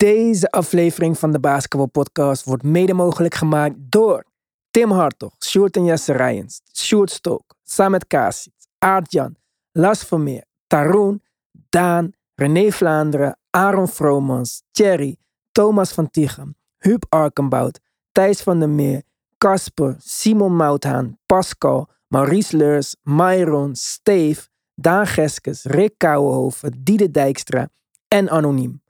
Deze 0.00 0.50
aflevering 0.50 1.18
van 1.18 1.32
de 1.32 1.40
Basketball 1.40 1.86
Podcast 1.86 2.44
wordt 2.44 2.62
mede 2.62 2.94
mogelijk 2.94 3.34
gemaakt 3.34 3.74
door 3.78 4.24
Tim 4.70 4.90
Hartog, 4.90 5.32
Sjoerd 5.38 5.76
en 5.76 5.84
Jesse 5.84 6.12
Rijens, 6.12 6.60
Sjoerd 6.72 7.10
Stook, 7.10 7.54
Samet 7.62 8.06
Kasic, 8.06 8.52
Aart-Jan, 8.78 9.36
Las 9.72 10.04
Vermeer, 10.04 10.44
Taroen, 10.66 11.22
Daan, 11.68 12.12
René 12.34 12.70
Vlaanderen, 12.70 13.38
Aaron 13.50 13.88
Vromans, 13.88 14.62
Thierry, 14.70 15.16
Thomas 15.52 15.92
van 15.92 16.10
Tichem, 16.10 16.54
Huub 16.78 17.04
Arkenbout, 17.08 17.80
Thijs 18.12 18.42
van 18.42 18.58
der 18.58 18.68
Meer, 18.68 19.02
Casper, 19.38 19.96
Simon 19.98 20.56
Mouthaan, 20.56 21.18
Pascal, 21.26 21.88
Maurice 22.06 22.56
Leurs, 22.56 22.96
Myron, 23.02 23.76
Steve, 23.76 24.40
Daan 24.74 25.06
Geskes, 25.06 25.64
Rick 25.64 25.94
Kouwenhoven, 25.96 26.80
Diede 26.84 27.10
Dijkstra 27.10 27.68
en 28.08 28.30
Anoniem. 28.30 28.80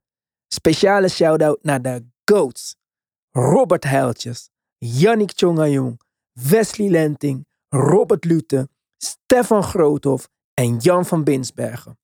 Speciale 0.53 1.09
shout-out 1.09 1.59
naar 1.63 1.83
de 1.83 2.05
GOATs. 2.25 2.77
Robert 3.31 3.85
Heiltjes, 3.85 4.51
Yannick 4.79 5.33
Tjongajong, 5.33 6.01
Wesley 6.33 6.89
Lenting, 6.89 7.47
Robert 7.69 8.25
Lute, 8.25 8.69
Stefan 8.97 9.63
Groothoff 9.63 10.29
en 10.55 10.77
Jan 10.77 11.07
van 11.07 11.25
Binsbergen. 11.25 11.99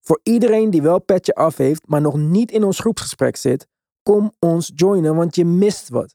Voor 0.00 0.20
iedereen 0.22 0.70
die 0.70 0.82
wel 0.82 1.00
petje 1.00 1.34
af 1.34 1.56
heeft, 1.56 1.86
maar 1.86 2.00
nog 2.00 2.16
niet 2.16 2.50
in 2.50 2.64
ons 2.64 2.78
groepsgesprek 2.78 3.36
zit, 3.36 3.66
kom 4.02 4.32
ons 4.38 4.72
joinen, 4.74 5.14
want 5.16 5.36
je 5.36 5.44
mist 5.44 5.88
wat. 5.88 6.14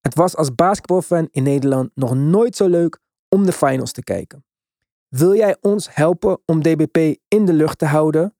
Het 0.00 0.14
was 0.14 0.36
als 0.36 0.54
basketbalfan 0.54 1.28
in 1.30 1.42
Nederland 1.42 1.90
nog 1.94 2.14
nooit 2.14 2.56
zo 2.56 2.66
leuk 2.66 2.98
om 3.28 3.46
de 3.46 3.52
finals 3.52 3.92
te 3.92 4.02
kijken. 4.02 4.44
Wil 5.08 5.34
jij 5.34 5.56
ons 5.60 5.94
helpen 5.94 6.40
om 6.46 6.62
DBP 6.62 7.16
in 7.28 7.44
de 7.44 7.52
lucht 7.52 7.78
te 7.78 7.86
houden? 7.86 8.34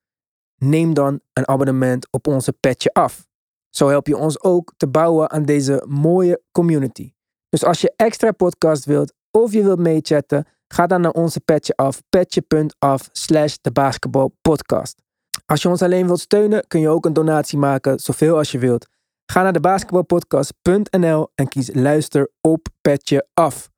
Neem 0.65 0.95
dan 0.95 1.21
een 1.33 1.49
abonnement 1.49 2.07
op 2.11 2.27
onze 2.27 2.53
petje 2.53 2.93
af. 2.93 3.27
Zo 3.71 3.89
help 3.89 4.07
je 4.07 4.17
ons 4.17 4.43
ook 4.43 4.73
te 4.77 4.87
bouwen 4.87 5.31
aan 5.31 5.45
deze 5.45 5.85
mooie 5.89 6.43
community. 6.53 7.13
Dus 7.49 7.65
als 7.65 7.81
je 7.81 7.93
extra 7.97 8.33
podcast 8.33 8.85
wilt 8.85 9.13
of 9.31 9.53
je 9.53 9.63
wilt 9.63 9.79
meechatten, 9.79 10.47
ga 10.69 10.87
dan 10.87 11.01
naar 11.01 11.13
onze 11.13 11.41
petje 11.41 11.77
af, 11.77 12.03
petje.af 12.09 13.09
slash 13.13 13.57
de 13.61 13.71
basketbalpodcast. 13.71 15.03
Als 15.47 15.63
je 15.63 15.69
ons 15.69 15.83
alleen 15.83 16.07
wilt 16.07 16.21
steunen, 16.21 16.65
kun 16.69 16.81
je 16.81 16.89
ook 16.89 17.05
een 17.05 17.13
donatie 17.13 17.59
maken, 17.59 17.99
zoveel 17.99 18.37
als 18.37 18.53
je 18.53 18.59
wilt. 18.59 18.87
Ga 19.27 19.43
naar 19.43 19.53
de 19.53 19.61
basketbalpodcast.nl 19.61 21.29
en 21.35 21.49
kies 21.49 21.75
luister 21.75 22.31
op 22.41 22.69
petje 22.81 23.27
af. 23.35 23.71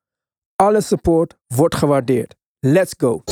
Alle 0.55 0.81
support 0.81 1.35
wordt 1.47 1.75
gewaardeerd. 1.75 2.35
Let's 2.59 2.93
go! 2.97 3.23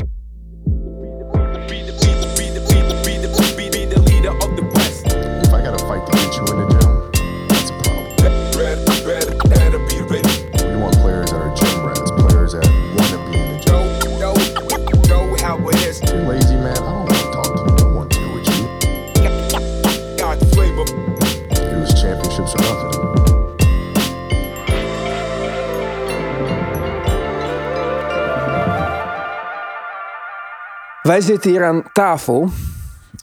Wij 31.05 31.21
zitten 31.21 31.51
hier 31.51 31.65
aan 31.65 31.91
tafel 31.93 32.49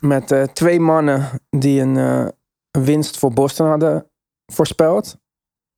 met 0.01 0.31
eh, 0.31 0.43
twee 0.43 0.81
mannen 0.81 1.29
die 1.51 1.81
een 1.81 1.97
eh, 1.97 2.27
winst 2.85 3.19
voor 3.19 3.33
Boston 3.33 3.67
hadden 3.67 4.11
voorspeld. 4.53 5.17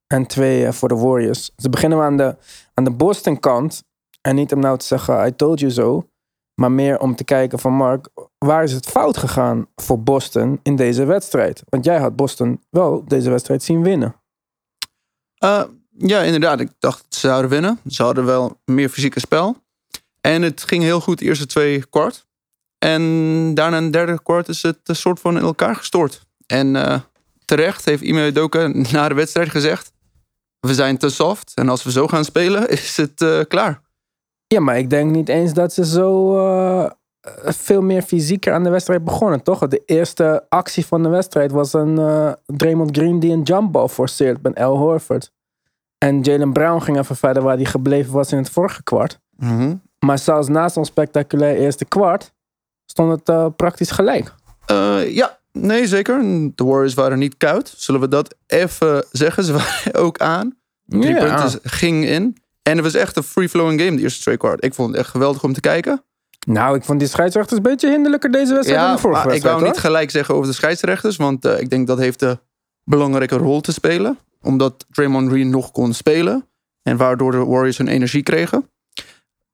En 0.07 0.25
twee 0.25 0.65
eh, 0.65 0.71
voor 0.71 0.87
de 0.87 0.95
Warriors. 0.95 1.51
Dus 1.55 1.69
beginnen 1.69 1.97
we 1.97 2.03
aan 2.03 2.17
de, 2.17 2.35
aan 2.73 2.83
de 2.83 2.91
Boston 2.91 3.39
kant. 3.39 3.83
En 4.21 4.35
niet 4.35 4.53
om 4.53 4.59
nou 4.59 4.77
te 4.77 4.85
zeggen, 4.85 5.27
I 5.27 5.35
told 5.35 5.59
you 5.59 5.71
so. 5.71 6.09
Maar 6.61 6.71
meer 6.71 6.99
om 6.99 7.15
te 7.15 7.23
kijken 7.23 7.59
van 7.59 7.73
Mark, 7.73 8.09
waar 8.37 8.63
is 8.63 8.73
het 8.73 8.85
fout 8.85 9.17
gegaan 9.17 9.67
voor 9.75 9.99
Boston 9.99 10.59
in 10.63 10.75
deze 10.75 11.05
wedstrijd? 11.05 11.63
Want 11.69 11.85
jij 11.85 11.99
had 11.99 12.15
Boston 12.15 12.61
wel 12.69 13.05
deze 13.05 13.29
wedstrijd 13.29 13.63
zien 13.63 13.83
winnen. 13.83 14.15
Ja, 15.97 16.21
inderdaad. 16.21 16.59
Ik 16.59 16.69
dacht 16.79 17.05
ze 17.09 17.27
zouden 17.27 17.49
winnen. 17.49 17.79
Ze 17.87 18.03
hadden 18.03 18.25
wel 18.25 18.59
meer 18.65 18.89
fysieke 18.89 19.19
spel. 19.19 19.63
En 20.25 20.41
het 20.41 20.63
ging 20.63 20.83
heel 20.83 21.01
goed 21.01 21.19
de 21.19 21.25
eerste 21.25 21.45
twee 21.45 21.85
kwart. 21.85 22.25
En 22.77 23.01
daarna 23.53 23.77
in 23.77 23.83
het 23.83 23.93
derde 23.93 24.21
kwart 24.23 24.47
is 24.47 24.61
het 24.61 24.77
een 24.83 24.95
soort 24.95 25.19
van 25.19 25.37
in 25.37 25.43
elkaar 25.43 25.75
gestort. 25.75 26.25
En 26.47 26.75
uh, 26.75 26.99
terecht 27.45 27.85
heeft 27.85 28.01
Ime 28.01 28.25
Udoka 28.25 28.67
na 28.91 29.07
de 29.07 29.15
wedstrijd 29.15 29.49
gezegd... 29.49 29.91
we 30.59 30.73
zijn 30.73 30.97
te 30.97 31.09
soft 31.09 31.51
en 31.55 31.69
als 31.69 31.83
we 31.83 31.91
zo 31.91 32.07
gaan 32.07 32.25
spelen 32.25 32.69
is 32.79 32.97
het 32.97 33.21
uh, 33.21 33.39
klaar. 33.47 33.81
Ja, 34.47 34.59
maar 34.59 34.77
ik 34.77 34.89
denk 34.89 35.11
niet 35.11 35.29
eens 35.29 35.53
dat 35.53 35.73
ze 35.73 35.85
zo 35.85 36.37
uh, 36.37 36.89
veel 37.43 37.81
meer 37.81 38.01
fysieker 38.01 38.53
aan 38.53 38.63
de 38.63 38.69
wedstrijd 38.69 39.03
begonnen, 39.03 39.43
toch? 39.43 39.67
De 39.67 39.83
eerste 39.85 40.45
actie 40.49 40.85
van 40.85 41.03
de 41.03 41.09
wedstrijd 41.09 41.51
was 41.51 41.73
een 41.73 41.95
Draymond 42.45 42.97
Green 42.97 43.19
die 43.19 43.31
een 43.31 43.43
jumpball 43.43 43.87
forceert 43.87 44.41
bij 44.41 44.53
Al 44.53 44.77
Horford. 44.77 45.31
En 45.97 46.21
Jalen 46.21 46.53
Brown 46.53 46.81
ging 46.81 46.97
even 46.97 47.15
verder 47.15 47.43
waar 47.43 47.55
hij 47.55 47.65
gebleven 47.65 48.13
was 48.13 48.31
in 48.31 48.37
het 48.37 48.49
vorige 48.49 48.83
kwart. 48.83 49.19
Mm 49.37 49.57
-hmm. 49.57 49.84
Maar 50.05 50.19
zelfs 50.19 50.47
na 50.47 50.69
zo'n 50.69 50.85
spectaculair 50.85 51.55
eerste 51.57 51.85
kwart 51.85 52.33
stond 52.85 53.11
het 53.11 53.29
uh, 53.29 53.47
praktisch 53.55 53.91
gelijk. 53.91 54.33
ja, 55.07 55.39
nee 55.51 55.87
zeker. 55.87 56.19
De 56.55 56.63
Warriors 56.63 56.93
waren 56.93 57.19
niet 57.19 57.37
koud. 57.37 57.73
Zullen 57.77 58.01
we 58.01 58.07
dat 58.07 58.35
even 58.47 59.05
zeggen? 59.11 59.43
Ze 59.43 59.53
waren 59.59 59.93
ook 59.93 60.17
aan. 60.17 60.57
Drie 60.85 61.17
punten 61.17 61.59
gingen 61.63 62.09
in. 62.09 62.37
En 62.61 62.75
het 62.75 62.83
was 62.83 62.93
echt 62.93 63.17
een 63.17 63.23
free-flowing 63.23 63.81
game, 63.81 63.95
de 63.95 64.01
eerste 64.01 64.21
twee 64.21 64.37
kwart. 64.37 64.63
Ik 64.63 64.73
vond 64.73 64.89
het 64.89 64.97
echt 64.97 65.09
geweldig 65.09 65.43
om 65.43 65.53
te 65.53 65.59
kijken. 65.59 66.03
Nou, 66.47 66.75
ik 66.75 66.83
vond 66.83 66.99
die 66.99 67.07
scheidsrechters 67.07 67.57
een 67.57 67.63
beetje 67.63 67.89
hinderlijker 67.89 68.31
deze 68.31 68.53
wedstrijd 68.53 68.79
dan 68.81 68.89
Ja, 68.89 68.95
de 68.95 69.01
vorige 69.01 69.19
maar 69.25 69.35
ik 69.35 69.41
wedstrijd. 69.41 69.59
wou 69.59 69.71
niet 69.73 69.81
gelijk 69.81 70.11
zeggen 70.11 70.35
over 70.35 70.47
de 70.47 70.53
scheidsrechters. 70.53 71.15
Want 71.15 71.45
uh, 71.45 71.59
ik 71.59 71.69
denk 71.69 71.87
dat 71.87 71.97
heeft 71.97 72.21
een 72.21 72.39
belangrijke 72.83 73.37
rol 73.37 73.61
te 73.61 73.71
spelen. 73.73 74.17
Omdat 74.41 74.85
Draymond 74.91 75.29
Green 75.29 75.49
nog 75.49 75.71
kon 75.71 75.93
spelen. 75.93 76.47
En 76.83 76.97
waardoor 76.97 77.31
de 77.31 77.45
Warriors 77.45 77.77
hun 77.77 77.87
energie 77.87 78.23
kregen. 78.23 78.69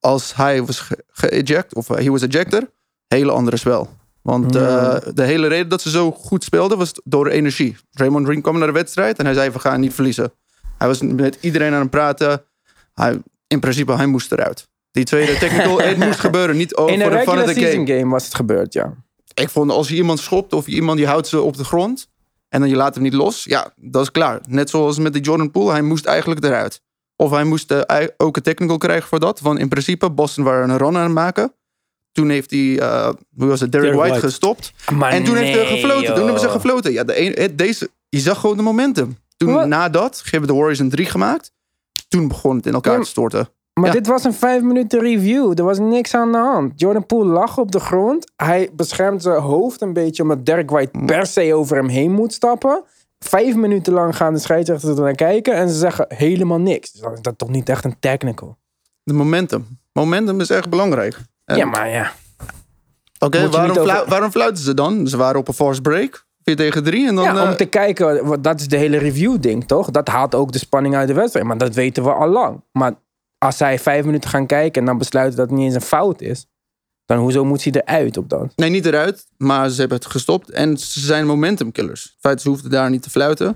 Als 0.01 0.35
hij 0.35 0.63
was 0.65 0.87
ge-eject, 1.11 1.75
of 1.75 1.87
hij 1.87 2.09
was 2.09 2.21
ejector, 2.21 2.69
hele 3.07 3.31
andere 3.31 3.57
spel. 3.57 3.89
Want 4.21 4.55
uh, 4.55 4.61
Ja. 4.61 4.99
de 5.13 5.23
hele 5.23 5.47
reden 5.47 5.69
dat 5.69 5.81
ze 5.81 5.89
zo 5.89 6.11
goed 6.11 6.43
speelden 6.43 6.77
was 6.77 6.91
door 7.03 7.23
de 7.23 7.31
energie. 7.31 7.77
Draymond 7.91 8.25
Green 8.25 8.41
kwam 8.41 8.57
naar 8.57 8.67
de 8.67 8.73
wedstrijd 8.73 9.17
en 9.19 9.25
hij 9.25 9.33
zei: 9.33 9.49
We 9.49 9.59
gaan 9.59 9.79
niet 9.79 9.93
verliezen. 9.93 10.31
Hij 10.77 10.87
was 10.87 11.01
met 11.01 11.37
iedereen 11.41 11.73
aan 11.73 11.81
het 11.81 11.89
praten. 11.89 12.43
Hij, 12.93 13.21
in 13.47 13.59
principe, 13.59 13.95
hij 13.95 14.05
moest 14.05 14.31
eruit. 14.31 14.69
Die 14.91 15.03
tweede 15.03 15.37
technical, 15.37 15.81
het 15.81 15.97
moest 15.97 16.19
gebeuren. 16.19 16.57
Niet 16.57 16.75
over 16.75 16.93
In 16.93 17.01
een 17.01 17.09
de 17.09 17.15
of 17.17 17.53
the 17.53 17.83
game. 17.85 18.09
was 18.09 18.25
het 18.25 18.35
gebeurd, 18.35 18.73
ja. 18.73 18.93
Ik 19.33 19.49
vond 19.49 19.71
als 19.71 19.87
je 19.87 19.95
iemand 19.95 20.19
schopt 20.19 20.53
of 20.53 20.65
je 20.65 20.71
iemand 20.71 20.97
die 20.97 21.07
houdt 21.07 21.27
ze 21.27 21.41
op 21.41 21.57
de 21.57 21.63
grond 21.63 22.07
en 22.49 22.59
dan 22.59 22.69
je 22.69 22.75
laat 22.75 22.93
hem 22.93 23.03
niet 23.03 23.13
los, 23.13 23.43
ja, 23.43 23.73
dat 23.75 24.01
is 24.01 24.11
klaar. 24.11 24.41
Net 24.47 24.69
zoals 24.69 24.97
met 24.97 25.13
die 25.13 25.21
Jordan 25.21 25.51
Poole, 25.51 25.71
hij 25.71 25.81
moest 25.81 26.05
eigenlijk 26.05 26.43
eruit. 26.43 26.81
Of 27.21 27.31
hij 27.31 27.43
moest 27.43 27.71
uh, 27.71 27.81
ook 28.17 28.35
een 28.35 28.41
technical 28.41 28.77
krijgen 28.77 29.07
voor 29.07 29.19
dat. 29.19 29.39
Want 29.39 29.59
in 29.59 29.67
principe, 29.67 30.09
Boston 30.11 30.43
waren 30.43 30.69
een 30.69 30.77
run 30.77 30.95
aan 30.97 31.03
het 31.03 31.11
maken. 31.11 31.53
Toen 32.11 32.29
heeft 32.29 32.51
hij, 32.51 32.59
uh, 32.59 33.09
hoe 33.37 33.47
was 33.47 33.59
het, 33.59 33.71
Derek, 33.71 33.85
Derek 33.87 33.99
White, 33.99 34.11
White. 34.19 34.25
gestopt. 34.27 34.73
Maar 34.93 35.11
en 35.11 35.23
toen 35.23 35.35
heeft 35.35 35.57
hij 35.57 35.65
gefloten. 35.65 36.13
Toen 36.15 36.23
hebben 36.23 36.39
ze 36.41 36.49
gefloten. 36.49 36.91
Ja, 36.91 37.03
de 37.03 37.39
een, 37.39 37.55
deze, 37.55 37.89
je 38.09 38.19
zag 38.19 38.39
gewoon 38.39 38.57
de 38.57 38.63
momentum. 38.63 39.17
Toen 39.37 39.53
Wat? 39.53 39.67
na 39.67 39.89
dat 39.89 40.23
hebben 40.29 40.49
de 40.49 40.55
Warriors 40.55 40.79
een 40.79 40.89
drie 40.89 41.05
gemaakt. 41.05 41.51
Toen 42.07 42.27
begon 42.27 42.55
het 42.55 42.65
in 42.65 42.73
elkaar 42.73 42.99
te 42.99 43.07
storten. 43.07 43.49
Maar 43.73 43.85
Ja. 43.85 43.91
dit 43.91 44.07
was 44.07 44.23
een 44.23 44.33
vijf 44.33 44.61
minuten 44.61 44.99
review. 44.99 45.59
Er 45.59 45.63
was 45.65 45.79
niks 45.79 46.13
aan 46.13 46.31
de 46.31 46.37
hand. 46.37 46.79
Jordan 46.79 47.05
Poole 47.05 47.31
lag 47.31 47.57
op 47.57 47.71
de 47.71 47.79
grond. 47.79 48.31
Hij 48.35 48.69
beschermt 48.73 49.21
zijn 49.21 49.41
hoofd 49.41 49.81
een 49.81 49.93
beetje 49.93 50.23
omdat 50.23 50.45
Derek 50.45 50.69
White 50.69 50.99
per 51.05 51.25
se 51.25 51.53
over 51.53 51.75
hem 51.77 51.87
heen 51.87 52.11
moet 52.11 52.33
stappen. 52.33 52.83
Vijf 53.25 53.55
minuten 53.55 53.93
lang 53.93 54.15
gaan 54.15 54.33
de 54.33 54.39
scheidsrechters 54.39 54.97
er 54.97 55.03
naar 55.03 55.15
kijken 55.15 55.53
en 55.55 55.69
ze 55.69 55.75
zeggen 55.75 56.05
helemaal 56.07 56.59
niks. 56.59 56.91
Dus 56.91 57.01
dan 57.01 57.13
is 57.13 57.21
dat 57.21 57.37
toch 57.37 57.49
niet 57.49 57.69
echt 57.69 57.85
een 57.85 57.95
technical? 57.99 58.57
De 59.03 59.13
momentum. 59.13 59.67
Momentum 59.93 60.39
is 60.41 60.49
echt 60.49 60.69
belangrijk. 60.69 61.17
En- 61.45 61.57
Ja, 61.57 61.65
maar 61.65 61.89
ja. 61.89 62.11
Oké, 63.19 63.49
waarom, 63.49 63.77
over- 63.77 64.09
waarom 64.09 64.31
fluiten 64.31 64.63
ze 64.63 64.73
dan? 64.73 65.07
Ze 65.07 65.17
waren 65.17 65.39
op 65.39 65.47
een 65.47 65.53
fast 65.53 65.81
break. 65.81 66.25
4 66.43 66.55
tegen 66.55 66.83
3. 66.83 67.07
En 67.07 67.15
dan, 67.15 67.23
ja, 67.23 67.35
eh, 67.43 67.49
om 67.49 67.55
te 67.57 67.65
kijken, 67.65 68.41
dat 68.41 68.59
is 68.59 68.67
de 68.67 68.77
hele 68.77 68.97
review-ding, 68.97 69.67
toch? 69.67 69.91
Dat 69.91 70.07
haalt 70.07 70.35
ook 70.35 70.51
de 70.51 70.57
spanning 70.59 70.95
uit 70.95 71.07
de 71.07 71.13
wedstrijd. 71.13 71.45
Maar 71.45 71.57
dat 71.57 71.75
weten 71.75 72.03
we 72.03 72.13
al 72.13 72.27
lang. 72.27 72.63
Maar 72.71 72.93
als 73.37 73.57
zij 73.57 73.79
vijf 73.79 74.05
minuten 74.05 74.29
gaan 74.29 74.45
kijken 74.45 74.81
en 74.81 74.87
dan 74.87 74.97
besluiten 74.97 75.37
dat 75.37 75.49
het 75.49 75.55
niet 75.57 75.65
eens 75.65 75.75
een 75.75 75.81
fout 75.81 76.21
is, 76.21 76.47
dan 77.15 77.23
hoezo 77.23 77.45
moet 77.45 77.63
hij 77.63 77.73
eruit 77.85 78.17
op 78.17 78.29
dat? 78.29 78.53
Nee, 78.55 78.69
niet 78.69 78.85
eruit. 78.85 79.25
Maar 79.37 79.69
ze 79.69 79.79
hebben 79.79 79.97
het 79.97 80.05
gestopt. 80.07 80.49
En 80.49 80.77
ze 80.77 80.99
zijn 80.99 81.25
momentum 81.25 81.71
killers. 81.71 82.03
Het 82.03 82.15
feit, 82.19 82.41
ze 82.41 82.49
hoefden 82.49 82.71
daar 82.71 82.89
niet 82.89 83.01
te 83.03 83.09
fluiten. 83.09 83.55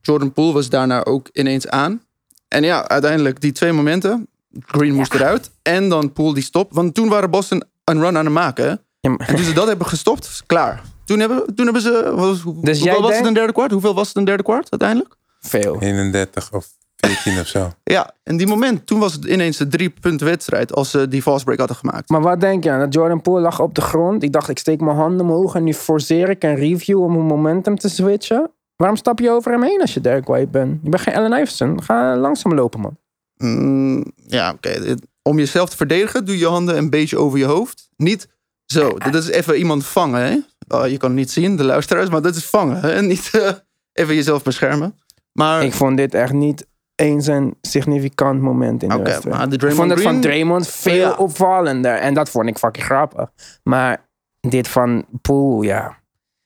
Jordan 0.00 0.32
Poole 0.32 0.52
was 0.52 0.68
daarna 0.68 1.04
ook 1.04 1.28
ineens 1.32 1.68
aan. 1.68 2.02
En 2.48 2.62
ja, 2.62 2.88
uiteindelijk 2.88 3.40
die 3.40 3.52
twee 3.52 3.72
momenten. 3.72 4.28
Green 4.60 4.94
moest 4.94 5.14
eruit. 5.14 5.50
En 5.62 5.88
dan 5.88 6.12
Poole 6.12 6.34
die 6.34 6.42
stopt. 6.42 6.74
Want 6.74 6.94
toen 6.94 7.08
waren 7.08 7.30
Boston 7.30 7.62
een 7.84 8.00
run 8.00 8.16
aan 8.16 8.24
het 8.24 8.34
maken. 8.34 8.64
hè. 8.64 8.74
Ja, 9.00 9.10
maar- 9.10 9.28
En 9.28 9.34
toen 9.36 9.44
ze 9.44 9.52
dat 9.52 9.66
hebben 9.66 9.86
gestopt, 9.86 10.42
klaar. 10.46 10.82
Toen 11.04 11.18
hebben, 11.18 11.54
toen 11.54 11.64
hebben 11.64 11.82
ze... 11.82 12.12
Wat, 12.14 12.38
hoe- 12.38 12.64
Dus 12.64 12.78
jij 12.78 12.86
hoeveel 12.92 13.08
was 13.08 13.16
het 13.18 13.26
een 13.26 13.34
derde 13.34 13.52
kwart? 13.52 13.70
Hoeveel 13.70 13.94
was 13.94 14.08
het 14.08 14.16
een 14.16 14.24
derde 14.24 14.42
kwart 14.42 14.70
uiteindelijk? 14.70 15.14
Veel. 15.40 15.80
31 15.80 16.52
of 16.52 16.68
14 17.06 17.40
of 17.40 17.46
zo. 17.46 17.72
Ja, 17.84 18.14
en 18.22 18.36
die 18.36 18.46
moment, 18.46 18.86
toen 18.86 18.98
was 18.98 19.12
het 19.12 19.24
ineens 19.24 19.58
een 19.58 19.68
drie 19.68 19.90
punt 19.90 20.20
wedstrijd 20.20 20.74
als 20.74 20.90
ze 20.90 21.08
die 21.08 21.22
fast 21.22 21.44
break 21.44 21.58
hadden 21.58 21.76
gemaakt. 21.76 22.08
Maar 22.08 22.20
wat 22.20 22.40
denk 22.40 22.64
je? 22.64 22.70
Dat 22.70 22.94
Jordan 22.94 23.22
Poole 23.22 23.40
lag 23.40 23.60
op 23.60 23.74
de 23.74 23.80
grond. 23.80 24.22
Ik 24.22 24.32
dacht, 24.32 24.48
ik 24.48 24.58
steek 24.58 24.80
mijn 24.80 24.96
handen 24.96 25.26
omhoog 25.26 25.54
en 25.54 25.64
nu 25.64 25.74
forceer 25.74 26.28
ik 26.28 26.42
een 26.42 26.54
review 26.54 27.02
om 27.02 27.16
een 27.16 27.26
momentum 27.26 27.78
te 27.78 27.88
switchen. 27.88 28.50
Waarom 28.76 28.96
stap 28.96 29.18
je 29.18 29.30
over 29.30 29.52
hem 29.52 29.62
heen 29.62 29.80
als 29.80 29.94
je 29.94 30.00
Derek 30.00 30.26
White 30.26 30.48
bent? 30.50 30.78
Je 30.82 30.90
bent 30.90 31.02
geen 31.02 31.14
Allen 31.14 31.32
Iverson. 31.32 31.82
Ga 31.82 32.16
langzaam 32.16 32.54
lopen, 32.54 32.80
man. 32.80 32.96
Mm, 33.36 34.12
ja, 34.26 34.52
oké. 34.52 34.96
Om 35.22 35.38
jezelf 35.38 35.70
te 35.70 35.76
verdedigen, 35.76 36.24
doe 36.24 36.38
je 36.38 36.46
handen 36.46 36.76
een 36.76 36.90
beetje 36.90 37.18
over 37.18 37.38
je 37.38 37.44
hoofd. 37.44 37.88
Niet 37.96 38.28
zo. 38.66 38.98
Dit 38.98 39.14
is 39.14 39.28
even 39.28 39.56
iemand 39.56 39.86
vangen, 39.86 40.20
hè? 40.20 40.38
Oh, 40.68 40.86
je 40.88 40.96
kan 40.96 41.08
het 41.08 41.18
niet 41.18 41.30
zien, 41.30 41.56
de 41.56 41.64
luisteraars, 41.64 42.08
maar 42.08 42.22
dit 42.22 42.36
is 42.36 42.44
vangen. 42.44 42.80
Hè? 42.80 43.02
Niet 43.12 43.30
eh, 43.32 43.50
even 43.92 44.14
jezelf 44.14 44.42
beschermen. 44.42 44.98
Maar, 45.32 45.64
Ik 45.64 45.72
vond 45.72 45.96
dit 45.96 46.14
echt 46.14 46.32
niet 46.32 46.66
eens 46.98 47.26
een 47.26 47.56
significant 47.60 48.40
moment 48.40 48.82
in 48.82 48.88
de 48.88 48.94
oké, 48.94 49.04
wedstrijd. 49.04 49.36
maar 49.36 49.48
de 49.48 49.66
Ik 49.66 49.74
vond 49.74 49.90
het 49.90 50.02
van 50.02 50.20
Draymond 50.20 50.68
veel 50.68 50.94
Ja. 50.94 51.14
opvallender. 51.16 51.94
En 51.94 52.14
dat 52.14 52.30
vond 52.30 52.48
ik 52.48 52.58
fucking 52.58 52.84
grappig. 52.84 53.30
Maar 53.62 54.08
dit 54.40 54.68
van 54.68 55.04
Poole, 55.22 55.66
ja. 55.66 55.96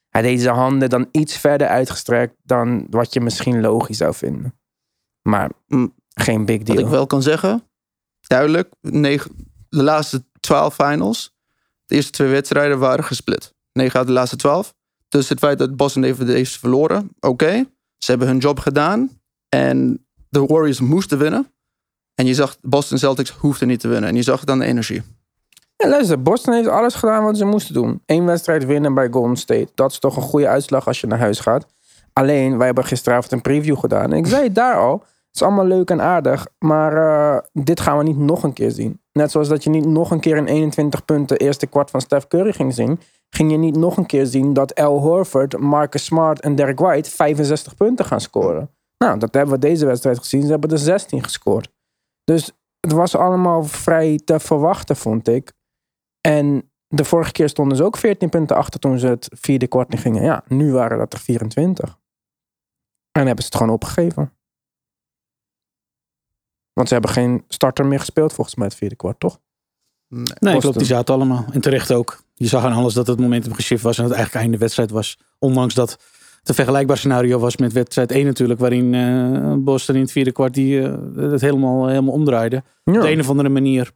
Hij 0.09 0.23
deed 0.23 0.41
zijn 0.41 0.55
handen 0.55 0.91
dan 0.91 1.09
iets 1.11 1.37
verder 1.39 1.67
uitgestrekt 1.67 2.35
dan 2.43 2.87
wat 2.91 3.13
je 3.15 3.21
misschien 3.21 3.61
logisch 3.61 3.97
zou 3.97 4.15
vinden. 4.15 4.55
Maar 5.23 5.51
Mm. 5.67 5.95
geen 6.15 6.45
big 6.45 6.57
Wat 6.59 6.67
deal. 6.67 6.79
ik 6.79 6.87
wel 6.87 7.07
kan 7.07 7.23
zeggen, 7.23 7.63
duidelijk, 8.21 8.73
negen, 8.81 9.31
de 9.69 9.83
laatste 9.83 10.25
twaalf 10.41 10.75
finals, 10.75 11.35
de 11.87 11.95
eerste 11.95 12.11
twee 12.13 12.29
wedstrijden 12.31 12.79
waren 12.79 13.05
gesplit. 13.05 13.55
Negen 13.73 13.99
uit 13.99 14.07
de 14.07 14.13
laatste 14.13 14.37
twaalf. 14.37 14.75
Dus 15.09 15.29
het 15.29 15.39
feit 15.39 15.59
dat 15.59 15.77
Boston 15.77 16.05
even 16.05 16.29
heeft 16.29 16.59
verloren, 16.59 17.11
oké. 17.21 17.65
Ze 17.99 18.11
hebben 18.11 18.29
hun 18.29 18.39
job 18.39 18.59
gedaan 18.59 19.11
en 19.49 20.07
de 20.33 20.47
Warriors 20.47 20.81
moesten 20.81 21.19
winnen. 21.19 21.53
En 22.15 22.27
je 22.27 22.35
zag, 22.35 22.57
Boston 22.61 22.99
Celtics 22.99 23.31
hoefde 23.31 23.67
niet 23.67 23.81
te 23.81 23.89
winnen. 23.89 24.09
En 24.09 24.17
je 24.17 24.23
zag 24.23 24.47
aan 24.47 24.59
de 24.59 24.65
energie. 24.65 25.03
Ja, 25.77 25.89
luister, 25.89 26.23
Boston 26.23 26.55
heeft 26.55 26.69
alles 26.69 26.95
gedaan 26.95 27.25
wat 27.25 27.37
ze 27.37 27.45
moesten 27.45 27.75
doen. 27.75 28.03
Eén 28.07 28.25
wedstrijd 28.25 28.67
winnen 28.67 28.95
bij 28.95 29.09
Golden 29.11 29.37
State. 29.37 29.69
Dat 29.75 29.91
is 29.91 29.99
toch 29.99 30.17
een 30.17 30.23
goede 30.23 30.49
uitslag 30.49 30.87
als 30.87 31.01
je 31.01 31.07
naar 31.07 31.19
huis 31.19 31.41
gaat. 31.41 31.67
Alleen, 32.13 32.57
wij 32.57 32.67
hebben 32.67 32.85
gisteravond 32.85 33.33
een 33.33 33.41
preview 33.41 33.79
gedaan. 33.79 34.13
En 34.13 34.19
ik 34.19 34.27
zei 34.27 34.43
het 34.43 34.55
daar 34.55 34.77
al. 34.77 34.93
Het 34.93 35.41
is 35.41 35.43
allemaal 35.43 35.67
leuk 35.67 35.91
en 35.91 36.01
aardig. 36.01 36.47
Maar 36.59 36.97
eh, 36.97 37.43
dit 37.53 37.81
gaan 37.81 37.99
we 37.99 38.05
niet 38.05 38.19
nog 38.19 38.43
een 38.43 38.53
keer 38.53 38.71
zien. 38.71 39.01
Net 39.13 39.31
zoals 39.31 39.49
dat 39.49 39.65
je 39.65 39.71
niet 39.71 39.87
nog 39.87 40.11
een 40.11 40.21
keer 40.21 40.37
een 40.37 40.47
21 40.47 41.05
punten 41.05 41.37
eerste 41.37 41.67
kwart 41.67 41.91
van 41.91 42.01
Steph 42.01 42.27
Curry 42.27 42.53
ging 42.53 42.75
zien. 42.75 43.01
Ging 43.31 43.51
je 43.51 43.57
niet 43.57 43.77
nog 43.77 43.97
een 43.97 44.07
keer 44.07 44.27
zien 44.27 44.53
dat 44.53 44.75
Al 44.75 44.99
Horford, 44.99 45.59
Marcus 45.59 46.05
Smart 46.05 46.41
en 46.41 46.55
Derek 46.55 46.79
White 46.79 47.11
65 47.11 47.77
punten 47.77 48.05
gaan 48.05 48.21
scoren. 48.21 48.71
Nou, 49.03 49.19
dat 49.19 49.35
hebben 49.35 49.55
we 49.55 49.61
deze 49.61 49.87
wedstrijd 49.87 50.19
gezien. 50.19 50.43
Ze 50.43 50.51
hebben 50.51 50.71
er 50.71 50.79
16 50.79 51.23
gescoord. 51.23 51.71
Dus 52.25 52.53
het 52.81 52.93
was 52.93 53.17
allemaal 53.17 53.65
vrij 53.65 54.21
te 54.25 54.41
verwachten, 54.41 54.97
vond 54.97 55.29
ik. 55.29 55.53
En 56.21 56.71
de 56.89 57.05
vorige 57.05 57.33
keer 57.33 57.49
stonden 57.49 57.77
ze 57.77 57.85
ook 57.85 57.97
14 57.97 58.29
punten 58.29 58.57
achter 58.57 58.81
toen 58.81 58.99
ze 58.99 59.07
het 59.07 59.29
vierde 59.33 59.67
kwart 59.67 59.93
in 59.93 59.99
gingen. 59.99 60.23
Ja, 60.23 60.45
nu 60.47 60.73
waren 60.73 60.99
dat 60.99 61.13
er 61.13 61.19
24. 61.19 61.99
En 63.13 63.27
hebben 63.27 63.45
ze 63.45 63.51
het 63.51 63.57
gewoon 63.57 63.73
opgegeven. 63.73 64.33
Want 66.73 66.89
ze 66.89 66.95
hebben 66.95 67.13
geen 67.13 67.45
starter 67.49 67.87
meer 67.87 67.99
gespeeld 67.99 68.33
volgens 68.33 68.57
mij 68.57 68.67
het 68.67 68.77
vierde 68.77 68.97
kwart, 68.97 69.21
toch? 69.21 69.41
Nee. 70.09 70.23
Nee, 70.23 70.33
Boston. 70.39 70.61
klopt. 70.61 70.79
Die 70.79 70.87
zaten 70.87 71.15
allemaal. 71.15 71.45
En 71.53 71.61
terecht 71.61 71.93
ook. 71.93 72.23
Je 72.35 72.47
zag 72.47 72.65
aan 72.65 72.73
alles 72.73 72.95
dat 72.95 73.07
het 73.07 73.21
momentum 73.21 73.53
geshift 73.53 73.83
was. 73.83 73.97
En 73.97 74.03
dat 74.03 74.11
het 74.11 74.21
eigenlijk 74.21 74.45
einde 74.45 74.59
wedstrijd 74.65 74.91
was. 74.91 75.19
Ondanks 75.39 75.75
dat 75.75 75.99
een 76.49 76.55
vergelijkbaar 76.55 76.97
scenario 76.97 77.39
was 77.39 77.57
met 77.57 77.73
wedstrijd 77.73 78.11
1 78.11 78.25
natuurlijk. 78.25 78.61
Waarin 78.61 78.95
eh, 78.95 79.55
Boston 79.59 79.95
in 79.95 80.01
het 80.01 80.13
vierde 80.13 80.33
kwart 80.33 80.55
die, 80.55 80.83
eh, 80.83 80.95
het 81.17 81.41
helemaal, 81.41 81.89
helemaal 81.89 82.13
omdraaide. 82.13 82.63
Ja. 82.85 82.95
Op 82.95 83.01
de 83.01 83.11
een 83.11 83.21
of 83.21 83.29
andere 83.29 83.49
manier 83.49 83.91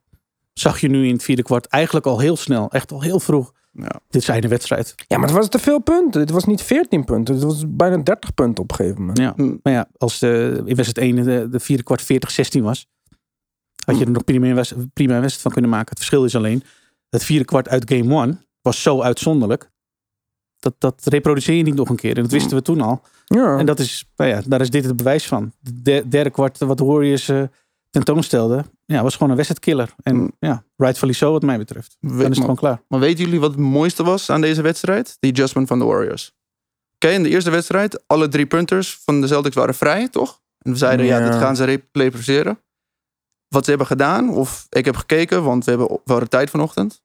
zag 0.52 0.80
je 0.80 0.88
nu 0.88 1.06
in 1.06 1.12
het 1.12 1.22
vierde 1.22 1.42
kwart 1.42 1.66
eigenlijk 1.66 2.06
al 2.06 2.18
heel 2.18 2.36
snel. 2.36 2.70
Echt 2.70 2.92
al 2.92 3.02
heel 3.02 3.20
vroeg. 3.20 3.52
Ja. 3.72 4.00
Dit 4.08 4.22
is 4.22 4.28
einde 4.28 4.48
wedstrijd. 4.48 4.94
ja, 5.08 5.18
maar 5.18 5.28
het 5.28 5.36
was 5.36 5.48
te 5.48 5.58
veel 5.58 5.78
punten. 5.78 6.20
Het 6.20 6.30
was 6.30 6.44
niet 6.44 6.62
14 6.62 7.04
punten. 7.04 7.34
Het 7.34 7.44
was 7.44 7.64
bijna 7.68 7.96
30 7.96 8.34
punten 8.34 8.62
op 8.62 8.70
een 8.70 8.76
gegeven 8.76 9.00
moment. 9.00 9.18
Ja. 9.18 9.32
Mm. 9.36 9.60
Maar 9.62 9.72
ja, 9.72 9.88
als 9.96 10.18
de, 10.18 10.62
in 10.64 10.76
wedstrijd 10.76 11.16
1 11.16 11.24
de, 11.24 11.48
de 11.50 11.60
vierde 11.60 11.82
kwart 11.82 12.02
40-16 12.02 12.62
was. 12.62 12.86
Had 13.84 13.98
je 13.98 14.04
er 14.04 14.10
nog 14.10 14.24
prima 14.24 14.62
prima 14.92 15.14
een 15.14 15.20
wedstrijd 15.20 15.42
van 15.42 15.52
kunnen 15.52 15.70
maken. 15.70 15.88
Het 15.88 15.98
verschil 15.98 16.24
is 16.24 16.36
alleen. 16.36 16.62
Het 17.10 17.24
vierde 17.24 17.44
kwart 17.44 17.68
uit 17.68 17.90
game 17.90 18.22
1 18.22 18.40
was 18.62 18.82
zo 18.82 19.02
uitzonderlijk. 19.02 19.70
Dat, 20.58 20.74
dat 20.78 21.02
reproduceer 21.04 21.56
je 21.56 21.62
niet 21.62 21.74
nog 21.74 21.88
een 21.88 21.96
keer. 21.96 22.16
En 22.16 22.22
dat 22.22 22.32
wisten 22.32 22.56
we 22.56 22.62
toen 22.62 22.80
al. 22.80 23.02
Ja. 23.24 23.58
En 23.58 23.66
dat 23.66 23.78
is, 23.78 24.04
nou 24.16 24.30
ja, 24.30 24.42
daar 24.46 24.60
is 24.60 24.70
dit 24.70 24.84
het 24.84 24.96
bewijs 24.96 25.26
van. 25.26 25.52
De 25.60 25.82
der- 25.82 26.10
derde 26.10 26.30
kwart 26.30 26.58
wat 26.58 26.78
de 26.78 26.84
Warriors 26.84 27.28
eh 27.28 27.42
tentoonstelden. 27.90 28.66
Ja, 28.84 29.02
was 29.02 29.12
gewoon 29.12 29.30
een 29.30 29.36
wedstrijdkiller. 29.36 29.94
En 30.02 30.16
Mm. 30.16 30.32
ja, 30.38 30.64
rightfully 30.76 31.12
so 31.12 31.32
wat 31.32 31.42
mij 31.42 31.58
betreft. 31.58 31.96
Dan 32.00 32.18
is 32.20 32.24
het 32.26 32.38
gewoon 32.38 32.56
klaar. 32.56 32.82
maar 32.88 33.00
weten 33.00 33.24
jullie 33.24 33.40
wat 33.40 33.50
het 33.50 33.60
mooiste 33.60 34.04
was 34.04 34.30
aan 34.30 34.40
deze 34.40 34.62
wedstrijd? 34.62 35.16
De 35.20 35.28
adjustment 35.30 35.68
van 35.68 35.78
de 35.78 35.84
Warriors. 35.84 36.32
Oké, 36.94 37.08
in 37.12 37.22
de 37.22 37.28
eerste 37.28 37.50
wedstrijd, 37.50 38.02
alle 38.06 38.28
drie 38.28 38.46
punters 38.46 38.98
van 39.04 39.20
de 39.20 39.26
Celtics 39.26 39.54
waren 39.54 39.74
vrij, 39.74 40.08
toch? 40.08 40.40
En 40.58 40.72
we 40.72 40.78
zeiden, 40.78 41.06
ja, 41.06 41.18
Ja. 41.18 41.30
dit 41.30 41.38
gaan 41.40 41.56
ze 41.56 41.64
repliceren. 41.64 42.58
Wat 43.48 43.62
ze 43.64 43.68
hebben 43.70 43.86
gedaan, 43.88 44.28
of 44.30 44.66
ik 44.70 44.84
heb 44.84 44.96
gekeken, 44.96 45.42
want 45.44 45.64
we, 45.64 45.70
hebben, 45.70 45.88
we 45.88 46.10
hadden 46.12 46.28
tijd 46.28 46.50
vanochtend. 46.50 47.02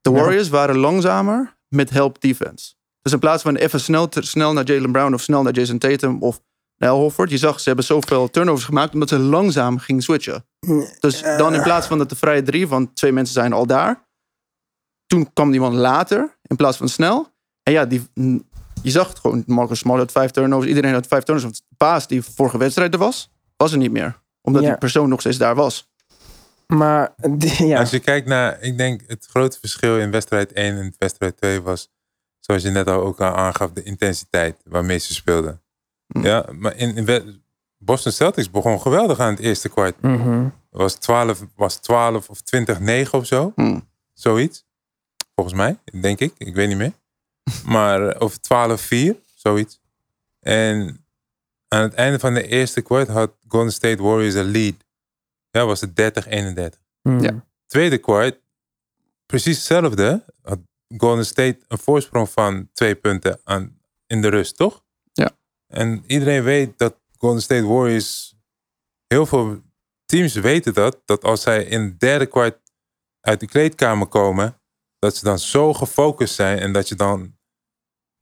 De 0.00 0.10
Ja. 0.10 0.16
Warriors 0.16 0.48
waren 0.48 0.76
langzamer 0.76 1.56
met 1.68 1.90
help 1.90 2.20
defense. 2.20 2.74
Dus 3.02 3.12
in 3.12 3.18
plaats 3.18 3.42
van 3.42 3.56
even 3.56 3.80
snel, 3.80 4.08
te- 4.08 4.22
snel 4.22 4.52
naar 4.52 4.64
Jalen 4.64 4.92
Brown 4.92 5.14
of 5.14 5.20
snel 5.20 5.42
naar 5.42 5.52
Jason 5.52 5.78
Tatum 5.78 6.22
of 6.22 6.40
naar 6.76 6.90
Al 6.90 6.98
Horford. 6.98 7.30
Je 7.30 7.38
zag, 7.38 7.60
ze 7.60 7.66
hebben 7.66 7.84
zoveel 7.84 8.30
turnovers 8.30 8.64
gemaakt 8.64 8.92
omdat 8.94 9.08
ze 9.08 9.18
langzaam 9.18 9.78
gingen 9.78 10.02
switchen. 10.02 10.44
Dus 11.00 11.22
dan 11.22 11.54
in 11.54 11.62
plaats 11.62 11.86
van 11.86 11.98
dat 11.98 12.08
de 12.08 12.16
vrije 12.16 12.42
drie, 12.42 12.68
want 12.68 12.96
twee 12.96 13.12
mensen 13.12 13.34
zijn 13.34 13.52
al 13.52 13.66
daar. 13.66 14.06
Toen 15.06 15.32
kwam 15.32 15.50
die 15.50 15.60
man 15.60 15.74
later, 15.74 16.36
in 16.42 16.56
plaats 16.56 16.76
van 16.76 16.88
snel. 16.88 17.30
En 17.62 17.72
ja, 17.72 17.84
die, 17.86 18.08
je 18.82 18.90
zag 18.90 19.08
het 19.08 19.18
gewoon. 19.18 19.42
Marcus 19.46 19.78
Smart 19.78 19.98
had 19.98 20.12
vijf 20.12 20.30
turnovers. 20.30 20.68
Iedereen 20.68 20.92
had 20.92 21.06
vijf 21.06 21.22
turnovers. 21.22 21.52
Want 21.52 21.64
de 21.68 21.76
paas 21.76 22.06
die 22.06 22.22
vorige 22.22 22.58
wedstrijd 22.58 22.92
er 22.92 22.98
was, 22.98 23.30
was 23.56 23.72
er 23.72 23.78
niet 23.78 23.92
meer. 23.92 24.20
Omdat 24.42 24.62
Ja. 24.62 24.68
die 24.68 24.78
persoon 24.78 25.08
nog 25.08 25.20
steeds 25.20 25.38
daar 25.38 25.54
was. 25.54 25.90
Maar 26.66 27.14
ja, 27.58 27.78
Als 27.78 27.90
je 27.90 27.98
kijkt 27.98 28.26
naar, 28.26 28.60
ik 28.60 28.76
denk 28.78 29.00
het 29.06 29.26
grote 29.30 29.58
verschil 29.60 29.98
in 29.98 30.10
wedstrijd 30.10 30.52
1 30.52 30.76
en 30.78 30.94
wedstrijd 30.98 31.36
2 31.36 31.60
was, 31.60 31.88
zoals 32.44 32.62
je 32.62 32.70
net 32.70 32.86
al 32.86 33.00
ook 33.02 33.20
al 33.20 33.34
aangaf, 33.36 33.72
de 33.72 33.82
intensiteit 33.82 34.60
waarmee 34.64 34.98
ze 34.98 35.14
speelden. 35.14 35.62
Hm. 36.06 36.24
Ja, 36.24 36.46
maar 36.52 36.76
in, 36.76 37.42
Boston 37.78 38.12
Celtics 38.12 38.50
begon 38.50 38.80
geweldig 38.80 39.18
aan 39.18 39.30
het 39.30 39.38
eerste 39.40 39.68
kwart. 39.68 40.02
mhm. 40.02 40.48
Was 40.70 40.94
12, 40.94 41.44
was 41.56 41.76
12 41.76 42.28
of 42.28 42.40
20, 42.40 42.80
9 42.80 43.18
of 43.18 43.26
zo. 43.26 43.52
Hm. 43.54 43.80
Zoiets. 44.12 44.64
Volgens 45.34 45.56
mij, 45.56 45.78
denk 46.00 46.18
ik. 46.18 46.34
Ik 46.38 46.54
weet 46.54 46.68
niet 46.68 46.76
meer. 46.76 46.92
Maar, 47.74 48.08
eh, 48.08 48.20
of 48.20 48.38
12, 48.38 48.80
4, 48.80 49.16
zoiets. 49.34 49.80
En 50.40 51.04
aan 51.68 51.82
het 51.82 51.94
einde 51.94 52.18
van 52.18 52.34
de 52.34 52.46
eerste 52.46 52.80
kwart 52.80 53.08
had 53.08 53.32
Golden 53.48 53.72
State 53.72 54.02
Warriors 54.02 54.34
een 54.34 54.50
lead. 54.50 54.74
Ja, 55.50 55.64
was 55.66 55.80
het 55.80 55.96
30, 55.96 56.26
31. 56.26 56.80
Mhm. 57.02 57.22
Ja. 57.22 57.44
Tweede 57.66 57.98
kwart, 57.98 58.40
precies 59.26 59.56
hetzelfde. 59.56 60.24
Had 60.42 60.58
Golden 60.96 61.26
State 61.26 61.58
een 61.68 61.78
voorsprong 61.78 62.30
van 62.30 62.68
twee 62.72 62.94
punten 62.94 63.40
aan, 63.44 63.80
in 64.06 64.20
de 64.20 64.28
rust, 64.28 64.56
toch? 64.56 64.84
Ja. 65.12 65.30
En 65.66 66.04
iedereen 66.06 66.42
weet 66.42 66.78
dat 66.78 66.94
Golden 67.18 67.42
State 67.42 67.66
Warriors, 67.66 68.34
heel 69.06 69.26
veel 69.26 69.62
teams 70.06 70.34
weten 70.34 70.74
dat, 70.74 71.02
dat 71.04 71.24
als 71.24 71.42
zij 71.42 71.64
in 71.64 71.80
het 71.80 72.00
derde 72.00 72.26
kwart 72.26 72.58
uit 73.20 73.40
de 73.40 73.46
kleedkamer 73.46 74.06
komen, 74.06 74.60
dat 74.98 75.16
ze 75.16 75.24
dan 75.24 75.38
zo 75.38 75.72
gefocust 75.72 76.34
zijn 76.34 76.58
en 76.58 76.72
dat 76.72 76.88
je 76.88 76.94
dan 76.94 77.36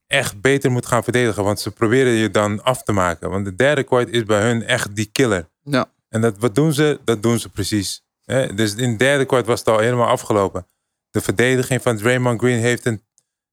echt 0.07 0.41
beter 0.41 0.71
moet 0.71 0.87
gaan 0.87 1.03
verdedigen. 1.03 1.45
Want 1.45 1.61
ze 1.61 1.71
proberen 1.71 2.12
je 2.12 2.31
dan 2.31 2.62
af 2.62 2.83
te 2.83 2.93
maken. 2.93 3.31
Want 3.31 3.45
de 3.45 3.55
derde 3.55 3.83
kwart 3.83 4.09
is 4.09 4.25
bij 4.25 4.43
hun 4.43 4.62
echt 4.62 4.95
die 4.97 5.07
killer. 5.12 5.49
Ja. 5.62 5.93
En 6.09 6.21
dat, 6.21 6.39
wat 6.39 6.55
doen 6.55 6.73
ze? 6.73 7.00
Dat 7.05 7.23
doen 7.23 7.39
ze 7.39 7.49
precies. 7.49 8.05
Dus 8.55 8.75
in 8.75 8.91
het 8.91 8.99
derde 8.99 9.25
kwart 9.25 9.47
was 9.47 9.59
het 9.59 9.69
al 9.69 9.79
helemaal 9.79 10.09
afgelopen. 10.09 10.67
De 11.11 11.21
verdediging 11.21 11.83
van 11.83 11.97
Draymond 11.97 12.40
Green 12.40 12.59
heeft 12.61 12.85
een, 12.87 13.02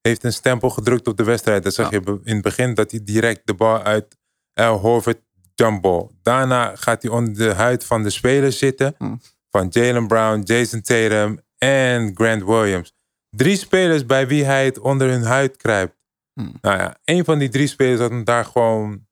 heeft 0.02 0.24
een 0.24 0.34
stempel 0.34 0.70
gedrukt 0.70 1.08
op 1.08 1.18
de 1.18 1.24
wedstrijd. 1.24 1.64
Dat 1.64 1.74
zag 1.74 1.92
Ja. 1.92 2.00
je 2.04 2.20
in 2.24 2.34
het 2.34 2.44
begin 2.44 2.74
dat 2.74 2.92
hij 2.92 3.04
direct 3.04 3.42
de 3.48 3.54
bal 3.54 3.82
uit 3.82 4.18
Al 4.54 4.78
Horford 4.78 5.22
jumpball. 5.56 6.08
Daarna 6.22 6.76
gaat 6.76 7.02
hij 7.02 7.12
onder 7.12 7.34
de 7.34 7.54
huid 7.54 7.84
van 7.86 8.04
de 8.04 8.10
spelers 8.10 8.58
zitten. 8.58 8.96
Hm. 8.98 9.16
Van 9.50 9.68
Jalen 9.70 10.08
Brown, 10.08 10.42
Jason 10.42 10.82
Tatum 10.82 11.40
en 11.58 12.12
Grant 12.16 12.44
Williams. 12.44 12.94
Drie 13.30 13.58
spelers 13.58 14.06
bij 14.06 14.28
wie 14.28 14.44
hij 14.46 14.66
het 14.66 14.80
onder 14.80 15.10
hun 15.10 15.24
huid 15.24 15.58
kruipt. 15.58 15.96
Hm. 16.34 16.50
Nou 16.62 16.78
ja, 16.78 16.98
een 17.04 17.26
van 17.26 17.40
die 17.40 17.50
drie 17.50 17.68
spelers 17.68 18.00
had 18.00 18.10
hem 18.10 18.24
daar 18.24 18.46
gewoon 18.46 19.06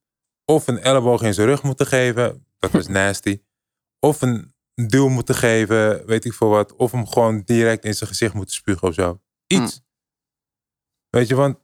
of 0.45 0.67
een 0.67 0.79
elleboog 0.79 1.21
in 1.21 1.33
zijn 1.33 1.47
rug 1.47 1.63
moeten 1.63 1.87
geven. 1.87 2.45
Dat 2.59 2.71
was 2.71 2.87
nasty. 3.01 3.41
Of 3.99 4.21
een 4.21 4.53
duw 4.75 5.07
moeten 5.07 5.35
geven, 5.35 6.05
weet 6.05 6.25
ik 6.25 6.33
veel 6.33 6.49
wat. 6.49 6.75
Of 6.75 6.91
hem 6.91 7.07
gewoon 7.07 7.41
direct 7.41 7.85
in 7.85 7.93
zijn 7.93 8.09
gezicht 8.09 8.33
moeten 8.33 8.55
spugen 8.55 8.87
of 8.87 8.93
zo. 8.93 9.21
Iets. 9.47 9.81
Weet 11.09 11.27
je, 11.27 11.35
want 11.35 11.57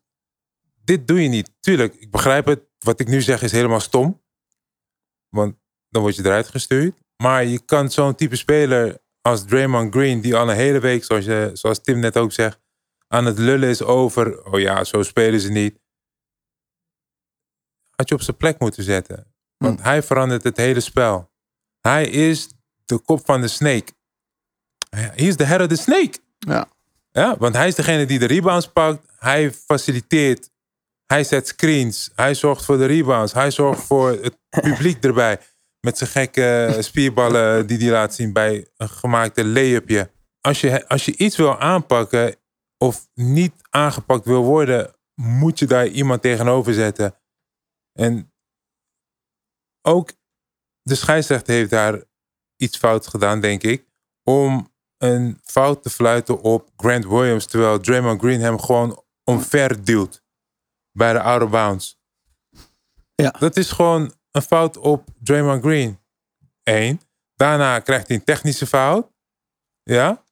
dit 0.84 1.08
doe 1.08 1.22
je 1.22 1.30
niet. 1.30 1.52
Tuurlijk, 1.60 1.96
ik 1.96 2.12
begrijp 2.12 2.46
het. 2.46 2.70
Wat 2.80 3.00
ik 3.00 3.08
nu 3.08 3.22
zeg 3.22 3.42
is 3.42 3.52
helemaal 3.52 3.80
stom. 3.80 4.24
Want 5.30 5.56
dan 5.90 6.02
word 6.02 6.16
je 6.16 6.26
eruit 6.26 6.48
gestuurd. 6.48 7.02
Maar 7.18 7.46
je 7.46 7.60
kan 7.60 7.92
zo'n 7.92 8.16
type 8.16 8.36
speler 8.36 9.02
als 9.22 9.46
Draymond 9.46 9.94
Green, 9.94 10.22
die 10.22 10.36
al 10.36 10.50
een 10.50 10.56
hele 10.56 10.80
week, 10.80 11.04
zoals, 11.04 11.26
je, 11.26 11.50
zoals 11.54 11.82
Tim 11.82 12.00
net 12.00 12.18
ook 12.18 12.32
zegt, 12.32 12.60
aan 13.08 13.26
het 13.26 13.38
lullen 13.38 13.70
is 13.70 13.82
over, 13.82 14.46
oh 14.46 14.60
ja, 14.60 14.84
zo 14.84 15.04
spelen 15.04 15.40
ze 15.40 15.52
niet. 15.52 15.80
Had 17.96 18.10
je 18.10 18.16
op 18.16 18.22
zijn 18.22 18.38
plek 18.38 18.60
moeten 18.60 18.84
zetten. 18.84 19.34
Want 19.58 19.82
hij 19.82 20.04
verandert 20.04 20.44
het 20.44 20.58
hele 20.58 20.80
spel. 20.80 21.32
Hij 21.80 22.08
is 22.08 22.50
de 22.98 23.04
kop 23.04 23.26
van 23.26 23.42
de 23.42 23.48
snake. 23.48 23.92
Hij 24.90 25.12
is 25.16 25.38
de 25.38 25.46
head 25.46 25.62
of 25.62 25.68
the 25.68 25.76
snake. 25.76 26.20
Ja. 26.40 26.68
Ja, 27.12 27.38
want 27.38 27.56
hij 27.56 27.68
is 27.68 27.76
degene 27.76 28.06
die 28.06 28.20
de 28.20 28.26
rebounds 28.26 28.68
pakt. 28.68 29.08
Hij 29.18 29.52
faciliteert. 29.52 30.50
Hij 31.06 31.24
zet 31.24 31.48
screens. 31.48 32.12
Hij 32.16 32.34
zorgt 32.34 32.66
voor 32.66 32.78
de 32.78 32.86
rebounds. 32.86 33.34
Hij 33.34 33.52
zorgt 33.52 33.84
voor 33.84 34.10
het 34.10 34.38
publiek 34.50 35.04
erbij. 35.04 35.40
Met 35.80 35.98
zijn 35.98 36.10
gekke 36.10 36.76
spierballen 36.80 37.68
die 37.68 37.78
hij 37.78 37.90
laat 37.90 38.14
zien 38.16 38.34
bij 38.34 38.68
een 38.78 38.90
gemaakte 38.90 39.46
layupje. 39.46 40.12
Als 40.42 40.62
je, 40.62 40.88
als 40.88 41.06
je 41.06 41.18
iets 41.18 41.38
wil 41.38 41.60
aanpakken 41.60 42.36
of 42.78 43.08
niet 43.14 43.54
aangepakt 43.70 44.26
wil 44.26 44.44
worden, 44.44 44.96
moet 45.16 45.60
je 45.60 45.66
daar 45.66 45.88
iemand 45.88 46.22
tegenover 46.22 46.74
zetten. 46.74 47.16
En 47.94 48.34
ook 49.82 50.12
de 50.82 50.96
scheidsrechter 50.96 51.54
heeft 51.54 51.70
daar 51.70 52.04
iets 52.62 52.78
fout 52.78 53.08
gedaan, 53.08 53.40
denk 53.40 53.64
ik. 53.64 53.86
Om 54.24 54.72
een 54.98 55.40
fout 55.44 55.84
te 55.84 55.90
fluiten 55.90 56.42
op 56.42 56.70
Grant 56.78 57.06
Williams. 57.06 57.46
Terwijl 57.46 57.80
Draymond 57.80 58.22
Green 58.22 58.40
hem 58.40 58.60
gewoon 58.60 59.04
omver 59.24 59.84
duwt. 59.84 60.24
Bij 60.92 61.14
de 61.14 61.22
out 61.22 61.42
of 61.42 61.50
bounds. 61.50 62.00
Ja. 63.16 63.36
Dat 63.40 63.58
is 63.58 63.72
gewoon 63.72 64.14
een 64.32 64.42
fout 64.42 64.78
op 64.78 65.10
Draymond 65.20 65.64
Green. 65.64 66.00
Eén. 66.64 67.02
Daarna 67.36 67.80
krijgt 67.80 68.08
hij 68.08 68.18
een 68.18 68.24
technische 68.24 68.68
fout. 68.68 69.12
Ja. 69.84 70.24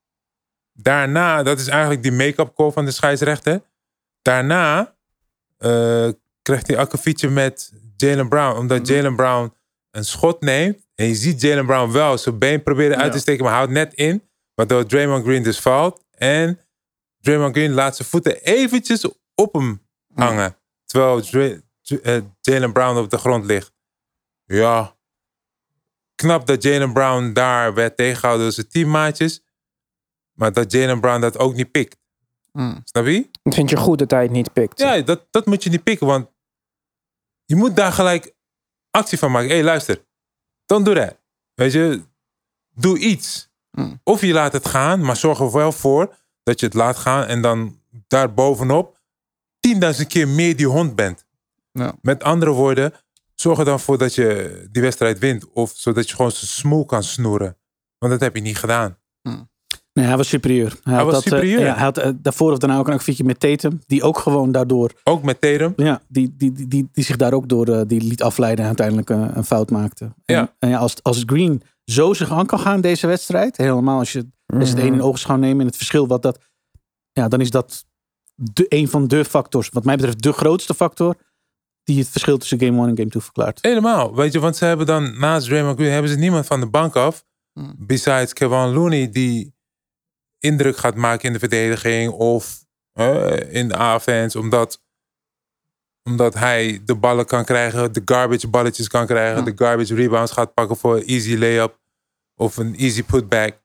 Daarna, 0.73 1.43
dat 1.43 1.59
is 1.59 1.67
eigenlijk 1.67 2.03
die 2.03 2.11
make-up 2.11 2.55
call 2.55 2.71
van 2.71 2.85
de 2.85 2.91
scheidsrechter. 2.91 3.61
Daarna 4.21 4.95
eh, 5.57 6.09
krijgt 6.41 6.67
hij 6.67 6.77
akkefietje 6.77 7.29
met 7.29 7.73
Jalen 7.95 8.29
Brown. 8.29 8.57
Omdat 8.57 8.87
Jalen 8.87 9.15
Brown 9.15 9.53
een 9.91 10.05
schot 10.05 10.41
neemt. 10.41 10.87
En 10.95 11.05
je 11.05 11.15
ziet 11.15 11.41
Jalen 11.41 11.65
Brown 11.65 11.91
wel 11.91 12.17
zijn 12.17 12.37
been 12.37 12.63
proberen 12.63 12.97
uit 12.97 13.11
te 13.11 13.17
Ja. 13.17 13.21
steken, 13.21 13.43
maar 13.43 13.53
houdt 13.53 13.71
net 13.71 13.93
in. 13.93 14.29
Waardoor 14.53 14.85
Draymond 14.85 15.23
Green 15.23 15.43
dus 15.43 15.59
valt. 15.59 16.03
En 16.11 16.59
Draymond 17.19 17.55
Green 17.55 17.71
laat 17.71 17.95
zijn 17.95 18.07
voeten 18.07 18.41
eventjes 18.43 19.07
op 19.35 19.53
hem 19.53 19.81
hangen. 20.13 20.57
Terwijl 20.85 21.21
eh, 22.03 22.21
Jalen 22.41 22.73
Brown 22.73 22.97
op 22.97 23.09
de 23.09 23.17
grond 23.17 23.45
ligt. 23.45 23.71
Ja. 24.45 24.97
Knap 26.15 26.47
dat 26.47 26.63
Jalen 26.63 26.93
Brown 26.93 27.33
daar 27.33 27.73
werd 27.73 27.97
tegengehouden 27.97 28.45
door 28.45 28.53
zijn 28.53 28.67
teammaatjes. 28.69 29.41
Maar 30.33 30.53
dat 30.53 30.71
Jalen 30.71 30.99
Brown 30.99 31.21
dat 31.21 31.37
ook 31.37 31.53
niet 31.53 31.71
pikt. 31.71 31.97
Mm. 32.51 32.81
Snap 32.83 33.05
je? 33.05 33.29
Dat 33.43 33.53
vind 33.53 33.69
je 33.69 33.77
goed 33.77 33.99
dat 33.99 34.11
hij 34.11 34.21
het 34.21 34.31
niet 34.31 34.53
pikt. 34.53 34.79
Ja, 34.79 35.01
dat, 35.01 35.27
dat 35.29 35.45
moet 35.45 35.63
je 35.63 35.69
niet 35.69 35.83
pikken, 35.83 36.07
want 36.07 36.29
je 37.45 37.55
moet 37.55 37.75
daar 37.75 37.91
gelijk 37.91 38.33
actie 38.91 39.17
van 39.17 39.31
maken. 39.31 39.49
Hé, 39.49 39.55
hey, 39.55 39.63
luister. 39.63 40.05
Don't 40.65 40.85
do 40.85 40.93
that. 40.93 41.15
Weet 41.53 41.71
je, 41.71 42.03
doe 42.73 42.99
iets. 42.99 43.49
Hmm. 43.71 43.99
Of 44.03 44.21
je 44.21 44.33
laat 44.33 44.53
het 44.53 44.67
gaan, 44.67 45.01
maar 45.01 45.15
zorg 45.15 45.39
er 45.39 45.51
wel 45.51 45.71
voor 45.71 46.15
dat 46.43 46.59
je 46.59 46.65
het 46.65 46.75
laat 46.75 46.97
gaan 46.97 47.25
en 47.25 47.41
dan 47.41 47.81
daar 48.07 48.33
bovenop 48.33 48.99
10.000 49.99 50.07
keer 50.07 50.27
meer 50.27 50.55
die 50.55 50.67
hond 50.67 50.95
bent. 50.95 51.25
Ja. 51.71 51.95
Met 52.01 52.23
andere 52.23 52.51
woorden, 52.51 52.93
zorg 53.35 53.59
er 53.59 53.65
dan 53.65 53.79
voor 53.79 53.97
dat 53.97 54.15
je 54.15 54.67
die 54.71 54.81
wedstrijd 54.81 55.19
wint. 55.19 55.49
Of 55.49 55.71
zodat 55.75 56.09
je 56.09 56.15
gewoon 56.15 56.31
zijn 56.31 56.47
smoel 56.47 56.85
kan 56.85 57.03
snoeren. 57.03 57.57
Want 57.97 58.11
dat 58.11 58.21
heb 58.21 58.35
je 58.35 58.41
niet 58.41 58.57
gedaan. 58.57 58.98
Nee, 59.99 60.07
hij 60.07 60.17
was 60.17 60.27
superieur. 60.27 60.79
Hij, 60.83 60.93
had 60.93 61.05
was 61.05 61.13
dat, 61.13 61.23
eh, 61.25 61.31
superieur. 61.31 61.59
ja, 61.59 61.73
hij 61.73 61.83
had 61.83 61.97
eh, 61.97 62.11
daarvoor 62.15 62.51
of 62.51 62.57
daarna 62.57 62.77
ook 62.77 62.87
een 62.87 62.91
akkefietje 62.93 63.23
met 63.23 63.39
Tatum. 63.39 63.79
Die 63.87 64.03
ook 64.03 64.17
gewoon 64.17 64.51
daardoor, 64.51 64.91
Ook 65.03 65.23
met 65.23 65.41
Tatum. 65.41 65.73
ja, 65.75 66.01
die, 66.07 66.33
die, 66.37 66.51
die, 66.51 66.67
die, 66.67 66.89
die 66.93 67.03
zich 67.03 67.15
daar 67.15 67.33
ook 67.33 67.49
door 67.49 67.67
eh, 67.67 67.81
die 67.87 68.01
liet 68.01 68.23
afleiden 68.23 68.59
en 68.59 68.67
uiteindelijk 68.67 69.09
een 69.09 69.43
fout 69.45 69.69
maakte. 69.71 70.05
En, 70.05 70.35
Ja. 70.35 70.55
en 70.59 70.69
ja, 70.69 70.77
als, 70.77 71.03
als 71.03 71.23
Green 71.25 71.61
zo 71.85 72.13
zich 72.13 72.31
aan 72.31 72.45
kan 72.45 72.59
gaan 72.59 72.81
deze 72.81 73.07
wedstrijd, 73.07 73.57
helemaal 73.57 73.99
als 73.99 74.11
je 74.11 74.27
als 74.59 74.69
het 74.69 74.79
een 74.79 74.93
in 74.93 75.01
oogschouw 75.01 75.35
neemt 75.37 75.59
en 75.59 75.65
het 75.65 75.75
verschil 75.77 76.07
wat 76.07 76.21
dat, 76.21 76.39
ja, 77.11 77.27
dan 77.27 77.41
is 77.41 77.49
dat 77.51 77.85
de, 78.35 78.65
een 78.69 78.87
van 78.87 79.07
de 79.07 79.25
factors, 79.25 79.69
wat 79.69 79.83
mij 79.83 79.95
betreft 79.95 80.23
de 80.23 80.31
grootste 80.33 80.73
factor, 80.73 81.15
die 81.83 81.99
het 81.99 82.07
verschil 82.09 82.37
tussen 82.37 82.59
game 82.59 82.77
1 82.77 82.89
en 82.89 82.97
game 82.97 83.09
2 83.09 83.21
verklaart. 83.23 83.59
Helemaal. 83.61 84.15
Weet 84.15 84.33
je, 84.33 84.39
want 84.39 84.55
ze 84.57 84.65
hebben 84.65 84.85
dan 84.85 85.19
naast 85.19 85.47
Draymond 85.47 85.77
Green 85.77 85.91
hebben 85.91 86.11
ze 86.11 86.17
niemand 86.17 86.45
van 86.45 86.59
de 86.59 86.69
bank 86.69 86.95
af. 86.95 87.25
Hmm. 87.53 87.75
Besides 87.77 88.33
Kevin 88.33 88.73
Looney 88.73 89.09
die 89.09 89.53
indruk 90.39 90.77
gaat 90.77 90.95
maken 90.95 91.27
in 91.27 91.33
de 91.33 91.39
verdediging 91.39 92.11
of 92.11 92.65
eh, 92.93 93.53
in 93.53 93.67
de 93.67 93.77
offense. 93.77 94.39
Omdat, 94.39 94.81
omdat 96.03 96.33
hij 96.33 96.81
de 96.85 96.95
ballen 96.95 97.25
kan 97.25 97.45
krijgen, 97.45 97.93
de 97.93 98.01
garbage 98.05 98.47
balletjes 98.47 98.87
kan 98.87 99.05
krijgen. 99.05 99.45
De 99.45 99.63
garbage 99.65 99.95
rebounds 99.95 100.31
gaat 100.31 100.53
pakken 100.53 100.77
voor 100.77 100.95
een 100.95 101.05
easy 101.05 101.37
layup 101.37 101.79
of 102.35 102.57
een 102.57 102.75
easy 102.75 103.03
putback. 103.03 103.61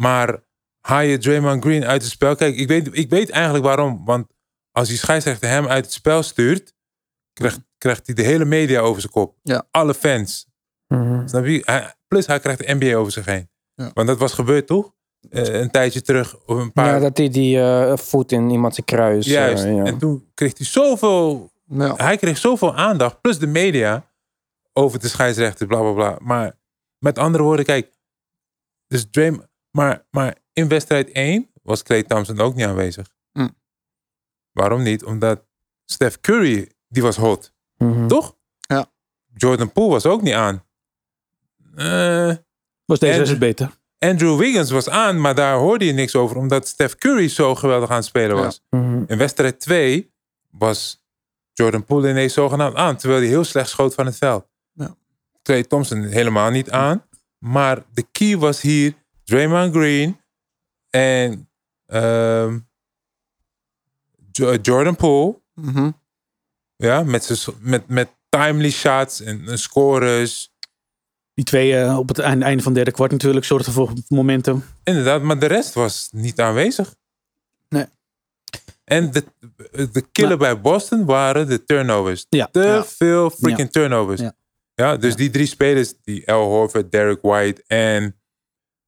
Maar 0.00 0.42
haal 0.80 1.00
je 1.00 1.18
Draymond 1.18 1.62
Green 1.64 1.84
uit 1.84 2.02
het 2.02 2.10
spel? 2.10 2.36
Kijk, 2.36 2.56
ik 2.56 2.68
weet, 2.68 2.88
ik 2.92 3.10
weet 3.10 3.30
eigenlijk 3.30 3.64
waarom. 3.64 4.04
Want 4.04 4.26
als 4.72 4.88
die 4.88 4.96
scheidsrechter 4.96 5.48
hem 5.48 5.66
uit 5.66 5.84
het 5.84 5.92
spel 5.94 6.22
stuurt, 6.22 6.74
krijgt, 7.32 7.60
krijgt 7.78 8.06
hij 8.06 8.14
de 8.14 8.22
hele 8.22 8.44
media 8.44 8.80
over 8.80 9.00
zijn 9.00 9.12
kop. 9.12 9.36
Ja. 9.42 9.66
Alle 9.70 9.94
fans. 9.94 10.46
Mhm. 10.88 11.28
Snap 11.28 11.44
je? 11.44 11.62
Hij- 11.64 11.94
plus 12.08 12.26
hij 12.26 12.40
krijgt 12.40 12.66
de 12.66 12.74
NBA 12.74 12.94
over 12.96 13.12
zich 13.12 13.24
heen. 13.24 13.50
Ja. 13.74 13.90
Want 13.94 14.08
dat 14.08 14.18
was 14.18 14.32
gebeurd 14.32 14.66
toch? 14.66 14.92
Eh, 15.30 15.60
een 15.60 15.70
tijdje 15.70 16.02
terug. 16.02 16.36
Of 16.46 16.56
een 16.58 16.72
paar... 16.72 16.86
Ja, 16.94 16.98
dat 16.98 17.16
hij 17.16 17.28
die 17.28 17.60
eh, 17.60 17.96
voet 17.96 18.32
in 18.32 18.50
iemand 18.50 18.74
zijn 18.74 18.86
kruis. 18.86 19.26
eh, 19.26 19.32
Juist. 19.32 19.64
ja. 19.64 19.84
En 19.84 19.98
toen 19.98 20.30
kreeg 20.34 20.56
hij 20.58 20.66
zoveel... 20.66 21.50
Ja. 21.68 21.94
Hij 21.96 22.16
kreeg 22.16 22.38
zoveel 22.38 22.74
aandacht. 22.74 23.20
Plus 23.20 23.38
de 23.38 23.46
media. 23.46 24.10
Over 24.72 24.98
de 25.00 25.08
scheidsrechter. 25.08 25.66
Bla 25.66 25.80
bla 25.80 25.92
bla. 25.92 26.16
Maar 26.20 26.58
met 26.98 27.18
andere 27.18 27.42
woorden, 27.44 27.64
kijk. 27.64 27.90
Dus 28.86 29.06
Dream... 29.10 29.46
Maar, 29.70 30.06
maar 30.10 30.34
in 30.52 30.68
wedstrijd 30.68 31.10
1 31.10 31.50
was 31.62 31.82
Clay 31.82 32.02
Thompson 32.02 32.40
ook 32.40 32.54
niet 32.54 32.66
aanwezig. 32.66 33.14
Hm. 33.32 33.48
Waarom 34.52 34.82
niet? 34.82 35.04
Omdat 35.04 35.44
Steph 35.84 36.20
Curry, 36.20 36.70
die 36.88 37.02
was 37.02 37.16
hot. 37.16 37.52
Mhm. 37.76 38.06
Toch? 38.06 38.36
Ja. 38.60 38.86
Jordan 39.34 39.72
Poole 39.72 39.90
was 39.90 40.06
ook 40.06 40.22
niet 40.22 40.34
aan. 40.34 40.64
Eh... 41.76 42.32
Was 42.84 42.98
deze 42.98 43.12
En- 43.12 43.18
wedstrijd 43.18 43.38
beter? 43.38 43.70
Andrew 43.98 44.38
Wiggins 44.38 44.70
was 44.70 44.88
aan, 44.88 45.20
maar 45.20 45.34
daar 45.34 45.56
hoorde 45.56 45.84
je 45.84 45.92
niks 45.92 46.14
over, 46.14 46.36
omdat 46.36 46.68
Steph 46.68 46.94
Curry 46.94 47.28
zo 47.28 47.54
geweldig 47.54 47.90
aan 47.90 47.96
het 47.96 48.04
spelen 48.04 48.36
was. 48.36 48.62
Mhm. 48.70 49.02
In 49.06 49.18
wedstrijd 49.18 49.60
2 49.60 50.12
was 50.50 51.02
Jordan 51.52 51.84
Poole 51.84 52.08
ineens 52.08 52.32
zogenaamd 52.32 52.74
aan, 52.76 52.96
terwijl 52.96 53.20
hij 53.20 53.28
heel 53.28 53.44
slecht 53.44 53.68
schoot 53.68 53.94
van 53.94 54.06
het 54.06 54.16
veld. 54.16 54.46
Ja. 54.72 54.96
Clay 55.42 55.62
Thompson 55.62 56.02
helemaal 56.02 56.50
niet 56.50 56.70
aan, 56.70 57.04
maar 57.38 57.82
de 57.92 58.06
key 58.12 58.36
was 58.38 58.60
hier 58.60 58.94
Draymond 59.24 59.74
Green 59.74 60.20
en 60.90 61.48
ehm, 61.86 62.58
Jo- 64.32 64.54
Jordan 64.62 64.96
Poole, 64.96 65.40
Mhm. 65.54 65.90
ja, 66.76 67.02
met, 67.02 67.46
met, 67.60 67.88
met 67.88 68.08
timely 68.28 68.70
shots 68.70 69.20
en, 69.20 69.48
en 69.48 69.58
scores. 69.58 70.53
Die 71.34 71.44
twee 71.44 71.76
eh, 71.76 71.98
op 71.98 72.08
het 72.08 72.18
einde, 72.18 72.44
einde 72.44 72.62
van 72.62 72.72
het 72.72 72.74
derde 72.74 72.96
kwart 72.96 73.10
natuurlijk 73.10 73.44
zorgden 73.44 73.72
voor 73.72 73.92
momentum. 74.08 74.64
Inderdaad, 74.84 75.22
maar 75.22 75.38
de 75.38 75.46
rest 75.46 75.74
was 75.74 76.08
niet 76.12 76.40
aanwezig. 76.40 76.94
Nee. 77.68 77.86
En 78.84 79.10
de, 79.10 79.24
de 79.92 80.04
killer 80.12 80.38
bij 80.38 80.60
Boston 80.60 81.04
waren 81.04 81.48
de 81.48 81.64
turnovers. 81.64 82.26
Ja. 82.28 82.48
Te 82.52 82.60
Ja. 82.60 82.84
veel 82.84 83.30
freaking 83.30 83.70
turnovers. 83.70 84.20
Ja. 84.20 84.32
Ja. 84.74 84.96
dus 84.96 85.16
die 85.16 85.30
drie 85.30 85.46
spelers, 85.46 85.94
die 86.02 86.32
Al 86.32 86.48
Horford, 86.48 86.92
Derek 86.92 87.22
White 87.22 87.64
en, 87.66 88.20